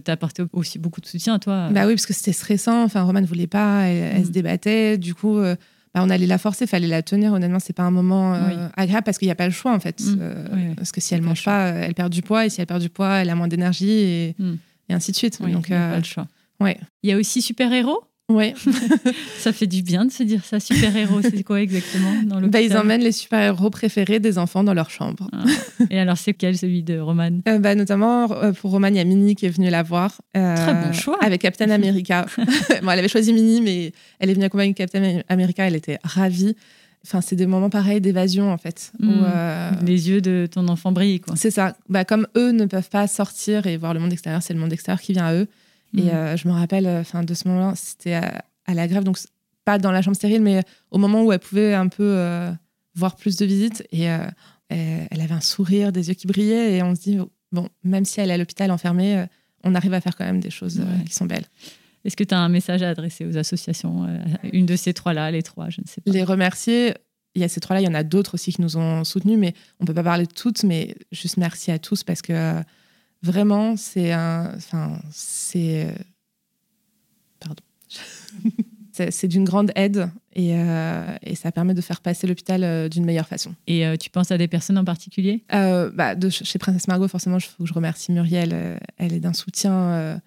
t'apporter 0.00 0.44
aussi 0.52 0.78
beaucoup 0.78 1.00
de 1.00 1.06
soutien 1.06 1.34
à 1.34 1.38
toi. 1.38 1.68
Bah 1.70 1.86
oui, 1.86 1.94
parce 1.94 2.06
que 2.06 2.12
c'était 2.12 2.32
stressant. 2.32 2.82
Enfin, 2.82 3.02
Romane 3.02 3.24
ne 3.24 3.28
voulait 3.28 3.46
pas, 3.46 3.82
elle, 3.82 4.24
se 4.24 4.28
mm. 4.28 4.32
débattait. 4.32 4.98
Du 4.98 5.14
coup, 5.14 5.38
euh, 5.38 5.54
bah, 5.94 6.00
on 6.02 6.10
allait 6.10 6.26
la 6.26 6.38
forcer, 6.38 6.64
il 6.64 6.68
fallait 6.68 6.88
la 6.88 7.02
tenir. 7.02 7.32
Honnêtement, 7.32 7.60
c'est 7.60 7.72
pas 7.72 7.84
un 7.84 7.90
moment 7.92 8.34
euh, 8.34 8.68
agréable 8.76 9.04
parce 9.04 9.18
qu'il 9.18 9.26
n'y 9.26 9.32
a 9.32 9.36
pas 9.36 9.46
le 9.46 9.52
choix 9.52 9.72
en 9.72 9.80
fait. 9.80 10.00
Mm. 10.00 10.74
Parce 10.76 10.90
que 10.90 11.00
si 11.00 11.14
elle 11.14 11.22
mange 11.22 11.44
pas, 11.44 11.68
elle 11.68 11.94
perd 11.94 12.12
du 12.12 12.22
poids 12.22 12.46
et 12.46 12.50
si 12.50 12.60
elle 12.60 12.66
perd 12.66 12.80
du 12.80 12.90
poids, 12.90 13.18
elle 13.18 13.30
a 13.30 13.36
moins 13.36 13.48
d'énergie 13.48 13.90
et 13.90 14.34
mm 14.38 14.54
et 14.92 14.94
ainsi 14.94 15.10
de 15.10 15.16
suite. 15.16 15.40
Donc, 15.42 15.66
il 15.68 15.74
a 15.74 15.90
pas 15.90 15.98
le 15.98 16.04
choix. 16.04 16.26
Ouais. 16.60 16.78
Il 17.02 17.10
y 17.10 17.12
a 17.12 17.16
aussi 17.16 17.42
super-héros 17.42 18.04
Ouais. 18.28 18.54
ça 19.38 19.52
fait 19.52 19.66
du 19.66 19.82
bien 19.82 20.04
de 20.04 20.10
se 20.10 20.22
dire 20.22 20.44
ça. 20.44 20.58
Super-héros, 20.60 21.20
c'est 21.22 21.42
quoi 21.42 21.60
exactement 21.60 22.22
dans 22.24 22.40
le 22.40 22.48
bah, 22.48 22.60
Ils 22.60 22.76
emmènent 22.76 23.02
les 23.02 23.12
super-héros 23.12 23.68
préférés 23.68 24.20
des 24.20 24.38
enfants 24.38 24.64
dans 24.64 24.74
leur 24.74 24.90
chambre. 24.90 25.28
Ah. 25.32 25.44
Et 25.90 25.98
alors, 25.98 26.16
c'est 26.16 26.32
quel 26.32 26.56
celui 26.56 26.82
de 26.82 26.98
Roman 26.98 27.40
euh, 27.48 27.58
bah, 27.58 27.74
Notamment, 27.74 28.30
euh, 28.32 28.52
pour 28.52 28.70
Roman, 28.70 28.88
il 28.88 28.96
y 28.96 29.00
a 29.00 29.04
Minnie 29.04 29.34
qui 29.34 29.46
est 29.46 29.50
venue 29.50 29.68
la 29.68 29.82
voir. 29.82 30.20
Euh, 30.36 30.56
Très 30.56 30.74
bon 30.74 30.92
choix. 30.92 31.18
Avec 31.20 31.42
Captain 31.42 31.70
America. 31.70 32.26
bon, 32.38 32.90
elle 32.90 32.98
avait 32.98 33.08
choisi 33.08 33.32
Minnie, 33.32 33.60
mais 33.60 33.92
elle 34.18 34.30
est 34.30 34.34
venue 34.34 34.46
accompagner 34.46 34.72
Captain 34.72 35.20
America. 35.28 35.66
Elle 35.66 35.76
était 35.76 35.98
ravie. 36.02 36.56
Enfin, 37.04 37.20
c'est 37.20 37.36
des 37.36 37.46
moments 37.46 37.70
pareils 37.70 38.00
d'évasion 38.00 38.52
en 38.52 38.58
fait. 38.58 38.92
Hmm. 39.00 39.24
Les 39.84 40.08
yeux 40.08 40.20
de 40.20 40.48
ton 40.50 40.68
enfant 40.68 40.92
brillent. 40.92 41.20
C'est 41.34 41.50
ça. 41.50 41.76
Bah, 41.88 42.04
comme 42.04 42.28
eux 42.36 42.52
ne 42.52 42.66
peuvent 42.66 42.90
pas 42.90 43.06
sortir 43.06 43.66
et 43.66 43.76
voir 43.76 43.92
le 43.92 44.00
monde 44.00 44.12
extérieur, 44.12 44.42
c'est 44.42 44.54
le 44.54 44.60
monde 44.60 44.72
extérieur 44.72 45.00
qui 45.00 45.12
vient 45.12 45.26
à 45.26 45.34
eux. 45.34 45.48
Et 45.96 46.02
mm. 46.02 46.08
euh, 46.08 46.36
je 46.36 46.48
me 46.48 46.52
rappelle 46.52 46.86
euh, 46.86 47.00
enfin, 47.00 47.22
de 47.22 47.34
ce 47.34 47.48
moment-là, 47.48 47.74
c'était 47.76 48.14
à, 48.14 48.44
la 48.68 48.88
grève, 48.88 49.04
donc 49.04 49.18
pas 49.64 49.78
dans 49.78 49.92
la 49.92 50.02
chambre 50.02 50.16
stérile, 50.16 50.42
mais 50.42 50.62
au 50.90 50.98
moment 50.98 51.22
où 51.22 51.32
elle 51.32 51.38
pouvait 51.38 51.74
un 51.74 51.88
peu 51.88 52.14
euh, 52.16 52.50
voir 52.94 53.16
plus 53.16 53.36
de 53.36 53.46
visites. 53.46 53.84
Et 53.92 54.04
elle, 54.04 55.20
avait 55.20 55.34
un 55.34 55.40
sourire, 55.40 55.92
des 55.92 56.08
yeux 56.08 56.14
qui 56.14 56.26
brillaient. 56.26 56.76
Et 56.76 56.82
on 56.82 56.94
se 56.94 57.00
dit, 57.02 57.18
bon, 57.52 57.68
même 57.84 58.04
si 58.04 58.20
elle 58.20 58.30
est 58.30 58.34
à 58.34 58.38
l'hôpital 58.38 58.70
enfermée, 58.70 59.24
on 59.64 59.74
arrive 59.74 59.92
à 59.94 60.00
faire 60.00 60.16
quand 60.16 60.24
même 60.24 60.40
des 60.40 60.50
choses 60.50 60.82
qui 61.06 61.14
sont 61.14 61.26
belles. 61.26 61.44
Est-ce 62.04 62.16
que 62.16 62.24
tu 62.24 62.34
as 62.34 62.38
un 62.38 62.48
message 62.48 62.82
à 62.82 62.88
adresser 62.88 63.26
aux 63.26 63.36
associations 63.36 64.08
Une 64.52 64.66
de 64.66 64.76
ces 64.76 64.92
trois-là, 64.92 65.30
les 65.30 65.42
trois, 65.42 65.70
je 65.70 65.80
ne 65.80 65.86
sais 65.86 66.00
pas. 66.00 66.10
Les 66.10 66.24
remercier. 66.24 66.94
Il 67.34 67.40
y 67.40 67.44
a 67.44 67.48
ces 67.48 67.60
trois-là, 67.60 67.80
il 67.80 67.84
y 67.84 67.88
en 67.88 67.94
a 67.94 68.02
d'autres 68.02 68.34
aussi 68.34 68.52
qui 68.52 68.60
nous 68.60 68.76
ont 68.76 69.04
soutenus, 69.04 69.38
mais 69.38 69.54
on 69.80 69.84
ne 69.84 69.86
peut 69.86 69.94
pas 69.94 70.02
parler 70.02 70.26
de 70.26 70.32
toutes, 70.32 70.64
mais 70.64 70.94
juste 71.12 71.38
merci 71.38 71.70
à 71.70 71.78
tous 71.78 72.04
parce 72.04 72.20
que 72.20 72.62
Vraiment, 73.22 73.76
c'est 73.76 74.12
un. 74.12 74.52
Enfin, 74.56 75.00
c'est. 75.12 75.86
Euh, 75.86 75.92
pardon. 77.38 77.62
c'est 79.10 79.28
d'une 79.28 79.44
grande 79.44 79.70
aide 79.74 80.10
et, 80.34 80.54
euh, 80.54 81.16
et, 81.22 81.34
ça 81.34 81.50
permet 81.52 81.72
de 81.72 81.80
faire 81.80 82.00
passer 82.00 82.26
l'hôpital 82.26 82.62
euh, 82.64 82.88
d'une 82.88 83.04
meilleure 83.04 83.28
façon. 83.28 83.54
Et 83.66 83.84
tu 83.98 84.10
penses 84.10 84.30
à 84.32 84.38
des 84.38 84.48
personnes 84.48 84.76
en 84.76 84.84
particulier? 84.84 85.44
Bah, 85.50 86.14
de, 86.14 86.28
Chez 86.28 86.58
Princesse 86.58 86.88
Margot, 86.88 87.08
forcément, 87.08 87.38
il 87.38 87.42
faut 87.42 87.62
que 87.62 87.68
je 87.68 87.74
remercie 87.74 88.12
Muriel. 88.12 88.78
elle 88.98 89.12
est 89.12 89.20
d'un 89.20 89.32
soutien 89.32 90.20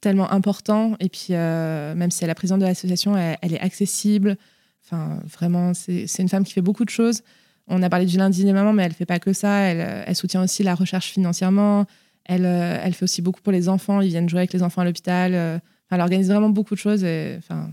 tellement 0.00 0.30
important. 0.30 0.96
Et 1.00 1.08
puis, 1.08 1.32
même 1.32 2.10
si 2.10 2.22
elle 2.22 2.28
est 2.28 2.32
la 2.32 2.34
présidente 2.34 2.60
de 2.60 2.66
l'association, 2.66 3.16
elle, 3.16 3.54
est 3.54 3.60
accessible. 3.60 4.36
Enfin, 4.84 5.20
vraiment, 5.24 5.74
c'est 5.74 6.18
une 6.18 6.28
femme 6.28 6.44
qui 6.44 6.52
fait 6.52 6.62
beaucoup 6.62 6.84
de 6.84 6.90
choses. 6.90 7.22
On 7.66 7.82
a 7.82 7.90
parlé 7.90 8.06
du 8.06 8.16
lundi 8.16 8.44
des 8.44 8.52
mamans, 8.52 8.72
mais 8.72 8.84
elle 8.84 8.92
ne 8.92 8.96
fait 8.96 9.06
pas 9.06 9.18
que 9.18 9.32
ça. 9.32 9.60
Elle, 9.60 10.04
elle 10.06 10.16
soutient 10.16 10.42
aussi 10.42 10.62
la 10.62 10.74
recherche 10.74 11.10
financièrement. 11.10 11.86
Elle, 12.28 12.44
euh, 12.44 12.78
elle 12.82 12.94
fait 12.94 13.04
aussi 13.04 13.22
beaucoup 13.22 13.40
pour 13.40 13.52
les 13.52 13.68
enfants. 13.68 14.00
Ils 14.00 14.10
viennent 14.10 14.28
jouer 14.28 14.40
avec 14.40 14.52
les 14.52 14.62
enfants 14.62 14.82
à 14.82 14.84
l'hôpital. 14.84 15.34
Euh, 15.34 15.58
elle 15.90 16.00
organise 16.00 16.28
vraiment 16.28 16.50
beaucoup 16.50 16.74
de 16.74 16.78
choses 16.78 17.02
et 17.02 17.34
enfin, 17.38 17.70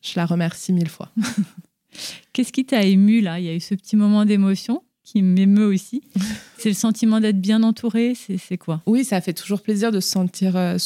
je 0.00 0.12
la 0.16 0.24
remercie 0.24 0.72
mille 0.72 0.88
fois. 0.88 1.12
Qu'est-ce 2.32 2.52
qui 2.52 2.64
t'a 2.64 2.82
ému 2.82 3.20
là? 3.20 3.38
Il 3.38 3.44
y 3.44 3.48
a 3.50 3.54
eu 3.54 3.60
ce 3.60 3.74
petit 3.74 3.96
moment 3.96 4.24
d'émotion 4.24 4.82
qui 5.04 5.22
m'émeut 5.22 5.66
aussi. 5.66 6.02
C'est 6.58 6.70
le 6.70 6.74
sentiment 6.74 7.20
d'être 7.20 7.40
bien 7.40 7.62
entouré. 7.62 8.14
C'est 8.14 8.56
quoi? 8.56 8.82
Oui, 8.86 9.04
ça 9.04 9.20
fait 9.20 9.34
toujours 9.34 9.60
plaisir 9.60 9.92
de 9.92 10.00
se 10.00 10.10
sentir 10.10 10.56
euh, 10.56 10.78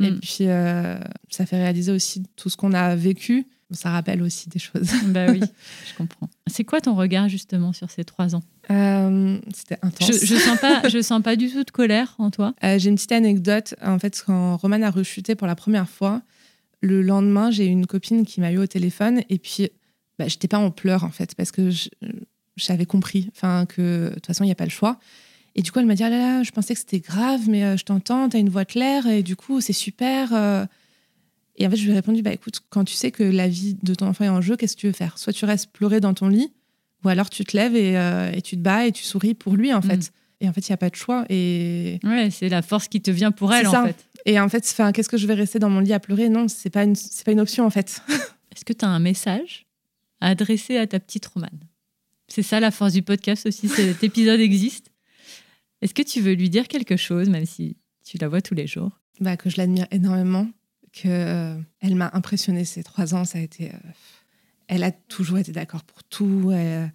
Et 0.00 0.10
mm. 0.10 0.20
puis, 0.20 0.44
ça 1.30 1.46
fait 1.46 1.56
réaliser 1.56 1.92
aussi 1.92 2.22
tout 2.36 2.50
ce 2.50 2.56
qu'on 2.56 2.72
a 2.72 2.96
vécu 2.96 3.46
ça 3.74 3.90
rappelle 3.90 4.22
aussi 4.22 4.48
des 4.48 4.58
choses. 4.58 4.90
bah 5.06 5.26
oui, 5.30 5.40
je 5.86 5.94
comprends. 5.96 6.28
C'est 6.46 6.64
quoi 6.64 6.80
ton 6.80 6.94
regard 6.94 7.28
justement 7.28 7.72
sur 7.72 7.90
ces 7.90 8.04
trois 8.04 8.34
ans? 8.34 8.42
Euh, 8.70 9.38
C'était 9.52 9.78
intense. 9.82 10.08
Je, 10.08 10.26
je 10.26 10.34
sens 10.36 10.58
pas, 10.58 10.88
je 10.88 11.02
sens 11.02 11.22
pas 11.22 11.36
du 11.36 11.50
tout 11.50 11.64
de 11.64 11.70
colère 11.70 12.14
en 12.18 12.30
toi. 12.30 12.54
Euh, 12.64 12.78
j'ai 12.78 12.88
une 12.88 12.94
petite 12.94 13.12
anecdote. 13.12 13.74
En 13.82 13.98
fait, 13.98 14.22
quand 14.24 14.56
Roman 14.56 14.80
a 14.82 14.90
rechuté 14.90 15.34
pour 15.34 15.46
la 15.46 15.54
première 15.54 15.88
fois, 15.88 16.22
le 16.80 17.02
lendemain, 17.02 17.50
j'ai 17.50 17.66
une 17.66 17.86
copine 17.86 18.24
qui 18.24 18.40
m'a 18.40 18.52
eu 18.52 18.58
au 18.58 18.66
téléphone 18.66 19.22
et 19.28 19.38
puis 19.38 19.68
bah, 20.18 20.28
j'étais 20.28 20.48
pas 20.48 20.58
en 20.58 20.70
pleurs 20.70 21.04
en 21.04 21.10
fait 21.10 21.34
parce 21.34 21.50
que 21.50 21.70
j'avais 22.56 22.86
compris, 22.86 23.28
enfin 23.36 23.66
que 23.66 24.08
de 24.08 24.14
toute 24.14 24.26
façon 24.26 24.44
il 24.44 24.46
n'y 24.46 24.52
a 24.52 24.56
pas 24.56 24.64
le 24.64 24.70
choix. 24.70 24.98
Et 25.54 25.62
du 25.62 25.70
coup, 25.70 25.78
elle 25.78 25.86
m'a 25.86 25.94
dit 25.94 26.02
ah 26.02 26.10
là 26.10 26.18
là, 26.18 26.42
je 26.42 26.50
pensais 26.50 26.74
que 26.74 26.80
c'était 26.80 27.00
grave, 27.00 27.48
mais 27.48 27.64
euh, 27.64 27.76
je 27.76 27.84
t'entends, 27.84 28.28
tu 28.28 28.36
as 28.36 28.40
une 28.40 28.48
voix 28.48 28.64
claire 28.64 29.06
et 29.06 29.22
du 29.22 29.36
coup 29.36 29.60
c'est 29.60 29.72
super. 29.72 30.32
Et 31.56 31.66
en 31.66 31.70
fait, 31.70 31.76
je 31.76 31.84
lui 31.84 31.92
ai 31.92 31.94
répondu, 31.94 32.22
bah 32.22 32.32
écoute, 32.32 32.60
quand 32.68 32.84
tu 32.84 32.94
sais 32.94 33.10
que 33.10 33.22
la 33.22 33.48
vie 33.48 33.76
de 33.82 33.94
ton 33.94 34.06
enfant 34.06 34.24
est 34.24 34.28
en 34.28 34.40
jeu, 34.40 34.56
qu'est-ce 34.56 34.74
que 34.74 34.80
tu 34.80 34.86
veux 34.88 34.92
faire? 34.92 35.18
Soit 35.18 35.32
tu 35.32 35.44
restes 35.44 35.70
pleurer 35.70 36.00
dans 36.00 36.14
ton 36.14 36.28
lit, 36.28 36.52
ou 37.04 37.08
alors 37.08 37.30
tu 37.30 37.44
te 37.44 37.56
lèves 37.56 37.76
et, 37.76 37.96
euh, 37.96 38.32
et, 38.32 38.42
tu 38.42 38.56
te 38.56 38.62
bats 38.62 38.86
et 38.86 38.92
tu 38.92 39.04
souris 39.04 39.34
pour 39.34 39.54
lui, 39.54 39.72
en 39.72 39.82
fait. 39.82 39.96
Mm. 39.96 40.10
Et 40.40 40.48
en 40.48 40.52
fait, 40.52 40.66
il 40.66 40.72
n'y 40.72 40.74
a 40.74 40.78
pas 40.78 40.90
de 40.90 40.96
choix. 40.96 41.24
Et 41.28 42.00
Ouais, 42.02 42.30
c'est 42.30 42.48
la 42.48 42.62
force 42.62 42.88
qui 42.88 43.00
te 43.00 43.10
vient 43.10 43.30
pour 43.30 43.54
elle, 43.54 43.68
en 43.68 43.86
fait. 43.86 44.04
Et 44.26 44.40
en 44.40 44.48
fait, 44.48 44.62
qu'est-ce 44.94 45.08
que 45.08 45.16
je 45.16 45.26
vais 45.26 45.34
rester 45.34 45.58
dans 45.58 45.70
mon 45.70 45.80
lit 45.80 45.92
à 45.92 46.00
pleurer? 46.00 46.28
Non, 46.28 46.48
c'est 46.48 46.70
pas 46.70 46.84
une, 46.84 46.96
c'est 46.96 47.24
pas 47.24 47.32
une 47.32 47.40
option 47.40 47.66
en 47.66 47.70
fait. 47.70 48.00
Est-ce 48.54 48.64
que 48.64 48.72
tu 48.72 48.84
as 48.84 48.88
un 48.88 48.98
message 48.98 49.66
à 50.20 50.28
adresser 50.28 50.78
à 50.78 50.86
ta 50.86 50.98
petite 50.98 51.26
Romane? 51.26 51.60
C'est 52.28 52.42
ça 52.42 52.58
la 52.58 52.70
force 52.70 52.94
du 52.94 53.02
podcast 53.02 53.46
aussi, 53.46 53.68
cet 53.68 54.02
épisode 54.02 54.40
existe? 54.40 54.90
Est-ce 55.84 55.92
que 55.94 56.02
tu 56.02 56.20
veux 56.22 56.32
lui 56.32 56.48
dire 56.48 56.66
quelque 56.66 56.96
chose, 56.96 57.28
même 57.28 57.44
si 57.44 57.76
tu 58.04 58.16
la 58.18 58.26
vois 58.28 58.40
tous 58.40 58.54
les 58.54 58.66
jours? 58.66 58.98
Bah, 59.20 59.36
que 59.36 59.50
je 59.50 59.58
l'admire 59.58 59.86
énormément, 59.90 60.48
que 60.94 61.08
euh, 61.08 61.56
elle 61.80 61.94
m'a 61.94 62.10
impressionnée 62.14 62.64
ces 62.64 62.82
trois 62.82 63.14
ans. 63.14 63.24
Ça 63.26 63.36
a 63.38 63.42
été, 63.42 63.68
euh, 63.68 63.78
elle 64.66 64.82
a 64.82 64.90
toujours 64.92 65.36
été 65.38 65.52
d'accord 65.52 65.84
pour 65.84 66.02
tout. 66.02 66.50
elle- 66.52 66.90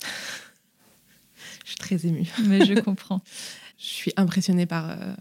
je 1.64 1.68
suis 1.68 1.76
très 1.76 2.06
émue. 2.06 2.26
Mais 2.46 2.64
je 2.64 2.80
comprends. 2.80 3.22
Je 3.78 3.84
suis 3.84 4.12
impressionnée 4.16 4.64
par 4.66 4.90
euh, 4.90 5.14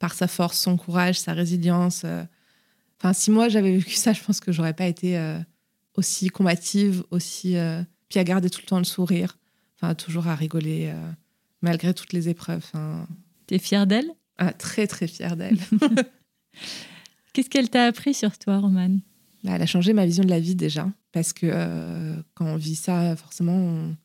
par 0.00 0.12
sa 0.14 0.26
force, 0.26 0.58
son 0.58 0.76
courage, 0.76 1.18
sa 1.20 1.32
résilience. 1.34 2.02
euh. 2.04 2.24
Enfin, 2.98 3.12
si 3.12 3.30
moi 3.30 3.48
j'avais 3.48 3.76
vécu 3.76 3.94
ça, 3.94 4.12
je 4.12 4.22
pense 4.22 4.40
que 4.40 4.50
j'aurais 4.52 4.74
pas 4.74 4.86
été 4.86 5.16
euh, 5.18 5.38
aussi 5.96 6.28
combative, 6.30 7.04
aussi 7.12 7.56
euh, 7.56 7.82
puis 8.08 8.18
à 8.18 8.24
garder 8.24 8.50
tout 8.50 8.60
le 8.62 8.66
temps 8.66 8.78
le 8.78 8.84
sourire, 8.84 9.38
enfin 9.76 9.94
toujours 9.94 10.26
à 10.26 10.34
rigoler 10.34 10.90
euh, 10.92 11.10
malgré 11.64 11.92
toutes 11.94 12.12
les 12.12 12.28
épreuves. 12.28 12.58
Enfin, 12.72 13.06
T'es 13.46 13.58
fière 13.58 13.86
d'elle? 13.86 14.10
Ah, 14.38 14.52
très 14.52 14.86
très 14.86 15.06
fière 15.06 15.36
d'elle. 15.36 15.58
Qu'est-ce 17.32 17.50
qu'elle 17.50 17.68
t'a 17.70 17.86
appris 17.86 18.14
sur 18.14 18.38
toi, 18.38 18.58
Romane? 18.58 19.00
Bah, 19.42 19.52
elle 19.56 19.62
a 19.62 19.66
changé 19.66 19.92
ma 19.92 20.06
vision 20.06 20.24
de 20.24 20.30
la 20.30 20.40
vie 20.40 20.54
déjà. 20.54 20.88
Parce 21.12 21.32
que 21.32 21.46
euh, 21.50 22.16
quand 22.34 22.46
on 22.46 22.56
vit 22.56 22.76
ça, 22.76 23.16
forcément, 23.16 23.54
on, 23.56 23.96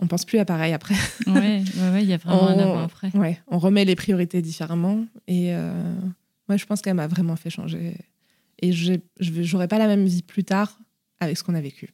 on 0.00 0.06
pense 0.06 0.24
plus 0.24 0.38
à 0.38 0.44
pareil 0.44 0.72
après. 0.72 0.94
Ouais, 1.26 1.62
ouais, 1.92 2.02
il 2.02 2.08
y 2.08 2.12
a 2.12 2.16
vraiment 2.16 2.46
un 2.48 2.54
On- 2.56 2.58
avant 2.74 2.82
après. 2.84 3.10
Ouais, 3.14 3.40
on 3.48 3.58
remet 3.58 3.84
les 3.84 3.96
priorités 3.96 4.42
différemment. 4.42 5.04
Et 5.28 5.54
euh, 5.54 5.72
moi, 6.48 6.56
je 6.56 6.66
pense 6.66 6.82
qu'elle 6.82 6.94
m'a 6.94 7.06
vraiment 7.06 7.36
fait 7.36 7.50
changer. 7.50 7.96
Et 8.60 8.72
je 8.72 8.94
j'aurais 9.20 9.68
pas 9.68 9.78
la 9.78 9.86
même 9.86 10.06
vie 10.06 10.22
plus 10.22 10.44
tard 10.44 10.78
avec 11.20 11.36
ce 11.36 11.44
qu'on 11.44 11.54
a 11.54 11.60
vécu. 11.60 11.90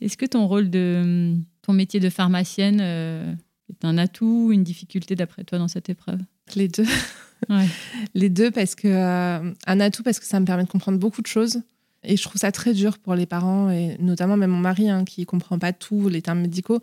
Est-ce 0.00 0.16
que 0.16 0.26
ton 0.26 0.46
rôle 0.46 0.68
de 0.68 1.34
ton 1.62 1.72
métier 1.72 2.00
de 2.00 2.10
pharmacienne 2.10 2.80
euh, 2.82 3.32
est 3.70 3.84
un 3.84 3.98
atout 3.98 4.46
ou 4.48 4.52
une 4.52 4.64
difficulté 4.64 5.14
d'après 5.14 5.44
toi 5.44 5.58
dans 5.58 5.68
cette 5.68 5.88
épreuve 5.88 6.20
Les 6.54 6.68
deux. 6.68 6.86
Ouais. 7.48 7.66
Les 8.14 8.28
deux, 8.30 8.50
parce 8.50 8.74
que 8.74 8.88
euh, 8.88 9.52
un 9.66 9.80
atout, 9.80 10.02
parce 10.02 10.18
que 10.20 10.26
ça 10.26 10.40
me 10.40 10.46
permet 10.46 10.64
de 10.64 10.68
comprendre 10.68 10.98
beaucoup 10.98 11.22
de 11.22 11.26
choses. 11.26 11.60
Et 12.04 12.16
je 12.16 12.22
trouve 12.22 12.40
ça 12.40 12.52
très 12.52 12.72
dur 12.72 12.98
pour 12.98 13.14
les 13.14 13.26
parents, 13.26 13.68
et 13.70 13.96
notamment 13.98 14.36
même 14.36 14.50
mon 14.50 14.58
mari, 14.60 14.88
hein, 14.88 15.04
qui 15.04 15.24
comprend 15.26 15.58
pas 15.58 15.72
tout, 15.72 16.08
les 16.08 16.22
termes 16.22 16.40
médicaux, 16.40 16.80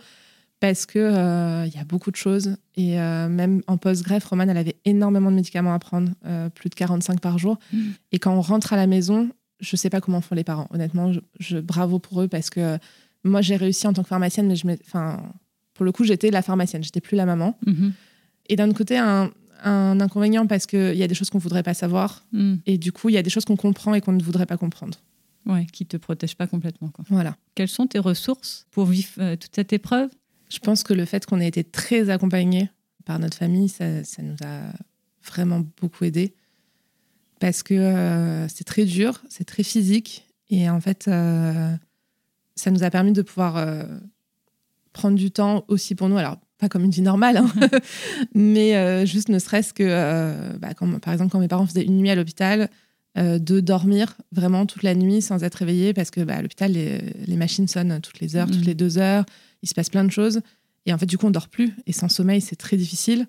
parce 0.59 0.85
que 0.85 0.99
euh, 0.99 1.65
y 1.73 1.77
a 1.77 1.85
beaucoup 1.85 2.11
de 2.11 2.15
choses. 2.17 2.57
Et 2.75 2.99
euh, 2.99 3.29
même 3.29 3.61
en 3.67 3.77
post-greffe, 3.77 4.25
Romane, 4.25 4.49
elle 4.49 4.57
avait 4.57 4.75
énormément 4.85 5.31
de 5.31 5.35
médicaments 5.35 5.73
à 5.73 5.79
prendre, 5.79 6.11
plus 6.55 6.69
de 6.69 6.75
45 6.75 7.19
par 7.21 7.37
jour. 7.37 7.57
Mm. 7.71 7.81
Et 8.11 8.19
quand 8.19 8.33
on 8.33 8.41
rentre 8.41 8.73
à 8.73 8.75
la 8.75 8.87
maison, 8.87 9.29
je 9.61 9.75
sais 9.77 9.89
pas 9.89 10.01
comment 10.01 10.19
font 10.21 10.35
les 10.35 10.43
parents. 10.43 10.67
Honnêtement, 10.71 11.13
je, 11.13 11.19
je- 11.39 11.57
bravo 11.59 11.99
pour 11.99 12.21
eux, 12.21 12.27
parce 12.27 12.49
que 12.49 12.77
moi, 13.23 13.41
j'ai 13.41 13.55
réussi 13.55 13.87
en 13.87 13.93
tant 13.93 14.03
que 14.03 14.09
pharmacienne, 14.09 14.47
mais 14.47 14.55
je 14.57 14.67
enfin, 14.85 15.21
pour 15.73 15.85
le 15.85 15.91
coup, 15.91 16.03
j'étais 16.03 16.31
la 16.31 16.41
pharmacienne, 16.41 16.83
j'étais 16.83 17.01
plus 17.01 17.15
la 17.15 17.25
maman. 17.25 17.57
Mhm. 17.65 17.93
Et 18.49 18.55
d'un 18.55 18.67
autre 18.69 18.77
côté, 18.77 18.97
un, 18.97 19.31
un 19.63 19.99
inconvénient 19.99 20.45
parce 20.45 20.65
qu'il 20.65 20.95
y 20.95 21.03
a 21.03 21.07
des 21.07 21.15
choses 21.15 21.29
qu'on 21.29 21.37
voudrait 21.37 21.63
pas 21.63 21.73
savoir. 21.73 22.23
Mm. 22.31 22.55
Et 22.65 22.77
du 22.77 22.91
coup, 22.91 23.09
il 23.09 23.13
y 23.13 23.17
a 23.17 23.23
des 23.23 23.29
choses 23.29 23.45
qu'on 23.45 23.55
comprend 23.55 23.93
et 23.93 24.01
qu'on 24.01 24.11
ne 24.11 24.21
voudrait 24.21 24.45
pas 24.45 24.57
comprendre. 24.57 24.99
Ouais, 25.45 25.65
qui 25.71 25.85
te 25.85 25.97
protège 25.97 26.35
pas 26.35 26.47
complètement. 26.47 26.89
Quoi. 26.89 27.03
Voilà. 27.09 27.35
Quelles 27.55 27.69
sont 27.69 27.87
tes 27.87 27.99
ressources 27.99 28.65
pour 28.71 28.85
vivre 28.85 29.09
euh, 29.17 29.35
toute 29.35 29.55
cette 29.55 29.73
épreuve? 29.73 30.09
Je 30.49 30.59
pense 30.59 30.83
que 30.83 30.93
le 30.93 31.05
fait 31.05 31.25
qu'on 31.25 31.39
ait 31.39 31.47
été 31.47 31.63
très 31.63 32.09
accompagnés 32.09 32.69
par 33.05 33.19
notre 33.19 33.37
famille, 33.37 33.67
ça, 33.67 34.03
ça 34.03 34.21
nous 34.21 34.35
a 34.45 34.61
vraiment 35.25 35.65
beaucoup 35.81 36.05
aidés. 36.05 36.33
Parce 37.39 37.63
que 37.63 37.73
euh, 37.73 38.47
c'est 38.47 38.63
très 38.63 38.85
dur, 38.85 39.21
c'est 39.29 39.43
très 39.43 39.63
physique. 39.63 40.27
Et 40.49 40.69
en 40.69 40.79
fait, 40.79 41.07
euh, 41.07 41.75
ça 42.55 42.71
nous 42.71 42.83
a 42.83 42.89
permis 42.89 43.11
de 43.11 43.21
pouvoir 43.21 43.57
prendre 44.93 45.17
du 45.17 45.31
temps 45.31 45.65
aussi 45.67 45.95
pour 45.95 46.07
nous. 46.09 46.17
Alors, 46.17 46.37
pas 46.59 46.69
comme 46.69 46.83
une 46.85 46.91
vie 46.91 47.01
normale, 47.01 47.37
hein, 47.37 47.51
mais 48.35 48.75
euh, 48.75 49.05
juste 49.05 49.29
ne 49.29 49.39
serait-ce 49.39 49.73
que, 49.73 49.83
euh, 49.85 50.53
bah, 50.59 50.73
quand- 50.73 50.99
par 50.99 51.13
exemple, 51.13 51.31
quand 51.31 51.39
mes 51.39 51.47
parents 51.47 51.65
faisaient 51.65 51.83
une 51.83 51.97
nuit 51.97 52.09
à 52.09 52.15
l'hôpital, 52.15 52.69
euh, 53.17 53.37
de 53.37 53.59
dormir 53.59 54.15
vraiment 54.31 54.65
toute 54.65 54.81
la 54.81 54.95
nuit 54.95 55.21
sans 55.21 55.43
être 55.43 55.55
réveillés 55.55 55.93
parce 55.93 56.09
que 56.09 56.21
bah, 56.21 56.35
à 56.37 56.41
l'hôpital, 56.41 56.71
les, 56.71 56.99
les 57.27 57.35
machines 57.35 57.67
sonnent 57.67 57.99
toutes 58.01 58.19
les 58.21 58.35
heures, 58.35 58.47
toutes 58.49 58.65
les 58.65 58.73
deux 58.75 58.97
heures, 58.97 59.25
il 59.61 59.69
se 59.69 59.73
passe 59.75 59.89
plein 59.89 60.03
de 60.03 60.11
choses. 60.11 60.41
Et 60.85 60.93
en 60.93 60.97
fait, 60.97 61.05
du 61.05 61.17
coup, 61.17 61.27
on 61.27 61.31
dort 61.31 61.47
plus. 61.49 61.73
Et 61.85 61.93
sans 61.93 62.09
sommeil, 62.09 62.41
c'est 62.41 62.55
très 62.55 62.75
difficile. 62.75 63.27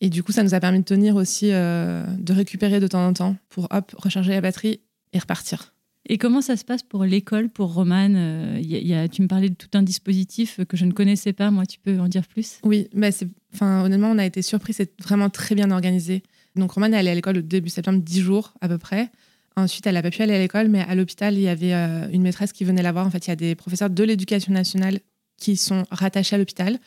Et 0.00 0.08
du 0.08 0.22
coup, 0.22 0.32
ça 0.32 0.42
nous 0.42 0.54
a 0.54 0.60
permis 0.60 0.78
de 0.78 0.84
tenir 0.84 1.16
aussi, 1.16 1.50
de 1.50 2.32
récupérer 2.32 2.80
de 2.80 2.86
temps 2.86 3.06
en 3.06 3.12
temps 3.12 3.36
pour 3.50 3.68
hop, 3.70 3.92
recharger 3.98 4.32
la 4.32 4.40
batterie 4.40 4.80
et 5.12 5.18
repartir. 5.18 5.71
Et 6.08 6.18
comment 6.18 6.40
ça 6.40 6.56
se 6.56 6.64
passe 6.64 6.82
pour 6.82 7.04
l'école, 7.04 7.48
pour 7.48 7.74
Romane 7.74 8.16
Euh, 8.16 9.06
Tu 9.08 9.22
me 9.22 9.28
parlais 9.28 9.50
de 9.50 9.54
tout 9.54 9.68
un 9.74 9.82
dispositif 9.82 10.60
que 10.68 10.76
je 10.76 10.84
ne 10.84 10.92
connaissais 10.92 11.32
pas. 11.32 11.50
Moi, 11.50 11.64
tu 11.64 11.78
peux 11.78 11.98
en 12.00 12.08
dire 12.08 12.26
plus? 12.26 12.58
Oui, 12.64 12.88
mais 12.92 13.12
c'est, 13.12 13.28
enfin, 13.54 13.84
honnêtement, 13.84 14.10
on 14.10 14.18
a 14.18 14.26
été 14.26 14.42
surpris. 14.42 14.72
C'est 14.72 14.92
vraiment 15.00 15.30
très 15.30 15.54
bien 15.54 15.70
organisé. 15.70 16.22
Donc, 16.56 16.72
Romane, 16.72 16.94
elle 16.94 17.06
est 17.06 17.10
à 17.10 17.14
l'école 17.14 17.38
au 17.38 17.42
début 17.42 17.70
septembre, 17.70 18.00
10 18.02 18.20
jours 18.20 18.54
à 18.60 18.68
peu 18.68 18.78
près. 18.78 19.10
Ensuite, 19.54 19.86
elle 19.86 19.94
n'a 19.94 20.02
pas 20.02 20.10
pu 20.10 20.22
aller 20.22 20.34
à 20.34 20.38
l'école, 20.38 20.68
mais 20.68 20.80
à 20.80 20.94
l'hôpital, 20.94 21.34
il 21.34 21.42
y 21.42 21.48
avait 21.48 21.74
euh, 21.74 22.08
une 22.10 22.22
maîtresse 22.22 22.52
qui 22.52 22.64
venait 22.64 22.82
la 22.82 22.90
voir. 22.92 23.06
En 23.06 23.10
fait, 23.10 23.26
il 23.26 23.30
y 23.30 23.32
a 23.32 23.36
des 23.36 23.54
professeurs 23.54 23.90
de 23.90 24.02
l'éducation 24.02 24.52
nationale 24.52 25.00
qui 25.36 25.56
sont 25.56 25.84
rattachés 25.90 26.34
à 26.34 26.38
l'hôpital. 26.38 26.78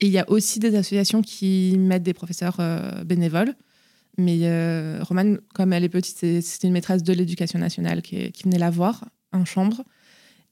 Et 0.00 0.06
il 0.06 0.12
y 0.12 0.18
a 0.18 0.28
aussi 0.30 0.58
des 0.58 0.74
associations 0.74 1.22
qui 1.22 1.76
mettent 1.78 2.02
des 2.02 2.14
professeurs 2.14 2.56
euh, 2.60 3.04
bénévoles. 3.04 3.54
Mais 4.16 4.38
euh, 4.42 5.00
Romane, 5.02 5.40
comme 5.54 5.72
elle 5.72 5.84
est 5.84 5.88
petite, 5.88 6.18
c'était 6.42 6.66
une 6.66 6.72
maîtresse 6.72 7.02
de 7.02 7.12
l'éducation 7.12 7.58
nationale 7.58 8.02
qui, 8.02 8.30
qui 8.32 8.44
venait 8.44 8.58
la 8.58 8.70
voir 8.70 9.04
en 9.32 9.44
chambre. 9.44 9.84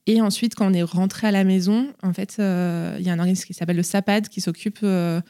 Et 0.05 0.21
ensuite, 0.21 0.55
quand 0.55 0.69
on 0.69 0.73
est 0.73 0.83
rentré 0.83 1.27
à 1.27 1.31
la 1.31 1.43
maison, 1.43 1.87
en 2.01 2.11
fait, 2.11 2.35
euh, 2.39 2.97
il 2.99 3.05
y 3.05 3.09
a 3.09 3.13
un 3.13 3.19
organisme 3.19 3.45
qui 3.45 3.53
s'appelle 3.53 3.77
le 3.77 3.83
SAPAD 3.83 4.27
qui 4.27 4.41
s'occupe, 4.41 4.79
euh, 4.83 5.21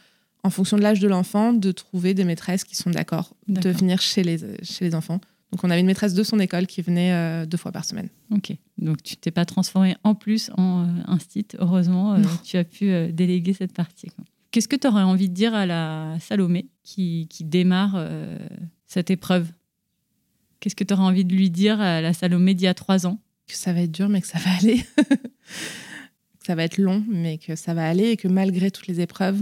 en 0.44 0.50
fonction 0.50 0.78
de 0.78 0.82
l'âge 0.82 1.00
de 1.00 1.08
l'enfant, 1.08 1.54
de 1.54 1.72
trouver 1.72 2.16
des 2.16 2.24
maîtresses 2.24 2.64
qui 2.64 2.76
sont 2.76 2.90
d'accord 2.90 3.36
de 3.48 3.70
venir 3.70 4.02
chez 4.02 4.24
les, 4.24 4.40
chez 4.64 4.86
les 4.86 4.96
enfants. 4.96 5.22
Donc, 5.52 5.64
on 5.64 5.70
avait 5.70 5.82
une 5.82 5.86
maîtresse 5.86 6.16
de 6.16 6.24
son 6.24 6.40
école 6.40 6.66
qui 6.66 6.82
venait 6.82 7.46
deux 7.46 7.58
fois 7.58 7.72
par 7.72 7.86
semaine. 7.86 8.10
Ok. 8.32 8.54
Donc, 8.80 9.04
tu 9.04 9.16
t'es 9.16 9.30
pas 9.30 9.46
transformé 9.46 9.96
en 10.04 10.16
plus 10.16 10.50
en 10.58 10.86
euh, 10.86 10.88
instit. 11.06 11.46
Heureusement, 11.60 12.20
tu 12.44 12.58
as 12.58 12.64
pu 12.64 13.12
déléguer 13.14 13.54
cette 13.54 13.74
partie. 13.74 14.08
quoi. 14.08 14.26
Qu'est-ce 14.54 14.68
que 14.68 14.76
tu 14.76 14.86
aurais 14.88 15.02
envie 15.02 15.30
de 15.30 15.34
dire 15.34 15.56
à 15.56 15.66
la 15.66 16.16
Salomé 16.20 16.68
qui, 16.84 17.26
qui 17.28 17.44
démarre 17.44 17.94
euh, 17.96 18.38
cette 18.86 19.10
épreuve? 19.10 19.52
Qu'est-ce 20.60 20.76
que 20.76 20.84
tu 20.84 20.94
aurais 20.94 21.02
envie 21.02 21.26
de 21.26 21.34
lui 21.34 21.50
dire 21.50 21.82
à 21.82 22.02
la 22.02 22.14
Salomé 22.14 22.54
d'il 22.54 22.66
y 22.66 22.68
a 22.68 22.76
trois 22.76 23.08
ans? 23.08 23.20
Que 23.48 23.56
ça 23.56 23.74
va 23.74 23.82
être 23.82 23.92
dur, 23.92 24.10
mais 24.10 24.22
que 24.22 24.28
ça 24.28 24.38
va 24.38 24.52
aller. 24.52 24.86
que 26.40 26.46
ça 26.46 26.54
va 26.54 26.64
être 26.66 26.78
long, 26.78 27.04
mais 27.10 27.40
que 27.40 27.56
ça 27.56 27.74
va 27.74 27.90
aller 27.90 28.10
et 28.12 28.16
que 28.16 28.28
malgré 28.28 28.70
toutes 28.70 28.86
les 28.86 29.02
épreuves, 29.02 29.42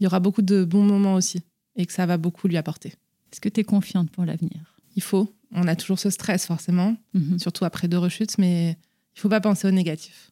il 0.00 0.04
y 0.04 0.06
aura 0.06 0.18
beaucoup 0.18 0.40
de 0.40 0.64
bons 0.64 0.82
moments 0.82 1.12
aussi 1.14 1.42
et 1.76 1.84
que 1.84 1.92
ça 1.92 2.06
va 2.06 2.16
beaucoup 2.16 2.48
lui 2.48 2.56
apporter. 2.56 2.94
Est-ce 3.30 3.42
que 3.42 3.50
tu 3.50 3.60
es 3.60 3.64
confiante 3.64 4.10
pour 4.10 4.24
l'avenir? 4.24 4.80
Il 4.96 5.02
faut. 5.02 5.30
On 5.52 5.68
a 5.68 5.76
toujours 5.76 5.98
ce 5.98 6.08
stress, 6.08 6.46
forcément, 6.46 6.96
Mhm. 7.12 7.38
surtout 7.38 7.66
après 7.66 7.86
deux 7.86 7.98
rechutes, 7.98 8.38
mais 8.38 8.78
il 9.14 9.20
faut 9.20 9.28
pas 9.28 9.42
penser 9.42 9.68
au 9.68 9.72
négatif. 9.72 10.30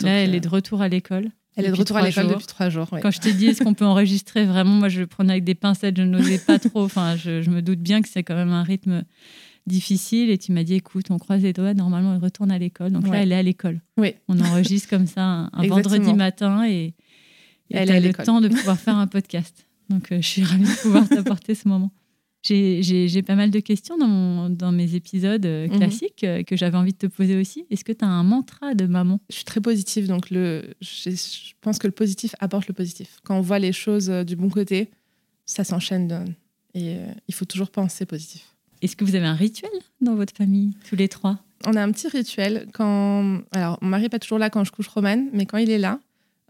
Donc, 0.00 0.08
Là, 0.08 0.18
elle 0.22 0.30
euh, 0.32 0.34
est 0.34 0.40
de 0.40 0.48
retour 0.48 0.82
à 0.82 0.88
l'école. 0.88 1.30
Elle 1.56 1.66
est 1.66 1.70
de 1.70 1.76
retour 1.76 1.96
à 1.96 2.02
l'école 2.02 2.28
depuis 2.28 2.46
trois 2.46 2.68
jours. 2.68 2.92
ouais. 2.92 3.00
Quand 3.00 3.10
je 3.10 3.20
t'ai 3.20 3.32
dit, 3.32 3.46
est-ce 3.46 3.62
qu'on 3.62 3.74
peut 3.74 3.84
enregistrer 3.84 4.44
Vraiment, 4.44 4.74
moi, 4.74 4.88
je 4.88 5.00
le 5.00 5.06
prenais 5.06 5.32
avec 5.32 5.44
des 5.44 5.54
pincettes, 5.54 5.96
je 5.96 6.02
n'osais 6.02 6.38
pas 6.38 6.58
trop. 6.58 6.84
Enfin, 6.84 7.16
je, 7.16 7.42
je 7.42 7.50
me 7.50 7.62
doute 7.62 7.80
bien 7.80 8.02
que 8.02 8.08
c'est 8.08 8.22
quand 8.22 8.34
même 8.34 8.52
un 8.52 8.62
rythme 8.62 9.04
difficile. 9.66 10.30
Et 10.30 10.38
tu 10.38 10.52
m'as 10.52 10.64
dit, 10.64 10.74
écoute, 10.74 11.06
on 11.10 11.18
croise 11.18 11.42
les 11.42 11.52
doigts, 11.52 11.74
normalement, 11.74 12.14
elle 12.14 12.20
retourne 12.20 12.50
à 12.50 12.58
l'école. 12.58 12.92
Donc 12.92 13.06
là, 13.06 13.22
elle 13.22 13.32
est 13.32 13.36
à 13.36 13.42
l'école. 13.42 13.80
Oui. 13.96 14.14
On 14.28 14.38
enregistre 14.40 14.88
comme 14.88 15.06
ça 15.06 15.48
un, 15.52 15.66
vendredi 15.66 16.12
matin 16.14 16.66
et, 16.66 16.94
et 17.70 17.76
Elle 17.76 17.90
as 17.90 18.00
le 18.00 18.12
temps 18.12 18.40
de 18.40 18.48
pouvoir 18.48 18.78
faire 18.78 18.96
un 18.96 19.06
podcast. 19.06 19.66
Donc, 19.88 20.12
euh, 20.12 20.20
je 20.20 20.26
suis 20.26 20.42
ravie 20.42 20.64
de 20.64 20.82
pouvoir 20.82 21.08
t'apporter 21.08 21.54
ce 21.54 21.68
moment. 21.68 21.92
J'ai- 22.44 23.22
pas 23.22 23.34
mal 23.36 23.50
de 23.50 23.58
questions 23.60 23.96
dans, 23.96 24.06
mon- 24.06 24.50
dans 24.50 24.70
mes 24.70 24.94
épisodes 24.94 25.46
euh, 25.46 25.66
Mhm. 25.68 25.76
classiques 25.78 26.24
euh, 26.24 26.42
que 26.42 26.56
j'avais 26.56 26.76
envie 26.76 26.92
de 26.92 26.98
te 26.98 27.06
poser 27.06 27.36
aussi. 27.40 27.64
Est-ce 27.70 27.84
que 27.84 27.92
tu 27.92 28.04
as 28.04 28.08
un 28.08 28.22
mantra 28.22 28.74
de 28.74 28.84
maman? 28.86 29.18
Je 29.30 29.36
suis 29.36 29.44
très 29.44 29.60
positive, 29.62 30.06
donc 30.06 30.30
le, 30.30 30.62
je, 30.82 31.10
je 31.10 31.52
pense 31.62 31.78
que 31.78 31.86
le 31.86 31.92
positif 31.92 32.34
apporte 32.40 32.68
le 32.68 32.74
positif. 32.74 33.18
Quand 33.24 33.38
on 33.38 33.40
voit 33.40 33.58
les 33.58 33.72
choses 33.72 34.10
euh, 34.10 34.24
du 34.24 34.36
bon 34.36 34.50
côté, 34.50 34.90
ça 35.46 35.64
s'enchaîne. 35.64 36.34
Et 36.74 36.96
euh, 36.96 37.06
il 37.28 37.34
faut 37.34 37.44
toujours 37.46 37.70
penser 37.70 38.04
positif. 38.04 38.44
Est-ce 38.82 38.94
que 38.96 39.04
vous 39.04 39.14
avez 39.14 39.26
un 39.26 39.34
rituel 39.34 39.70
dans 40.02 40.14
votre 40.14 40.34
famille, 40.36 40.72
tous 40.88 40.96
les 40.96 41.08
trois? 41.08 41.38
On 41.66 41.74
a 41.74 41.82
un 41.82 41.90
petit 41.92 42.08
rituel 42.08 42.66
quand. 42.74 43.40
Alors, 43.52 43.78
mon 43.80 43.88
mari 43.88 44.02
n'est 44.02 44.08
pas 44.10 44.18
toujours 44.18 44.38
là 44.38 44.50
quand 44.50 44.64
je 44.64 44.72
couche 44.72 44.88
Romane, 44.88 45.28
mais 45.32 45.46
quand 45.46 45.56
il 45.56 45.70
est 45.70 45.78
là, 45.78 45.98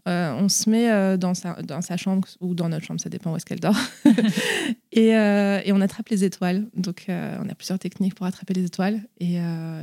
Euh, 0.07 0.33
on 0.39 0.49
se 0.49 0.69
met 0.69 0.91
euh, 0.91 1.17
dans, 1.17 1.33
sa, 1.33 1.55
dans 1.63 1.81
sa 1.81 1.97
chambre 1.97 2.27
ou 2.39 2.53
dans 2.53 2.69
notre 2.69 2.85
chambre, 2.85 2.99
ça 2.99 3.09
dépend 3.09 3.33
où 3.33 3.37
est-ce 3.37 3.45
qu'elle 3.45 3.59
dort. 3.59 3.77
et, 4.91 5.15
euh, 5.15 5.61
et, 5.65 5.71
on 5.71 5.81
attrape 5.81 6.09
les 6.09 6.23
étoiles. 6.23 6.67
Donc, 6.75 7.05
on 7.07 7.49
a 7.49 7.55
plusieurs 7.55 7.79
techniques 7.79 8.13
pour 8.13 8.25
attraper 8.25 8.53
les 8.53 8.65
étoiles. 8.65 9.01
Et 9.19 9.37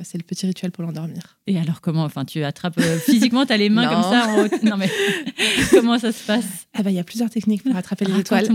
c'est 0.04 0.18
le 0.18 0.24
petit 0.24 0.46
rituel 0.46 0.70
pour 0.70 0.84
l'endormir. 0.84 1.38
Et 1.46 1.58
alors, 1.58 1.80
comment 1.80 2.04
Enfin, 2.04 2.24
tu 2.24 2.44
attrapes 2.44 2.80
physiquement, 2.80 3.46
tu 3.46 3.52
as 3.52 3.56
les 3.56 3.68
mains 3.68 3.88
comme 3.88 4.02
ça 4.02 4.28
en 4.28 4.44
haut. 4.44 4.48
Non, 4.62 4.76
mais 4.76 4.90
comment 5.70 5.98
ça 5.98 6.12
se 6.12 6.24
passe? 6.24 6.66
Ah 6.74 6.82
bah, 6.82 6.90
Il 6.90 6.96
y 6.96 7.00
a 7.00 7.04
plusieurs 7.04 7.30
techniques 7.30 7.64
pour 7.64 7.74
attraper 7.74 8.04
les 8.04 8.20
étoiles. 8.20 8.48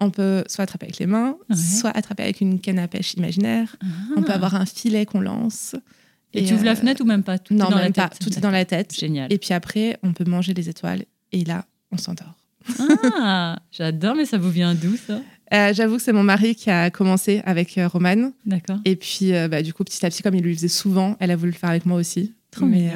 on 0.00 0.10
peut 0.10 0.44
soit 0.46 0.64
attraper 0.64 0.86
avec 0.86 0.98
les 0.98 1.06
mains, 1.06 1.36
soit 1.54 1.90
attraper 1.90 2.22
avec 2.22 2.40
une 2.40 2.60
canne 2.60 2.78
à 2.78 2.88
pêche 2.88 3.14
imaginaire. 3.14 3.76
On 4.16 4.22
peut 4.22 4.32
ah. 4.32 4.36
avoir 4.36 4.54
un 4.54 4.66
filet 4.66 5.04
qu'on 5.04 5.20
lance. 5.20 5.74
Et, 6.36 6.44
tu 6.44 6.54
ouvres 6.54 6.64
la 6.64 6.76
fenêtre 6.76 7.02
ou 7.02 7.06
même 7.06 7.22
pas? 7.22 7.38
Tout 7.38 7.54
Non, 7.54 7.70
même 7.70 7.92
pas. 7.92 8.10
Tout 8.20 8.30
est 8.36 8.40
dans 8.40 8.50
la 8.50 8.64
tête. 8.64 8.94
Génial. 8.94 9.32
Et 9.32 9.38
puis 9.38 9.54
après, 9.54 9.98
on 10.02 10.12
peut 10.12 10.24
manger 10.24 10.54
les 10.54 10.68
étoiles. 10.68 11.04
Et 11.32 11.44
là, 11.44 11.66
on 11.90 11.96
s'endort. 11.96 12.34
Ah, 12.78 13.58
j'adore, 13.72 14.14
mais 14.14 14.24
ça 14.24 14.38
vous 14.38 14.50
vient 14.50 14.74
d'où 14.74 14.96
ça? 14.96 15.20
Euh, 15.54 15.72
J'avoue 15.72 15.96
que 15.96 16.02
c'est 16.02 16.12
mon 16.12 16.24
mari 16.24 16.54
qui 16.54 16.70
a 16.70 16.90
commencé 16.90 17.40
avec 17.44 17.78
euh, 17.78 17.88
Romane. 17.88 18.32
D'accord. 18.44 18.78
Et 18.84 18.96
puis, 18.96 19.32
euh, 19.32 19.48
bah, 19.48 19.62
du 19.62 19.72
coup, 19.72 19.84
petit 19.84 20.04
à 20.04 20.10
petit, 20.10 20.22
comme 20.22 20.34
il 20.34 20.42
le 20.42 20.52
faisait 20.52 20.68
souvent, 20.68 21.16
elle 21.20 21.30
a 21.30 21.36
voulu 21.36 21.52
le 21.52 21.56
faire 21.56 21.70
avec 21.70 21.86
moi 21.86 21.98
aussi. 21.98 22.34
Trop 22.50 22.66
mais, 22.66 22.92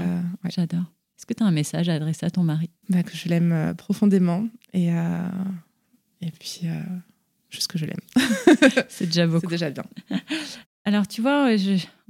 J'adore. 0.49 0.85
Est-ce 1.17 1.27
que 1.27 1.35
tu 1.35 1.43
as 1.43 1.47
un 1.47 1.53
message 1.53 1.89
à 1.89 1.95
adresser 1.95 2.27
à 2.27 2.31
ton 2.31 2.43
mari? 2.43 2.71
Bah, 2.89 3.03
Que 3.03 3.15
je 3.15 3.29
l'aime 3.29 3.75
profondément 3.77 4.47
et, 4.73 4.89
et 4.89 6.31
puis 6.39 6.63
juste 7.51 7.71
que 7.71 7.79
je 7.79 7.85
l'aime. 7.85 8.01
c'est 8.89 9.07
déjà 9.07 9.27
beaucoup. 9.27 9.43
C'est 9.43 9.51
déjà 9.51 9.71
bien. 9.71 9.85
Alors, 10.85 11.07
tu 11.07 11.21
vois, 11.21 11.49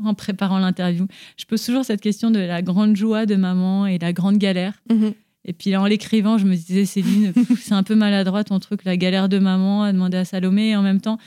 en 0.04 0.14
préparant 0.14 0.59
l'interview, 0.59 1.06
je 1.37 1.44
pose 1.44 1.64
toujours 1.64 1.85
cette 1.85 2.00
question 2.00 2.30
de 2.30 2.38
la 2.38 2.62
grande 2.62 2.96
joie 2.96 3.26
de 3.26 3.37
maman 3.37 3.87
et 3.87 3.98
la 3.98 4.12
grande 4.12 4.38
galère. 4.38 4.80
Mhm. 4.90 5.12
Et 5.44 5.52
puis 5.52 5.74
en 5.74 5.87
l'écrivant, 5.87 6.38
je 6.38 6.44
me 6.44 6.54
disais, 6.54 6.85
Céline, 6.85 7.33
c'est 7.61 7.72
un 7.72 7.83
peu 7.83 7.94
maladroit 7.94 8.44
ton 8.44 8.59
truc, 8.61 8.85
la 8.85 8.96
galère 8.96 9.28
de 9.28 9.38
maman 9.38 9.85
à 9.85 9.92
demander 9.92 10.18
à 10.18 10.24
Salomé. 10.24 10.70
Et 10.70 10.76
en 10.76 10.83
même 10.83 11.00
temps, 11.00 11.18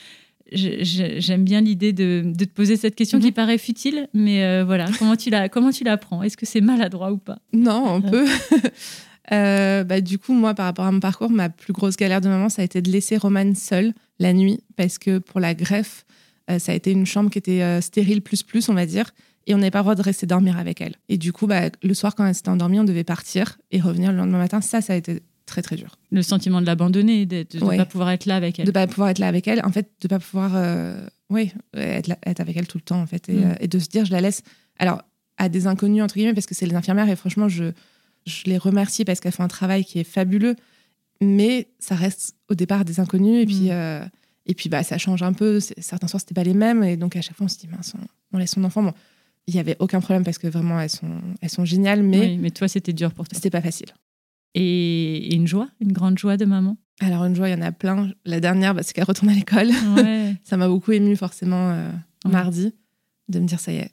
j'aime 0.51 1.43
bien 1.43 1.62
l'idée 1.62 1.93
de, 1.93 2.32
te 2.38 2.45
poser 2.45 2.77
cette 2.77 2.95
question 2.95 3.19
qui 3.19 3.27
mhm. 3.27 3.34
paraît 3.34 3.58
futile, 3.58 4.08
mais 4.13 4.43
euh, 4.43 4.63
voilà, 4.63 4.86
comment 4.99 5.15
tu 5.15 5.29
la, 5.29 5.49
comment 5.49 5.71
tu 5.71 5.84
l'apprends 5.84 6.23
Est-ce 6.23 6.38
que 6.38 6.45
c'est 6.45 6.62
maladroit 6.62 7.12
ou 7.12 7.17
pas? 7.17 7.39
Non, 7.51 7.95
un 7.95 8.01
peu. 8.01 8.25
Euh, 9.32 9.86
bah, 9.86 10.01
du 10.01 10.19
coup, 10.19 10.34
moi, 10.34 10.53
par 10.53 10.65
rapport 10.65 10.84
à 10.84 10.91
mon 10.91 10.99
parcours, 10.99 11.29
ma 11.29 11.47
plus 11.47 11.71
grosse 11.71 11.95
galère 11.95 12.19
de 12.19 12.27
maman, 12.27 12.49
ça 12.49 12.62
a 12.62 12.65
été 12.65 12.82
de 12.82 12.91
laisser 12.91 13.15
Romane 13.15 13.56
seule 13.56 13.93
la 14.19 14.34
nuit, 14.34 14.60
parce 14.75 14.97
que 14.97 15.17
pour 15.17 15.39
la 15.39 15.53
greffe, 15.53 16.06
euh, 16.10 16.22
ça 16.47 16.71
a 16.71 16.75
été 16.75 16.91
une 16.91 17.06
chambre 17.06 17.29
qui 17.29 17.38
était 17.38 17.62
euh, 17.62 17.82
stérile 17.82 18.21
plus 18.21 18.43
plus, 18.43 18.69
on 18.69 18.73
va 18.73 18.86
dire. 18.86 19.12
Et 19.45 19.53
on 19.53 19.58
n'avait 19.58 19.71
pas 19.71 19.79
le 19.79 19.84
droit 19.84 19.95
de 19.95 20.01
rester 20.01 20.25
dormir 20.25 20.58
avec 20.58 20.79
elle. 20.79 20.95
Et 21.10 21.17
du 21.17 21.34
coup, 21.34 21.47
bah, 21.47 21.69
le 21.82 21.93
soir, 21.93 22.15
quand 22.15 22.25
elle 22.25 22.36
s'était 22.36 22.49
endormie, 22.49 22.79
on 22.79 22.86
devait 22.86 23.03
partir 23.03 23.58
et 23.71 23.82
revenir 23.82 24.12
le 24.12 24.17
lendemain 24.17 24.38
matin. 24.38 24.62
Ça, 24.62 24.79
ça 24.79 24.93
a 24.93 24.95
été 24.95 25.21
très, 25.45 25.62
très 25.62 25.75
dur. 25.75 25.97
Le 26.12 26.21
sentiment 26.21 26.62
de 26.62 26.65
l'abandonner, 26.65 27.25
de 27.25 27.45
ne 27.53 27.77
pas 27.77 27.86
pouvoir 27.86 28.12
être 28.12 28.25
là 28.25 28.38
avec 28.38 28.60
elle. 28.60 28.65
De 28.65 28.69
ne 28.69 28.73
pas 28.73 28.88
pouvoir 28.88 29.10
être 29.10 29.19
là 29.19 29.27
avec 29.27 29.47
elle. 29.47 29.62
En 29.65 29.71
fait, 29.71 29.89
de 29.99 30.06
ne 30.06 30.10
pas 30.10 30.19
pouvoir 30.19 30.51
euh, 30.56 31.06
oui, 31.29 31.51
être, 31.75 32.12
être, 32.25 32.39
avec 32.39 32.56
elle 32.56 32.67
tout 32.67 32.77
le 32.77 32.84
temps, 32.84 33.01
en 33.01 33.06
fait. 33.06 33.27
Mm. 33.27 33.56
Et, 33.60 33.67
de 33.67 33.79
se 33.79 33.89
dire, 33.89 34.06
je 34.06 34.12
la 34.12 34.21
laisse. 34.21 34.43
Alors, 34.79 35.01
à 35.38 35.49
des 35.49 35.67
inconnus, 35.67 36.01
entre 36.01 36.15
guillemets, 36.15 36.34
parce 36.34 36.45
que 36.45 36.56
c'est 36.56 36.65
les 36.65 36.75
infirmières. 36.75 37.10
Et 37.10 37.17
franchement, 37.17 37.49
je, 37.49 37.65
je 38.25 38.43
les 38.45 38.58
remercie 38.58 39.03
parce 39.03 39.19
qu'elles 39.19 39.34
font 39.34 39.43
un 39.43 39.49
travail 39.49 39.84
qui 39.84 39.99
est 39.99 40.06
fabuleux. 40.06 40.56
Mais 41.19 41.67
ça 41.79 41.95
reste 41.95 42.36
au 42.49 42.56
départ 42.56 42.86
des 42.86 43.01
inconnus. 43.01 43.43
Et 43.43 43.45
puis. 43.45 43.71
Mm. 43.71 44.10
Et 44.45 44.53
puis, 44.53 44.69
bah, 44.69 44.84
ça 44.84 44.97
change 44.97 45.23
un 45.23 45.34
peu. 45.34 45.60
Certains 45.60 46.08
soirs, 46.08 46.19
c'était 46.19 46.34
pas 46.34 46.43
les 46.43 46.53
mêmes. 46.53 46.84
Et 46.84 46.97
donc, 46.97 47.15
à 47.15 47.21
chaque 47.21 47.36
fois, 47.36 47.45
on 47.45 47.49
se 47.49 47.58
dit, 47.58 47.67
mince, 47.67 47.93
on, 48.34 48.38
laisse 48.38 48.51
son 48.51 48.63
enfant. 48.63 48.84
Bon, 48.84 48.93
il 49.47 49.53
n'y 49.53 49.60
avait 49.60 49.77
aucun 49.79 50.01
problème 50.01 50.23
parce 50.23 50.38
que 50.38 50.47
vraiment, 50.47 50.79
elles 50.79 50.89
sont, 50.89 51.21
elles 51.41 51.49
sont 51.49 51.65
géniales. 51.65 52.03
Mais, 52.03 52.19
oui, 52.19 52.38
mais 52.38 52.51
toi, 52.51 52.67
c'était 52.67 52.93
dur 52.93 53.13
pour 53.13 53.27
toi. 53.27 53.36
C'était 53.36 53.49
pas 53.49 53.62
facile. 53.62 53.88
Et, 54.56 55.34
une 55.34 55.47
joie, 55.47 55.69
une 55.79 55.93
grande 55.93 56.17
joie 56.17 56.38
de 56.38 56.45
maman? 56.45 56.77
Alors, 56.99 57.23
une 57.25 57.36
joie, 57.36 57.49
il 57.49 57.53
y 57.53 57.56
en 57.56 57.62
a 57.62 57.71
plein. 57.71 58.12
La 58.25 58.39
dernière, 58.39 58.75
bah, 58.75 58.84
c'est 58.84 58.93
qu'elle 58.93 59.06
retourne 59.06 59.29
à 59.29 59.34
l'école. 59.34 59.69
ça 60.43 60.58
m'a 60.58 60.67
beaucoup 60.67 60.91
ému 60.91 61.15
forcément, 61.15 61.71
euh, 61.71 61.89
mardi, 62.25 62.73
de 63.29 63.39
me 63.39 63.45
dire, 63.45 63.60
ça 63.60 63.71
y 63.71 63.77
est, 63.77 63.91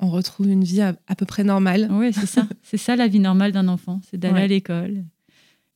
on, 0.00 0.10
retrouve 0.10 0.48
une 0.48 0.64
vie 0.64 0.80
à, 0.80 0.94
à 1.06 1.14
peu 1.14 1.26
près 1.26 1.44
normale. 1.44 1.88
Oui, 1.90 2.12
c'est 2.12 2.26
ça. 2.26 2.46
c'est 2.62 2.76
ça 2.76 2.96
la 2.96 3.08
vie 3.08 3.20
normale 3.20 3.52
d'un 3.52 3.68
enfant, 3.68 4.00
c'est 4.08 4.16
d'aller 4.16 4.42
à 4.42 4.46
l'école, 4.46 5.04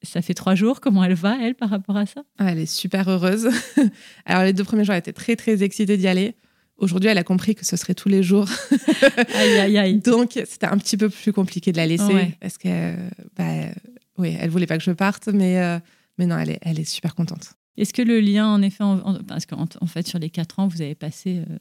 ça 0.02 0.22
fait 0.22 0.34
trois 0.34 0.54
jours. 0.54 0.80
Comment 0.80 1.04
elle 1.04 1.14
va, 1.14 1.38
elle, 1.40 1.54
par 1.54 1.70
rapport 1.70 1.96
à 1.96 2.06
ça? 2.06 2.22
Ah, 2.38 2.50
Elle 2.50 2.58
est 2.58 2.66
super 2.66 3.08
heureuse. 3.08 3.48
Alors, 4.26 4.44
les 4.44 4.52
deux 4.52 4.64
premiers 4.64 4.84
jours, 4.84 4.94
elle 4.94 5.00
était 5.00 5.12
très, 5.12 5.36
très 5.36 5.62
excitée 5.62 5.96
d'y 5.96 6.08
aller. 6.08 6.34
Aujourd'hui, 6.76 7.10
elle 7.10 7.18
a 7.18 7.24
compris 7.24 7.54
que 7.54 7.64
ce 7.64 7.76
serait 7.76 7.94
tous 7.94 8.08
les 8.08 8.22
jours. 8.22 8.48
aïe, 9.34 9.58
aïe, 9.58 9.78
aïe. 9.78 9.98
Donc, 10.04 10.32
c'était 10.32 10.66
un 10.66 10.78
petit 10.78 10.96
peu 10.96 11.08
plus 11.08 11.32
compliqué 11.32 11.70
de 11.72 11.76
la 11.76 11.86
laisser. 11.86 12.34
Parce 12.40 12.58
que, 12.58 12.96
bah, 13.36 13.70
oui, 14.18 14.36
elle 14.38 14.50
voulait 14.50 14.66
pas 14.66 14.78
que 14.78 14.84
je 14.84 14.90
parte, 14.90 15.28
mais, 15.28 15.60
euh, 15.60 15.78
mais 16.18 16.26
non, 16.26 16.38
elle 16.38 16.50
est, 16.50 16.58
elle 16.62 16.80
est 16.80 16.84
super 16.84 17.14
contente. 17.14 17.54
Est-ce 17.76 17.92
que 17.92 18.02
le 18.02 18.20
lien, 18.20 18.48
en 18.48 18.60
effet, 18.62 18.84
parce 19.28 19.46
qu'en 19.46 19.66
en 19.80 19.86
fait, 19.86 20.06
sur 20.06 20.18
les 20.18 20.28
quatre 20.28 20.58
ans, 20.58 20.66
vous 20.66 20.82
avez 20.82 20.94
passé 20.94 21.38
euh, 21.38 21.56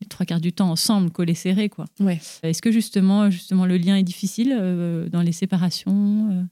les 0.00 0.06
trois 0.06 0.26
quarts 0.26 0.40
du 0.40 0.52
temps 0.52 0.70
ensemble, 0.70 1.10
collés 1.10 1.34
serrés, 1.34 1.68
quoi. 1.68 1.86
Ouais. 1.98 2.20
Est-ce 2.42 2.62
que 2.62 2.70
justement, 2.70 3.30
justement, 3.30 3.66
le 3.66 3.76
lien 3.76 3.96
est 3.96 4.04
difficile 4.04 4.54
euh, 4.56 5.08
dans 5.08 5.22
les 5.22 5.32
séparations 5.32 6.46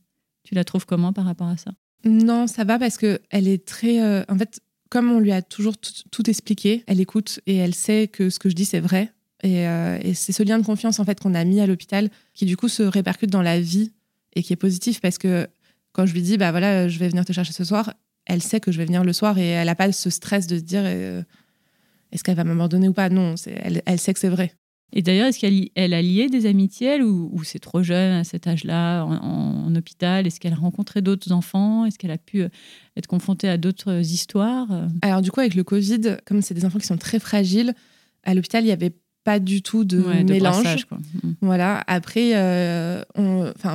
tu 0.47 0.55
la 0.55 0.65
trouves 0.65 0.87
comment 0.87 1.13
par 1.13 1.25
rapport 1.25 1.49
à 1.49 1.57
ça? 1.57 1.73
Non, 2.05 2.47
ça 2.47 2.65
va 2.65 2.79
parce 2.79 2.97
que 2.97 3.21
elle 3.31 3.49
est 3.49 3.67
très. 3.67 4.01
Euh, 4.01 4.23
en 4.29 4.39
fait, 4.39 4.61
comme 4.89 5.11
on 5.11 5.19
lui 5.19 5.33
a 5.33 5.43
toujours 5.43 5.75
tout, 5.77 6.31
expliqué, 6.31 6.85
elle 6.87 7.01
écoute 7.01 7.41
et 7.47 7.57
elle 7.57 7.75
sait 7.75 8.07
que 8.09 8.31
ce 8.31 8.39
que 8.39 8.49
je 8.49 8.55
dis 8.55 8.65
c'est 8.65 8.81
vrai. 8.81 9.13
Euh, 9.45 9.99
et, 10.03 10.15
c'est 10.15 10.33
ce 10.33 10.43
lien 10.43 10.59
de 10.59 10.65
confiance 10.65 10.99
en 10.99 11.05
fait 11.05 11.21
qu'on 11.21 11.35
a 11.35 11.45
mis 11.45 11.61
à 11.61 11.67
l'hôpital 11.67 12.09
qui 12.33 12.47
du 12.47 12.57
coup 12.57 12.69
se 12.69 12.83
répercute 12.83 13.31
dans 13.31 13.43
la 13.43 13.61
vie 13.61 13.93
et 14.35 14.43
qui 14.43 14.53
est 14.53 14.57
positif 14.57 15.01
parce 15.01 15.19
que 15.19 15.47
quand 15.93 16.07
je 16.07 16.15
lui 16.15 16.23
dis 16.23 16.39
bah 16.39 16.53
voilà 16.53 16.89
je 16.89 16.99
vais 16.99 17.09
venir 17.09 17.25
te 17.25 17.33
chercher 17.33 17.53
ce 17.53 17.65
soir, 17.65 17.93
elle 18.25 18.43
sait 18.43 18.61
que 18.61 18.73
je 18.73 18.79
vais 18.79 18.87
venir 18.87 19.05
le 19.05 19.13
soir 19.13 19.39
et 19.39 19.49
elle 19.49 19.67
n'a 19.67 19.75
pas 19.75 19.93
ce 19.93 20.09
stress 20.09 20.47
de 20.47 20.57
se 20.57 20.63
dire 20.63 20.83
euh, 20.85 21.23
est-ce 22.13 22.25
qu'elle 22.25 22.37
va 22.37 22.45
m'abandonner 22.45 22.89
ou 22.89 22.93
pas? 22.93 23.11
Non, 23.11 23.35
elle, 23.47 23.83
elle 23.85 23.99
sait 23.99 24.15
que 24.15 24.21
c'est 24.21 24.29
vrai. 24.29 24.55
Et 24.93 25.03
d'ailleurs, 25.03 25.27
est-ce 25.27 25.39
qu'elle 25.39 25.95
a 25.95 26.03
lié 26.03 26.29
des 26.29 26.47
amitiés 26.47 27.03
ou, 27.03 27.43
c'est 27.45 27.59
trop 27.59 27.83
jeune 27.83 28.13
à 28.13 28.25
cet 28.25 28.47
âge-là 28.47 29.05
en, 29.05 29.75
hôpital? 29.75 30.27
Est-ce 30.27 30.41
qu'elle 30.41 30.53
a 30.53 30.57
rencontré 30.57 31.03
d'autres 31.03 31.33
enfants? 31.33 31.85
Est-ce 31.85 31.99
qu'elle 31.99 32.13
a 32.13 32.19
pu 32.19 32.43
euh, 32.43 32.49
être 32.97 33.07
confrontée 33.07 33.49
à 33.49 33.59
d'autres 33.59 33.99
histoires 34.01 34.69
Alors 35.03 35.23
du 35.23 35.31
coup, 35.31 35.41
avec 35.41 35.55
le 35.55 35.65
Covid, 35.65 36.19
comme 36.25 36.41
c'est 36.41 36.55
des 36.55 36.65
enfants 36.65 36.79
qui 36.79 36.87
sont 36.87 36.97
très 36.97 37.19
fragiles, 37.19 37.75
à 38.23 38.35
l'hôpital, 38.35 38.63
il 38.63 38.67
n'y 38.67 38.73
avait 38.73 38.95
pas 39.27 39.41
du 39.41 39.61
tout 39.61 39.85
de 39.85 39.99
mélange. 40.23 40.87
Mm. 41.23 41.33
Voilà. 41.41 41.83
Après, 41.89 42.31
euh, 42.35 43.03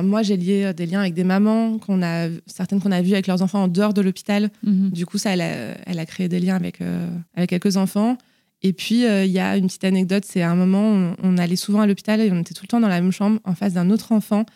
moi, 0.02 0.22
j'ai 0.22 0.38
lié 0.38 0.72
des 0.72 0.86
liens 0.86 1.00
avec 1.00 1.12
des 1.12 1.24
mamans, 1.24 1.78
qu'on 1.78 2.02
a, 2.02 2.28
certaines 2.46 2.80
qu'on 2.80 2.90
a 2.90 3.02
vues 3.02 3.12
avec 3.12 3.26
leurs 3.26 3.42
enfants 3.42 3.64
en 3.64 3.68
dehors 3.68 3.92
de 3.92 4.00
l'hôpital. 4.00 4.50
Mm-hmm. 4.66 4.90
Du 4.92 5.04
coup, 5.04 5.18
ça, 5.18 5.34
elle 5.34 5.42
a, 5.42 5.76
elle 5.86 5.98
a, 5.98 6.06
créé 6.06 6.28
des 6.28 6.40
liens 6.40 6.56
avec, 6.56 6.80
euh, 6.80 7.06
avec 7.34 7.50
quelques 7.50 7.76
enfants. 7.76 8.16
Et 8.62 8.72
puis, 8.72 9.04
euh, 9.04 9.24
il 9.24 9.32
y 9.32 9.40
a 9.40 9.56
une 9.56 9.66
petite 9.66 9.84
anecdote, 9.84 10.24
c'est 10.26 10.42
à 10.42 10.50
un 10.50 10.54
moment, 10.54 11.14
on, 11.22 11.38
allait 11.38 11.56
souvent 11.56 11.80
à 11.80 11.86
l'hôpital 11.86 12.20
et 12.20 12.30
on 12.30 12.40
était 12.40 12.54
tout 12.54 12.62
le 12.62 12.68
temps 12.68 12.80
dans 12.80 12.88
la 12.88 13.00
même 13.00 13.10
chambre, 13.10 13.40
en 13.44 13.54
face 13.54 13.72
d'un 13.72 13.90
autre 13.90 14.12
enfant. 14.12 14.46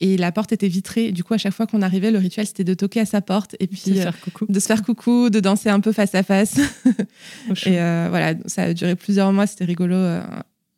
Et 0.00 0.16
la 0.16 0.30
porte 0.30 0.52
était 0.52 0.68
vitrée. 0.68 1.10
du 1.10 1.24
coup, 1.24 1.34
à 1.34 1.38
chaque 1.38 1.52
fois 1.52 1.66
qu'on 1.66 1.82
arrivait, 1.82 2.12
le 2.12 2.18
rituel, 2.18 2.46
c'était 2.46 2.62
de 2.62 2.74
toquer 2.74 3.00
à 3.00 3.04
sa 3.04 3.20
porte 3.20 3.56
et 3.58 3.66
puis 3.66 3.90
de 3.90 3.96
se 3.96 4.00
faire 4.02 4.20
coucou, 4.20 4.46
de, 4.48 4.60
se 4.60 4.66
faire 4.66 4.82
coucou, 4.82 5.28
de 5.28 5.40
danser 5.40 5.70
un 5.70 5.80
peu 5.80 5.90
face 5.90 6.14
à 6.14 6.22
face. 6.22 6.58
et 7.66 7.80
euh, 7.80 8.06
voilà, 8.08 8.34
ça 8.46 8.62
a 8.62 8.74
duré 8.74 8.94
plusieurs 8.94 9.32
mois, 9.32 9.48
c'était 9.48 9.64
rigolo. 9.64 9.96
Euh, 9.96 10.22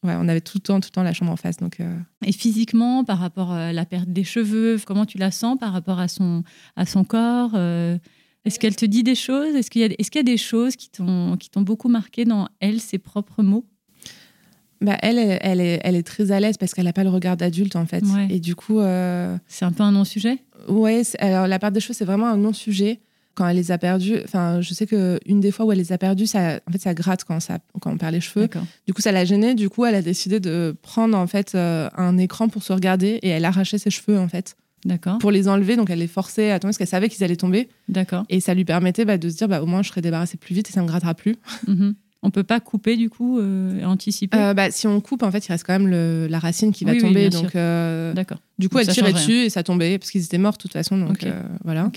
ouais, 0.05 0.15
on 0.17 0.27
avait 0.27 0.41
tout 0.41 0.57
le 0.57 0.63
temps, 0.63 0.81
tout 0.81 0.89
le 0.91 0.95
temps 0.95 1.03
la 1.03 1.13
chambre 1.13 1.33
en 1.33 1.37
face. 1.37 1.59
Donc, 1.59 1.81
Et 2.25 2.33
physiquement, 2.33 3.05
par 3.05 3.19
rapport 3.19 3.53
à 3.53 3.75
la 3.75 3.85
perte 3.85 4.09
des 4.09 4.25
cheveux, 4.25 4.79
comment 4.87 5.05
tu 5.05 5.19
la 5.19 5.31
sens 5.31 5.59
par 5.59 5.75
rapport 5.75 6.01
à 6.01 6.09
son, 6.09 6.43
à 6.77 6.87
son 6.87 7.05
corps 7.05 7.53
est-ce 8.45 8.59
qu'elle 8.59 8.77
te 8.77 8.87
dit 8.87 9.03
des 9.03 9.15
choses? 9.15 9.55
Est-ce 9.55 9.71
qu'il 9.71 9.83
y, 9.83 9.85
est 9.85 10.15
y, 10.15 10.19
a 10.19 10.23
des 10.23 10.37
choses 10.37 10.77
qui 10.77 10.91
t'ont 10.91 11.37
beaucoup 11.57 11.89
marqué 11.89 12.25
dans 12.25 12.49
elle, 12.61 12.81
ses 12.81 12.99
propres 12.99 13.43
mots? 13.43 13.67
Bah, 14.81 14.97
elle, 15.03 15.19
elle, 15.19 15.61
est, 15.61 15.79
elle 15.85 15.95
est 15.95 16.03
très 16.03 16.33
à 16.33 16.41
l'aise 16.41 16.57
parce 16.57 16.73
qu'elle 16.73 16.87
n'a 16.87 16.95
pas 16.95 17.05
le 17.05 17.11
regard 17.11 17.37
d'adulte, 17.37 17.77
en 17.77 17.85
fait. 17.85 18.03
Et 18.31 18.41
du 18.41 18.55
coup. 18.55 18.81
Euh, 18.81 19.37
c'est 19.47 19.67
un 19.67 19.73
peu 19.73 19.83
un 19.83 19.93
non-sujet? 19.93 20.39
Oui, 20.69 21.03
alors 21.19 21.47
la 21.47 21.59
part 21.59 21.71
des 21.71 21.81
choses, 21.81 21.97
c'est 21.97 22.05
vraiment 22.05 22.29
un 22.29 22.37
non-sujet. 22.37 23.01
Quand 23.35 23.47
elle 23.47 23.57
les 23.57 23.71
a 23.71 23.79
perdus, 23.79 24.19
enfin, 24.25 24.61
je 24.61 24.75
sais 24.75 24.87
qu'une 24.87 25.41
des 25.41 25.53
fois 25.53 25.65
où 25.65 25.73
elle 25.73 25.79
les 25.79 25.93
a 25.93 25.99
perdus, 25.99 26.27
ça, 26.27 26.61
en 26.67 26.73
fait, 26.73 26.81
ça 26.81 26.95
gratte 26.95 27.25
quand, 27.25 27.41
ça, 27.41 27.59
quand 27.81 27.93
on 27.93 27.97
perd 27.97 28.13
les 28.13 28.21
cheveux. 28.21 28.49
Du 28.87 28.93
coup, 28.93 29.01
ça 29.03 29.13
l'a 29.13 29.25
gênée. 29.25 29.55
Du 29.55 29.69
coup, 29.69 29.85
elle 29.85 29.95
a 29.95 30.03
décidé 30.03 30.41
de 30.41 30.75
prendre, 30.83 31.17
en 31.17 31.27
fait, 31.27 31.55
euh, 31.55 31.89
un 31.97 32.17
écran 32.19 32.49
pour 32.49 32.63
se 32.63 32.73
regarder 32.73 33.21
et 33.23 33.29
elle 33.29 33.45
arrachait 33.45 33.79
ses 33.79 33.91
cheveux, 33.91 34.19
en 34.19 34.29
fait. 34.29 34.57
D'accord. 34.85 35.19
Pour 35.19 35.31
les 35.31 35.49
enlever, 35.49 35.77
donc 35.77 35.91
elle 35.91 35.99
les 35.99 36.07
forçait 36.07 36.51
à 36.51 36.59
tomber 36.59 36.71
parce 36.71 36.79
qu'elle 36.79 36.87
savait 36.87 37.09
qu'ils 37.09 37.23
allaient 37.25 37.37
tomber. 37.37 37.69
D'accord. 37.89 38.25
Et 38.29 38.41
ça 38.41 38.55
lui 38.55 38.65
permettait 38.65 39.05
bah, 39.05 39.19
de 39.19 39.29
se 39.29 39.37
dire 39.37 39.49
bah, 39.49 39.63
au 39.63 39.67
moins 39.67 39.83
je 39.83 39.89
serai 39.91 40.01
débarrassée 40.01 40.39
plus 40.39 40.55
vite 40.55 40.71
et 40.71 40.73
ça 40.73 40.83
me 40.83 40.87
grattera 40.87 41.15
plus. 41.15 41.37
Mhm. 41.67 41.95
On 42.23 42.31
peut 42.31 42.43
pas 42.43 42.61
couper 42.61 42.97
du 42.97 43.09
coup, 43.09 43.39
euh, 43.39 43.83
anticiper 43.85 44.37
euh, 44.37 44.53
bah, 44.53 44.71
Si 44.71 44.87
on 44.87 45.01
coupe, 45.01 45.23
en 45.23 45.31
fait, 45.31 45.47
il 45.47 45.53
reste 45.53 45.65
quand 45.67 45.73
même 45.73 45.89
le, 45.89 46.27
la 46.29 46.39
racine 46.39 46.71
qui 46.71 46.85
va 46.85 46.95
tomber. 46.95 47.31
donc, 47.31 47.57
euh, 47.57 48.13
D'accord. 48.13 48.39
Du 48.59 48.69
coup, 48.69 48.79
elle 48.79 48.89
tirait 48.89 49.13
dessus 49.13 49.45
et 49.45 49.51
ça 49.51 49.63
tombait 49.63 49.99
parce 49.99 50.11
qu'ils 50.11 50.25
étaient 50.25 50.39
morts 50.39 50.53
de 50.53 50.59
toute 50.59 50.73
façon. 50.73 50.99
Donc 50.99 51.25
voilà. 51.65 51.91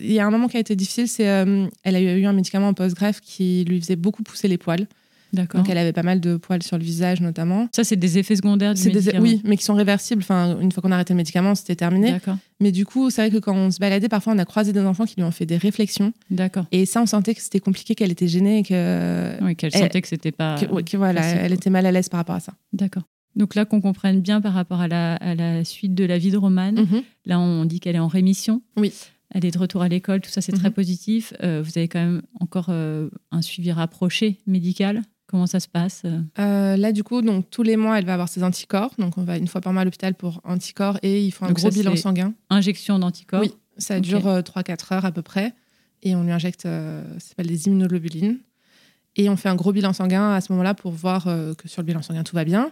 Il 0.00 0.12
y 0.12 0.20
a 0.20 0.26
un 0.26 0.30
moment 0.30 0.46
qui 0.46 0.56
a 0.56 0.60
été 0.60 0.76
difficile, 0.76 1.08
c'est 1.08 1.24
elle 1.24 1.96
a 1.96 2.00
eu 2.00 2.24
un 2.24 2.32
médicament 2.32 2.68
en 2.68 2.74
post-greffe 2.74 3.20
qui 3.20 3.64
lui 3.64 3.80
faisait 3.80 3.96
beaucoup 3.96 4.22
pousser 4.22 4.46
les 4.46 4.58
poils. 4.58 4.86
Donc 5.32 5.68
elle 5.68 5.78
avait 5.78 5.92
pas 5.92 6.02
mal 6.02 6.20
de 6.20 6.36
poils 6.36 6.62
sur 6.62 6.78
le 6.78 6.84
visage 6.84 7.20
notamment. 7.20 7.68
Ça, 7.74 7.84
c'est 7.84 7.96
des 7.96 8.18
effets 8.18 8.36
secondaires 8.36 8.74
du 8.74 8.82
des- 8.82 8.92
médicament. 8.94 9.22
oui, 9.22 9.40
mais 9.44 9.56
qui 9.56 9.64
sont 9.64 9.74
réversibles. 9.74 10.22
Enfin, 10.22 10.58
une 10.60 10.72
fois 10.72 10.82
qu'on 10.82 10.90
a 10.92 10.94
arrêté 10.94 11.12
le 11.12 11.18
médicament, 11.18 11.54
c'était 11.54 11.76
terminé. 11.76 12.16
Mais 12.60 12.72
du 12.72 12.84
coup, 12.86 13.10
c'est 13.10 13.22
vrai 13.22 13.30
que 13.30 13.42
quand 13.42 13.54
on 13.54 13.70
se 13.70 13.78
baladait, 13.78 14.08
parfois 14.08 14.32
on 14.34 14.38
a 14.38 14.44
croisé 14.44 14.72
des 14.72 14.80
enfants 14.80 15.04
qui 15.04 15.16
lui 15.16 15.22
ont 15.24 15.30
fait 15.30 15.46
des 15.46 15.56
réflexions. 15.58 16.12
D'accord. 16.30 16.64
Et 16.72 16.86
ça, 16.86 17.00
on 17.02 17.06
sentait 17.06 17.34
que 17.34 17.40
c'était 17.42 17.60
compliqué, 17.60 17.94
qu'elle 17.94 18.10
était 18.10 18.28
gênée 18.28 18.58
et 18.58 18.62
que, 18.62 19.44
Oui, 19.44 19.54
qu'elle 19.56 19.70
Elle- 19.74 19.82
sentait 19.82 20.00
que 20.02 20.08
c'était 20.08 20.32
pas. 20.32 20.56
que- 20.58 20.96
voilà, 20.96 21.22
facile, 21.22 21.38
elle 21.42 21.52
était 21.52 21.70
mal 21.70 21.86
à 21.86 21.92
l'aise 21.92 22.08
par 22.08 22.18
rapport 22.18 22.34
à 22.36 22.40
ça. 22.40 22.54
D'accord. 22.72 23.02
Donc 23.36 23.54
là, 23.54 23.64
qu'on 23.64 23.80
comprenne 23.80 24.20
bien 24.20 24.40
par 24.40 24.52
rapport 24.54 24.80
à 24.80 24.88
la, 24.88 25.14
à 25.16 25.34
la 25.34 25.62
suite 25.64 25.94
de 25.94 26.04
la 26.04 26.18
vie 26.18 26.30
de 26.32 26.36
Romane, 26.36 26.80
Mhm. 26.80 27.02
là, 27.26 27.38
on 27.38 27.64
dit 27.66 27.78
qu'elle 27.78 27.94
est 27.94 28.00
en 28.00 28.08
rémission. 28.08 28.62
Oui. 28.76 28.92
Elle 29.32 29.44
est 29.44 29.50
de 29.50 29.58
retour 29.58 29.82
à 29.82 29.88
l'école, 29.88 30.22
tout 30.22 30.30
ça, 30.30 30.40
c'est 30.40 30.52
très 30.52 30.68
Mhm. 30.68 30.74
positif. 30.74 31.34
Euh, 31.42 31.62
vous 31.62 31.72
avez 31.76 31.86
quand 31.86 32.00
même 32.00 32.22
encore 32.40 32.68
euh, 32.70 33.10
un 33.30 33.42
suivi 33.42 33.70
rapproché 33.70 34.38
médical. 34.46 35.02
Comment 35.28 35.46
ça 35.46 35.60
se 35.60 35.68
passe 35.68 36.02
euh 36.06 36.20
Euh, 36.38 36.76
là, 36.76 36.90
du 36.90 37.04
coup, 37.04 37.20
donc 37.20 37.50
tous 37.50 37.62
les 37.62 37.76
mois, 37.76 37.98
elle 37.98 38.06
va 38.06 38.14
avoir 38.14 38.28
ses 38.28 38.42
anticorps. 38.42 38.92
Donc, 38.98 39.18
on 39.18 39.24
va 39.24 39.36
une 39.36 39.46
fois 39.46 39.60
par 39.60 39.72
mois 39.74 39.82
à 39.82 39.84
l'hôpital 39.84 40.14
pour 40.14 40.40
anticorps 40.44 40.98
et 41.02 41.22
ils 41.22 41.30
font 41.30 41.44
un 41.44 41.48
Donc 41.48 41.58
gros 41.58 41.70
ça, 41.70 41.76
bilan 41.76 41.94
sanguin. 41.96 42.32
Injection 42.50 42.98
d'anticorps 42.98 43.42
Oui. 43.42 43.52
Ça 43.76 44.00
dure 44.00 44.26
euh, 44.26 44.40
3-4 44.40 44.94
heures 44.94 45.04
à 45.04 45.12
peu 45.12 45.22
près. 45.22 45.54
Et 46.02 46.16
on 46.16 46.24
lui 46.24 46.32
injecte, 46.32 46.64
euh, 46.64 47.02
ça 47.18 47.28
s'appelle 47.28 47.46
des 47.48 47.66
immunoglobulines. 47.66 48.38
Et 49.16 49.28
on 49.28 49.36
fait 49.36 49.48
un 49.48 49.54
gros 49.54 49.72
bilan 49.72 49.92
sanguin 49.92 50.32
à 50.32 50.40
ce 50.40 50.52
moment-là 50.52 50.74
pour 50.74 50.92
voir 50.92 51.24
que 51.24 51.68
sur 51.68 51.82
le 51.82 51.86
bilan 51.86 52.02
sanguin, 52.02 52.22
tout 52.22 52.36
va 52.36 52.44
bien. 52.44 52.70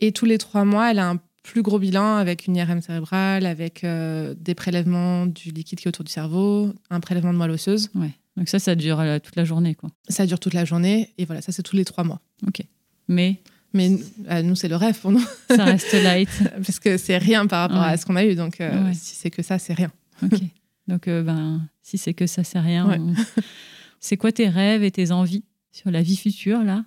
Et 0.00 0.12
tous 0.12 0.26
les 0.26 0.36
trois 0.36 0.66
mois, 0.66 0.90
elle 0.90 0.98
a 0.98 1.08
un 1.08 1.18
plus 1.42 1.62
gros 1.62 1.78
bilan 1.78 2.16
avec 2.16 2.46
une 2.46 2.56
IRM 2.56 2.82
cérébrale, 2.82 3.46
avec 3.46 3.82
des 3.82 4.54
prélèvements 4.54 5.24
du 5.24 5.52
liquide 5.52 5.80
qui 5.80 5.88
est 5.88 5.88
autour 5.88 6.04
du 6.04 6.12
cerveau, 6.12 6.74
un 6.90 7.00
prélèvement 7.00 7.32
de 7.32 7.38
moelle 7.38 7.52
osseuse. 7.52 7.88
Ouais. 7.94 8.10
Donc 8.40 8.48
ça, 8.48 8.58
ça 8.58 8.74
dure 8.74 8.98
euh, 8.98 9.18
toute 9.20 9.36
la 9.36 9.44
journée, 9.44 9.76
quoi. 9.76 9.90
Ça 10.08 10.26
dure 10.26 10.40
toute 10.40 10.54
la 10.54 10.64
journée. 10.64 11.12
Et 11.18 11.26
voilà, 11.26 11.42
ça, 11.42 11.52
c'est 11.52 11.62
tous 11.62 11.76
les 11.76 11.84
trois 11.84 12.02
mois. 12.02 12.20
Ok. 12.48 12.62
Mais 13.06 13.40
Mais 13.72 13.96
euh, 14.30 14.42
nous, 14.42 14.56
c'est 14.56 14.66
le 14.68 14.74
rêve 14.76 14.98
pour 14.98 15.12
nous, 15.12 15.22
ça 15.48 15.64
reste 15.64 15.92
light. 15.92 16.28
parce 16.66 16.80
que 16.80 16.96
c'est 16.96 17.18
rien 17.18 17.46
par 17.46 17.60
rapport 17.68 17.82
Ouais. 17.86 17.92
à 17.92 17.96
ce 17.96 18.04
qu'on 18.06 18.16
a 18.16 18.24
eu. 18.24 18.34
Donc, 18.34 18.60
euh, 18.60 18.86
Ouais. 18.86 18.94
si 18.94 19.14
c'est 19.14 19.30
que 19.30 19.42
ça, 19.42 19.58
c'est 19.60 19.74
rien. 19.74 19.92
Ok. 20.24 20.40
Donc, 20.88 21.06
euh, 21.06 21.22
ben, 21.22 21.60
si 21.82 21.98
c'est 21.98 22.14
que 22.14 22.26
ça, 22.26 22.42
c'est 22.42 22.58
rien. 22.58 22.88
Ouais. 22.88 22.98
on- 22.98 23.14
C'est 24.02 24.16
quoi 24.16 24.32
tes 24.32 24.48
rêves 24.48 24.82
et 24.82 24.90
tes 24.90 25.10
envies 25.12 25.44
sur 25.70 25.90
la 25.90 26.00
vie 26.00 26.16
future, 26.16 26.64
là? 26.64 26.86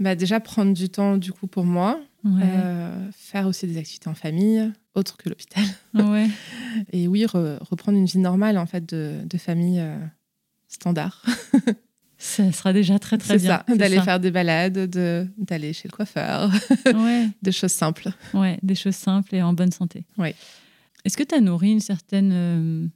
Bah, 0.00 0.14
déjà, 0.16 0.40
prendre 0.40 0.72
du 0.72 0.88
temps, 0.88 1.18
du 1.18 1.30
coup, 1.30 1.46
pour 1.46 1.64
moi. 1.66 2.00
Faire 3.14 3.46
aussi 3.46 3.66
des 3.66 3.76
activités 3.76 4.08
en 4.08 4.14
famille, 4.14 4.72
autres 4.94 5.16
que 5.18 5.28
l'hôpital. 5.28 5.64
ouais. 5.94 6.28
Et 6.92 7.06
oui, 7.08 7.24
re- 7.26 7.58
reprendre 7.60 7.98
une 7.98 8.06
vie 8.06 8.18
normale, 8.18 8.56
en 8.58 8.64
fait, 8.66 8.88
de, 8.94 9.18
de 9.26 9.38
famille 9.38 9.78
standard. 10.74 11.24
Ça 12.18 12.52
sera 12.52 12.72
déjà 12.72 12.98
très, 13.00 13.18
très 13.18 13.36
C'est 13.38 13.44
bien. 13.46 13.56
ça, 13.58 13.64
C'est 13.68 13.76
d'aller 13.76 13.96
ça. 13.96 14.02
faire 14.04 14.20
des 14.20 14.30
balades, 14.30 14.88
de- 14.90 15.26
d'aller 15.38 15.72
chez 15.72 15.88
le 15.88 15.92
coiffeur, 15.96 16.50
Ouais. 16.94 17.28
des 17.42 17.50
choses 17.52 17.72
simples. 17.72 18.10
Ouais, 18.32 18.58
des 18.62 18.76
choses 18.76 18.94
simples 18.94 19.34
et 19.34 19.42
en 19.42 19.52
bonne 19.52 19.72
santé. 19.72 20.04
Ouais. 20.18 20.34
Est-ce 21.04 21.16
que 21.16 21.24
tu 21.24 21.34
as 21.34 21.40
nourri 21.40 21.72
une 21.72 21.80
certaine 21.80 22.30
euh, 22.32 22.86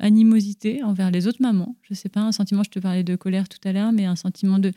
animosité 0.00 0.82
envers 0.82 1.12
les 1.12 1.28
autres 1.28 1.40
mamans? 1.40 1.76
Je 1.82 1.94
sais 1.94 2.08
pas, 2.08 2.20
un 2.22 2.32
sentiment, 2.32 2.64
je 2.64 2.70
te 2.70 2.80
parlais 2.80 3.04
de 3.04 3.14
colère 3.14 3.48
tout 3.48 3.60
à 3.68 3.72
l'heure, 3.72 3.92
mais 3.92 4.04
un 4.04 4.16
sentiment 4.16 4.58
de, 4.58 4.72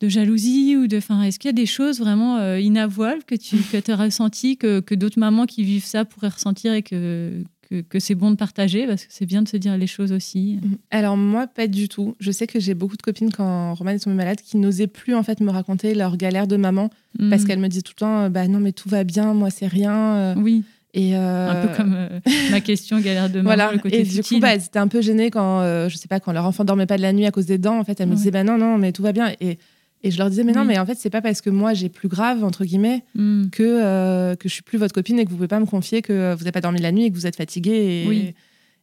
de 0.00 0.08
jalousie 0.10 0.76
ou 0.76 0.86
de. 0.86 0.98
Enfin, 0.98 1.22
est-ce 1.22 1.38
qu'il 1.38 1.48
y 1.48 1.50
a 1.50 1.52
des 1.54 1.64
choses 1.64 1.98
vraiment 1.98 2.36
euh, 2.36 2.60
inavouables 2.60 3.24
que 3.24 3.34
tu 3.36 3.56
que 3.56 3.90
as 3.90 3.96
ressenties, 3.96 4.58
que, 4.58 4.80
que 4.80 4.94
d'autres 4.94 5.18
mamans 5.18 5.46
qui 5.46 5.64
vivent 5.64 5.86
ça 5.86 6.04
pourraient 6.04 6.28
ressentir 6.28 6.74
et 6.74 6.82
que, 6.82 7.42
que, 7.68 7.80
que 7.80 7.98
c'est 7.98 8.14
bon 8.14 8.30
de 8.30 8.36
partager 8.36 8.86
Parce 8.86 9.04
que 9.04 9.12
c'est 9.12 9.26
bien 9.26 9.42
de 9.42 9.48
se 9.48 9.56
dire 9.56 9.76
les 9.76 9.86
choses 9.86 10.12
aussi. 10.12 10.58
Alors 10.90 11.16
moi, 11.16 11.46
pas 11.46 11.66
du 11.66 11.88
tout. 11.88 12.14
Je 12.20 12.30
sais 12.30 12.46
que 12.46 12.60
j'ai 12.60 12.74
beaucoup 12.74 12.96
de 12.96 13.02
copines 13.02 13.30
quand 13.32 13.74
Roman 13.74 13.90
est 13.90 13.98
tombée 13.98 14.16
malade 14.16 14.38
qui 14.44 14.56
n'osaient 14.56 14.86
plus 14.86 15.14
en 15.14 15.22
fait 15.22 15.40
me 15.40 15.50
raconter 15.50 15.94
leur 15.94 16.16
galère 16.16 16.46
de 16.46 16.56
maman 16.56 16.90
parce 17.30 17.42
Mm. 17.42 17.46
qu'elles 17.46 17.58
me 17.58 17.68
disaient 17.68 17.82
tout 17.82 17.92
le 17.96 18.00
temps, 18.00 18.30
bah 18.30 18.46
non 18.46 18.60
mais 18.60 18.72
tout 18.72 18.88
va 18.88 19.02
bien, 19.04 19.32
moi 19.34 19.50
c'est 19.50 19.66
rien. 19.66 20.16
euh, 20.16 20.34
Oui, 20.36 20.62
Et 20.94 21.16
euh, 21.16 21.48
un 21.48 21.66
peu 21.68 21.76
comme 21.76 21.94
euh, 21.94 22.20
ma 22.50 22.60
question 22.60 23.00
galère 23.00 23.28
de 23.30 23.36
maman, 23.40 23.48
voilà. 23.48 23.72
le 23.72 23.78
côté 23.78 24.00
et 24.00 24.02
du 24.02 24.22
coup, 24.22 24.38
bah, 24.38 24.54
elles 24.54 24.64
étaient 24.64 24.78
un 24.78 24.88
peu 24.88 25.00
gênées 25.00 25.30
quand, 25.30 25.60
euh, 25.60 25.88
je 25.88 25.96
sais 25.96 26.08
pas, 26.08 26.20
quand 26.20 26.32
leur 26.32 26.44
enfant 26.44 26.64
dormait 26.64 26.86
pas 26.86 26.96
de 26.98 27.02
la 27.02 27.12
nuit 27.12 27.26
à 27.26 27.30
cause 27.30 27.46
des 27.46 27.58
dents. 27.58 27.78
En 27.78 27.84
fait, 27.84 27.98
elles 28.00 28.06
me 28.06 28.12
Ouais. 28.12 28.16
disaient, 28.18 28.30
bah 28.30 28.44
non, 28.44 28.58
non, 28.58 28.78
mais 28.78 28.92
tout 28.92 29.02
va 29.02 29.12
bien. 29.12 29.32
Et, 29.40 29.58
et 30.02 30.10
je 30.10 30.18
leur 30.18 30.28
disais, 30.30 30.44
mais 30.44 30.52
non, 30.52 30.60
Oui. 30.62 30.68
mais 30.68 30.78
en 30.78 30.86
fait, 30.86 30.96
c'est 30.96 31.10
pas 31.10 31.22
parce 31.22 31.40
que 31.40 31.50
moi 31.50 31.74
j'ai 31.74 31.88
plus 31.88 32.08
grave, 32.08 32.44
entre 32.44 32.64
guillemets, 32.64 33.02
Mm. 33.14 33.46
que, 33.50 33.62
euh, 33.62 34.36
que 34.36 34.48
je 34.48 34.54
suis 34.54 34.62
plus 34.62 34.78
votre 34.78 34.94
copine 34.94 35.18
et 35.18 35.24
que 35.24 35.30
vous 35.30 35.36
pouvez 35.36 35.48
pas 35.48 35.60
me 35.60 35.66
confier 35.66 36.02
que 36.02 36.32
vous 36.34 36.40
n'avez 36.40 36.52
pas 36.52 36.60
dormi 36.60 36.80
la 36.80 36.92
nuit 36.92 37.04
et 37.04 37.10
que 37.10 37.14
vous 37.16 37.26
êtes 37.26 37.36
fatiguée. 37.36 38.04
Et, 38.04 38.08
Oui. 38.08 38.34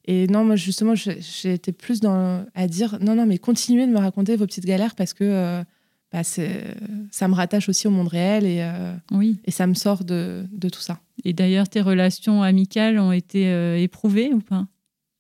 et 0.05 0.27
non, 0.27 0.43
moi 0.43 0.55
justement, 0.55 0.93
j'étais 0.95 1.71
plus 1.71 1.99
dans 2.01 2.45
à 2.55 2.67
dire 2.67 2.97
non, 3.01 3.15
non, 3.15 3.25
mais 3.25 3.37
continuez 3.37 3.85
de 3.87 3.91
me 3.91 3.99
raconter 3.99 4.35
vos 4.35 4.45
petites 4.45 4.65
galères 4.65 4.95
parce 4.95 5.13
que 5.13 5.23
euh, 5.23 5.63
bah, 6.11 6.23
ça 6.23 7.27
me 7.27 7.33
rattache 7.33 7.69
aussi 7.69 7.87
au 7.87 7.91
monde 7.91 8.07
réel 8.09 8.45
et, 8.45 8.57
euh, 8.61 8.93
Oui. 9.11 9.37
et 9.45 9.51
ça 9.51 9.65
me 9.65 9.73
sort 9.73 10.03
de, 10.03 10.45
de 10.51 10.69
tout 10.69 10.81
ça. 10.81 10.99
Et 11.25 11.33
d'ailleurs, 11.33 11.69
tes 11.69 11.81
relations 11.81 12.43
amicales 12.43 12.99
ont 12.99 13.11
été 13.11 13.47
euh, 13.47 13.77
éprouvées 13.77 14.31
ou 14.33 14.39
pas? 14.39 14.67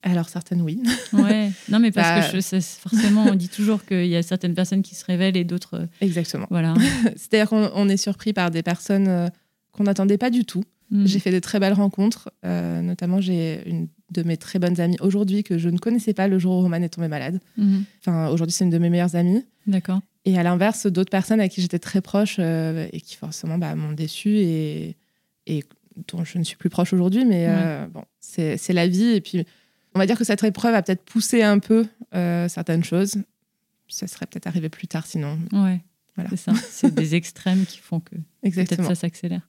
Alors 0.03 0.29
certaines, 0.29 0.61
oui. 0.61 0.81
Ouais. 1.13 1.51
Non, 1.69 1.79
mais 1.79 1.91
parce 1.91 2.21
Bah, 2.21 2.29
que 2.29 2.35
je, 2.35 2.41
c'est- 2.41 2.61
forcément, 2.79 3.23
on 3.25 3.35
dit 3.35 3.49
toujours 3.49 3.83
qu'il 3.85 4.05
y 4.07 4.15
a 4.15 4.21
certaines 4.23 4.53
personnes 4.53 4.81
qui 4.83 4.95
se 4.95 5.05
révèlent 5.05 5.37
et 5.37 5.43
d'autres. 5.45 5.75
euh, 5.79 5.85
Exactement. 6.01 6.45
voilà. 6.49 6.73
C'est-à-dire 7.15 7.49
qu'on 7.49 7.71
on 7.73 7.87
est 7.89 7.97
surpris 7.97 8.33
par 8.33 8.51
des 8.51 8.63
personnes 8.63 9.07
euh, 9.07 9.27
qu'on 9.71 9.83
n'attendait 9.85 10.17
pas 10.17 10.29
du 10.29 10.43
tout. 10.45 10.63
Mm. 10.91 11.05
J'ai 11.05 11.19
fait 11.19 11.31
de 11.31 11.39
très 11.39 11.59
belles 11.59 11.73
rencontres. 11.73 12.29
euh, 12.45 12.81
notamment, 12.81 13.21
j'ai 13.21 13.61
une 13.67 13.87
de 14.11 14.21
mes 14.23 14.37
très 14.37 14.59
bonnes 14.59 14.79
amies 14.79 14.97
aujourd'hui 14.99 15.43
que 15.43 15.57
je 15.57 15.69
ne 15.69 15.77
connaissais 15.79 16.13
pas 16.13 16.27
le 16.27 16.37
jour 16.37 16.57
où 16.57 16.61
Roman 16.61 16.75
est 16.83 16.89
tombé 16.89 17.07
malade. 17.07 17.39
Mhm. 17.57 17.83
Enfin, 18.01 18.27
aujourd'hui, 18.27 18.53
c'est 18.53 18.63
une 18.65 18.69
de 18.69 18.77
mes 18.77 18.89
meilleures 18.91 19.15
amies. 19.15 19.43
D'accord. 19.65 20.01
Et 20.25 20.37
à 20.37 20.43
l'inverse, 20.43 20.85
d'autres 20.85 21.09
personnes 21.09 21.39
à 21.39 21.47
qui 21.49 21.61
j'étais 21.61 21.79
très 21.79 21.99
proche 22.01 22.35
euh, 22.39 22.87
et 22.93 23.01
qui 23.01 23.15
forcément 23.15 23.57
bah, 23.57 23.73
m'ont 23.75 23.93
déçue 23.93 24.35
et, 24.37 24.95
et 25.47 25.63
dont 26.11 26.23
je 26.23 26.37
ne 26.37 26.43
suis 26.43 26.57
plus 26.57 26.69
proche 26.69 26.93
aujourd'hui. 26.93 27.25
Mais 27.25 27.45
euh, 27.49 27.87
bon, 27.87 28.03
c'est 28.19 28.57
c'est 28.57 28.73
la 28.73 28.87
vie. 28.87 29.13
Et 29.15 29.21
puis, 29.21 29.45
on 29.95 29.99
va 29.99 30.05
dire 30.05 30.17
que 30.17 30.23
cette 30.23 30.43
épreuve 30.43 30.75
a 30.75 30.81
peut-être 30.81 31.03
poussé 31.03 31.43
un 31.43 31.59
peu 31.59 31.85
euh, 32.15 32.47
certaines 32.47 32.83
choses. 32.83 33.17
Ça 33.87 34.07
serait 34.07 34.25
peut-être 34.25 34.47
arrivé 34.47 34.69
plus 34.69 34.87
tard 34.87 35.05
sinon. 35.05 35.37
Ouais. 35.51 35.81
Voilà. 36.15 36.29
C'est 36.31 36.37
ça. 36.37 36.53
C'est 36.53 36.93
des 36.93 37.15
extrêmes 37.15 37.65
qui 37.65 37.79
font 37.79 37.99
que 37.99 38.15
peut-être 38.41 38.83
ça 38.83 38.95
s'accélère. 38.95 39.47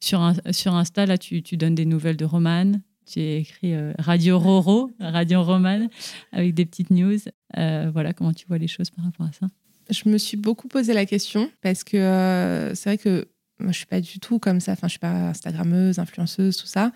Sur, 0.00 0.20
un, 0.20 0.34
sur 0.50 0.74
Insta, 0.74 1.06
là, 1.06 1.18
tu, 1.18 1.42
tu 1.42 1.56
donnes 1.56 1.74
des 1.74 1.86
nouvelles 1.86 2.16
de 2.16 2.24
Romane. 2.24 2.82
Tu 3.10 3.20
as 3.20 3.36
écrit 3.36 3.72
euh, 3.74 3.92
Radio 3.98 4.38
Roro, 4.38 4.90
Radio 4.98 5.42
Romane, 5.42 5.88
avec 6.32 6.54
des 6.54 6.66
petites 6.66 6.90
news. 6.90 7.18
Euh, 7.56 7.90
voilà 7.92 8.12
comment 8.12 8.32
tu 8.32 8.46
vois 8.46 8.58
les 8.58 8.66
choses 8.66 8.90
par 8.90 9.04
rapport 9.04 9.26
à 9.26 9.32
ça? 9.32 9.46
Je 9.88 10.08
me 10.08 10.18
suis 10.18 10.36
beaucoup 10.36 10.66
posé 10.66 10.92
la 10.92 11.06
question 11.06 11.48
parce 11.62 11.84
que 11.84 11.96
euh, 11.96 12.74
c'est 12.74 12.90
vrai 12.90 12.98
que 12.98 13.28
moi, 13.58 13.72
je 13.72 13.78
suis 13.78 13.86
pas 13.86 14.00
du 14.00 14.18
tout 14.18 14.38
comme 14.38 14.60
ça. 14.60 14.72
Enfin, 14.72 14.88
je 14.88 14.92
suis 14.92 14.98
pas 14.98 15.28
Instagrammeuse, 15.28 15.98
influenceuse, 15.98 16.56
tout 16.56 16.66
ça. 16.66 16.92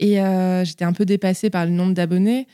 Et 0.00 0.20
euh, 0.20 0.64
j'étais 0.64 0.84
un 0.84 0.92
peu 0.92 1.04
dépassée 1.04 1.48
par 1.50 1.64
le 1.66 1.70
nombre 1.70 1.94
d'abonnés. 1.94 2.46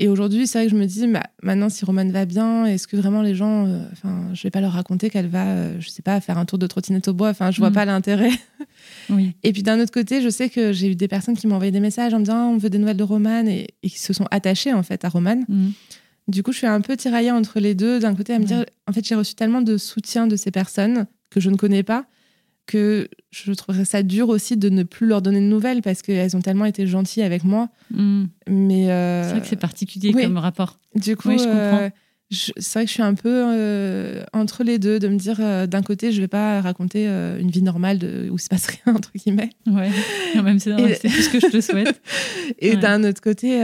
Et 0.00 0.08
aujourd'hui, 0.08 0.48
c'est 0.48 0.58
vrai 0.58 0.66
que 0.66 0.72
je 0.72 0.76
me 0.76 0.86
dis, 0.86 1.06
bah, 1.06 1.22
maintenant, 1.40 1.68
si 1.68 1.84
Romane 1.84 2.10
va 2.10 2.24
bien, 2.24 2.66
est-ce 2.66 2.88
que 2.88 2.96
vraiment 2.96 3.22
les 3.22 3.36
gens, 3.36 3.66
euh, 3.68 3.84
enfin, 3.92 4.28
je 4.34 4.42
vais 4.42 4.50
pas 4.50 4.60
leur 4.60 4.72
raconter 4.72 5.08
qu'elle 5.08 5.28
va, 5.28 5.46
euh, 5.46 5.76
je 5.80 5.88
sais 5.88 6.02
pas, 6.02 6.20
faire 6.20 6.36
un 6.36 6.44
tour 6.44 6.58
de 6.58 6.66
trottinette 6.66 7.06
au 7.06 7.14
bois. 7.14 7.28
Enfin, 7.28 7.52
je 7.52 7.58
vois 7.60 7.70
Mm. 7.70 7.74
pas 7.74 7.84
l'intérêt. 7.84 8.30
Oui. 9.08 9.32
Et 9.42 9.52
puis 9.52 9.62
d'un 9.62 9.78
autre 9.80 9.92
côté, 9.92 10.20
je 10.20 10.28
sais 10.28 10.50
que 10.50 10.72
j'ai 10.72 10.90
eu 10.90 10.94
des 10.96 11.08
personnes 11.08 11.36
qui 11.36 11.46
m'ont 11.46 11.54
envoyé 11.54 11.70
des 11.70 11.80
messages 11.80 12.12
en 12.12 12.18
me 12.18 12.24
disant, 12.24 12.36
Ah, 12.36 12.50
on 12.52 12.56
veut 12.58 12.70
des 12.70 12.78
nouvelles 12.78 12.96
de 12.96 13.02
Romane 13.04 13.48
et, 13.48 13.68
et 13.82 13.88
qui 13.88 13.98
se 13.98 14.12
sont 14.12 14.26
attachées 14.30 14.72
en 14.72 14.82
fait 14.82 15.04
à 15.04 15.08
Romane. 15.08 15.44
Mhm. 15.48 15.72
Du 16.28 16.42
coup, 16.42 16.52
je 16.52 16.58
suis 16.58 16.66
un 16.66 16.80
peu 16.80 16.96
tiraillée 16.96 17.30
entre 17.30 17.60
les 17.60 17.74
deux. 17.74 18.00
D'un 18.00 18.14
côté, 18.14 18.32
à 18.34 18.38
me 18.38 18.42
Ouais. 18.44 18.48
dire, 18.48 18.64
en 18.88 18.92
fait, 18.92 19.06
j'ai 19.06 19.14
reçu 19.14 19.34
tellement 19.34 19.62
de 19.62 19.76
soutien 19.78 20.26
de 20.26 20.36
ces 20.36 20.50
personnes 20.50 21.06
que 21.30 21.38
je 21.38 21.50
ne 21.50 21.56
connais 21.56 21.82
pas 21.82 22.04
que 22.66 23.08
je 23.30 23.52
trouverais 23.52 23.84
ça 23.84 24.02
dur 24.02 24.28
aussi 24.30 24.56
de 24.56 24.68
ne 24.70 24.82
plus 24.84 25.06
leur 25.06 25.20
donner 25.22 25.40
de 25.40 25.44
nouvelles 25.46 25.82
parce 25.82 26.00
qu'elles 26.02 26.36
ont 26.36 26.40
tellement 26.40 26.64
été 26.64 26.86
gentilles 26.86 27.22
avec 27.22 27.44
moi. 27.44 27.68
Mais 28.48 28.90
euh, 28.90 29.22
C'est 29.24 29.30
vrai 29.30 29.40
que 29.40 29.46
c'est 29.46 29.56
particulier 29.56 30.12
oui. 30.14 30.22
comme 30.22 30.38
rapport. 30.38 30.78
du 30.94 31.16
coup, 31.16 31.28
Oui, 31.28 31.38
je 31.38 31.44
euh, 31.46 31.70
comprends. 31.70 31.90
c'est 32.30 32.72
vrai 32.72 32.84
que 32.84 32.88
je 32.88 32.94
suis 32.94 33.02
un 33.02 33.14
peu 33.14 33.28
euh, 33.54 34.24
entre 34.32 34.64
les 34.64 34.78
deux, 34.78 34.98
de 34.98 35.08
me 35.08 35.16
dire, 35.18 35.36
d'un 35.68 35.82
côté, 35.82 36.10
je 36.10 36.20
vais 36.22 36.28
pas 36.28 36.60
raconter 36.62 37.06
une 37.06 37.50
vie 37.50 37.62
normale 37.62 37.98
de, 37.98 38.28
où 38.30 38.36
il 38.36 38.40
se 38.40 38.48
passe 38.48 38.66
rien, 38.66 38.94
entre 38.94 39.10
guillemets. 39.14 39.50
Ouais. 39.66 39.90
Quand 40.32 40.42
même, 40.42 40.58
c'est 40.58 40.70
Et- 40.70 40.98
tout 40.98 41.08
ce 41.08 41.28
que 41.28 41.40
je 41.40 41.46
te 41.48 41.60
souhaite. 41.60 42.00
Et 42.60 42.70
Ouais. 42.70 42.76
d'un 42.76 43.04
autre 43.04 43.20
côté, 43.20 43.58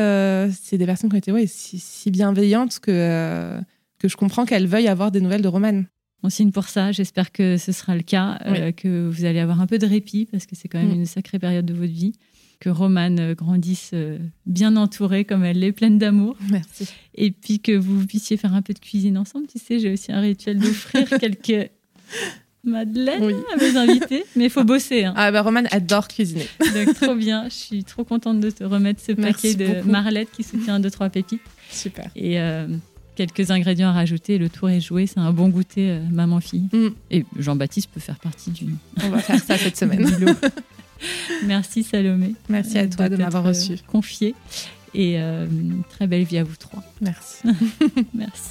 c'est 0.63 0.77
des 0.79 0.87
personnes 0.87 1.09
qui 1.09 1.17
ont 1.17 1.19
été 1.19 1.33
ouais, 1.33 1.47
si, 1.47 1.79
si 1.79 2.11
bienveillantes 2.11 2.81
que, 2.81 3.59
que 3.99 4.09
je 4.09 4.17
comprends 4.17 4.45
qu'elles 4.45 4.67
veuillent 4.67 4.89
avoir 4.89 5.11
des 5.11 5.21
nouvelles 5.23 5.43
de 5.43 5.49
Romane. 5.49 5.87
On 6.23 6.29
signe 6.31 6.51
pour 6.53 6.69
ça. 6.69 6.93
J'espère 6.93 7.33
que 7.33 7.57
ce 7.57 7.73
sera 7.73 7.95
le 7.97 8.03
cas, 8.03 8.39
euh, 8.47 8.73
que 8.73 9.09
vous 9.09 9.25
allez 9.25 9.39
avoir 9.41 9.61
un 9.61 9.67
peu 9.67 9.79
de 9.79 9.87
répit 9.87 10.27
parce 10.31 10.47
que 10.47 10.55
c'est 10.55 10.69
quand 10.69 10.79
même 10.79 10.91
Mm. 10.91 11.01
une 11.01 11.07
sacrée 11.07 11.39
période 11.39 11.65
de 11.67 11.73
votre 11.75 11.93
vie. 11.93 12.13
Que 12.61 12.69
Romane 12.69 13.19
euh, 13.21 13.35
grandisse 13.35 13.93
euh, 13.95 14.19
bien 14.45 14.77
entourée 14.77 15.25
comme 15.25 15.45
elle 15.45 15.61
l'est, 15.61 15.73
pleine 15.73 15.97
d'amour. 15.99 16.37
Merci. 16.51 16.87
Et 17.15 17.31
puis 17.31 17.59
que 17.61 17.73
vous 17.73 18.05
puissiez 18.07 18.37
faire 18.37 18.53
un 18.55 18.61
peu 18.61 18.75
de 18.75 18.79
cuisine 18.81 19.17
ensemble. 19.17 19.47
Tu 19.47 19.59
sais, 19.59 19.79
j'ai 19.79 19.91
aussi 19.93 20.13
un 20.13 20.21
rituel 20.21 20.59
d'offrir 20.59 21.09
quelques 21.21 21.71
madeleines 22.63 23.25
Oui. 23.25 23.35
à 23.55 23.57
mes 23.57 23.77
invités. 23.79 24.25
Mais 24.37 24.45
il 24.45 24.51
faut 24.51 24.65
bosser. 24.65 25.05
hein. 25.05 25.15
Ah 25.17 25.33
bah 25.33 25.41
Romane 25.41 25.69
adore 25.71 26.07
cuisiner. 26.09 26.47
Donc 26.75 26.95
trop 27.01 27.15
bien. 27.15 27.45
Je 27.49 27.55
suis 27.55 27.85
trop 27.85 28.05
contente 28.05 28.41
de 28.41 28.51
te 28.51 28.63
remettre 28.65 29.01
ce 29.01 29.13
Merci 29.13 29.55
paquet 29.57 29.73
de 29.73 29.77
beaucoup. 29.79 29.89
marlettes 29.91 30.31
qui 30.31 30.43
soutient 30.43 30.79
deux, 30.81 30.91
trois 30.91 31.09
pépites. 31.09 31.41
Super. 31.71 32.11
Et 32.15 32.39
euh, 32.41 32.67
quelques 33.27 33.51
ingrédients 33.51 33.91
à 33.91 33.93
rajouter, 33.93 34.39
le 34.39 34.49
tour 34.49 34.71
est 34.71 34.81
joué. 34.81 35.07
C'est 35.07 35.19
un 35.19 35.33
bon 35.33 35.49
goûter 35.49 35.91
euh, 35.91 36.01
maman-fille. 36.11 36.69
Mm. 36.73 36.89
Et 37.11 37.27
Jean-Baptiste 37.39 37.91
peut 37.93 38.01
faire 38.01 38.19
partie 38.19 38.51
du, 38.51 38.75
On 39.03 39.11
va 39.11 39.19
faire 39.19 39.43
ça 39.43 39.59
cette 39.59 39.77
semaine. 39.83 40.07
Merci 41.45 41.83
Salomé. 41.83 42.35
Merci 42.49 42.79
à 42.79 42.87
toi 42.87 43.09
de 43.09 43.17
m'avoir 43.17 43.45
euh, 43.45 43.49
reçu. 43.49 43.77
Confié. 43.87 44.35
Et 44.95 45.21
euh, 45.21 45.47
très 45.91 46.07
belle 46.07 46.25
vie 46.25 46.39
à 46.39 46.45
vous 46.45 46.57
trois. 46.57 46.83
Merci. 47.01 47.47
Merci. 48.15 48.51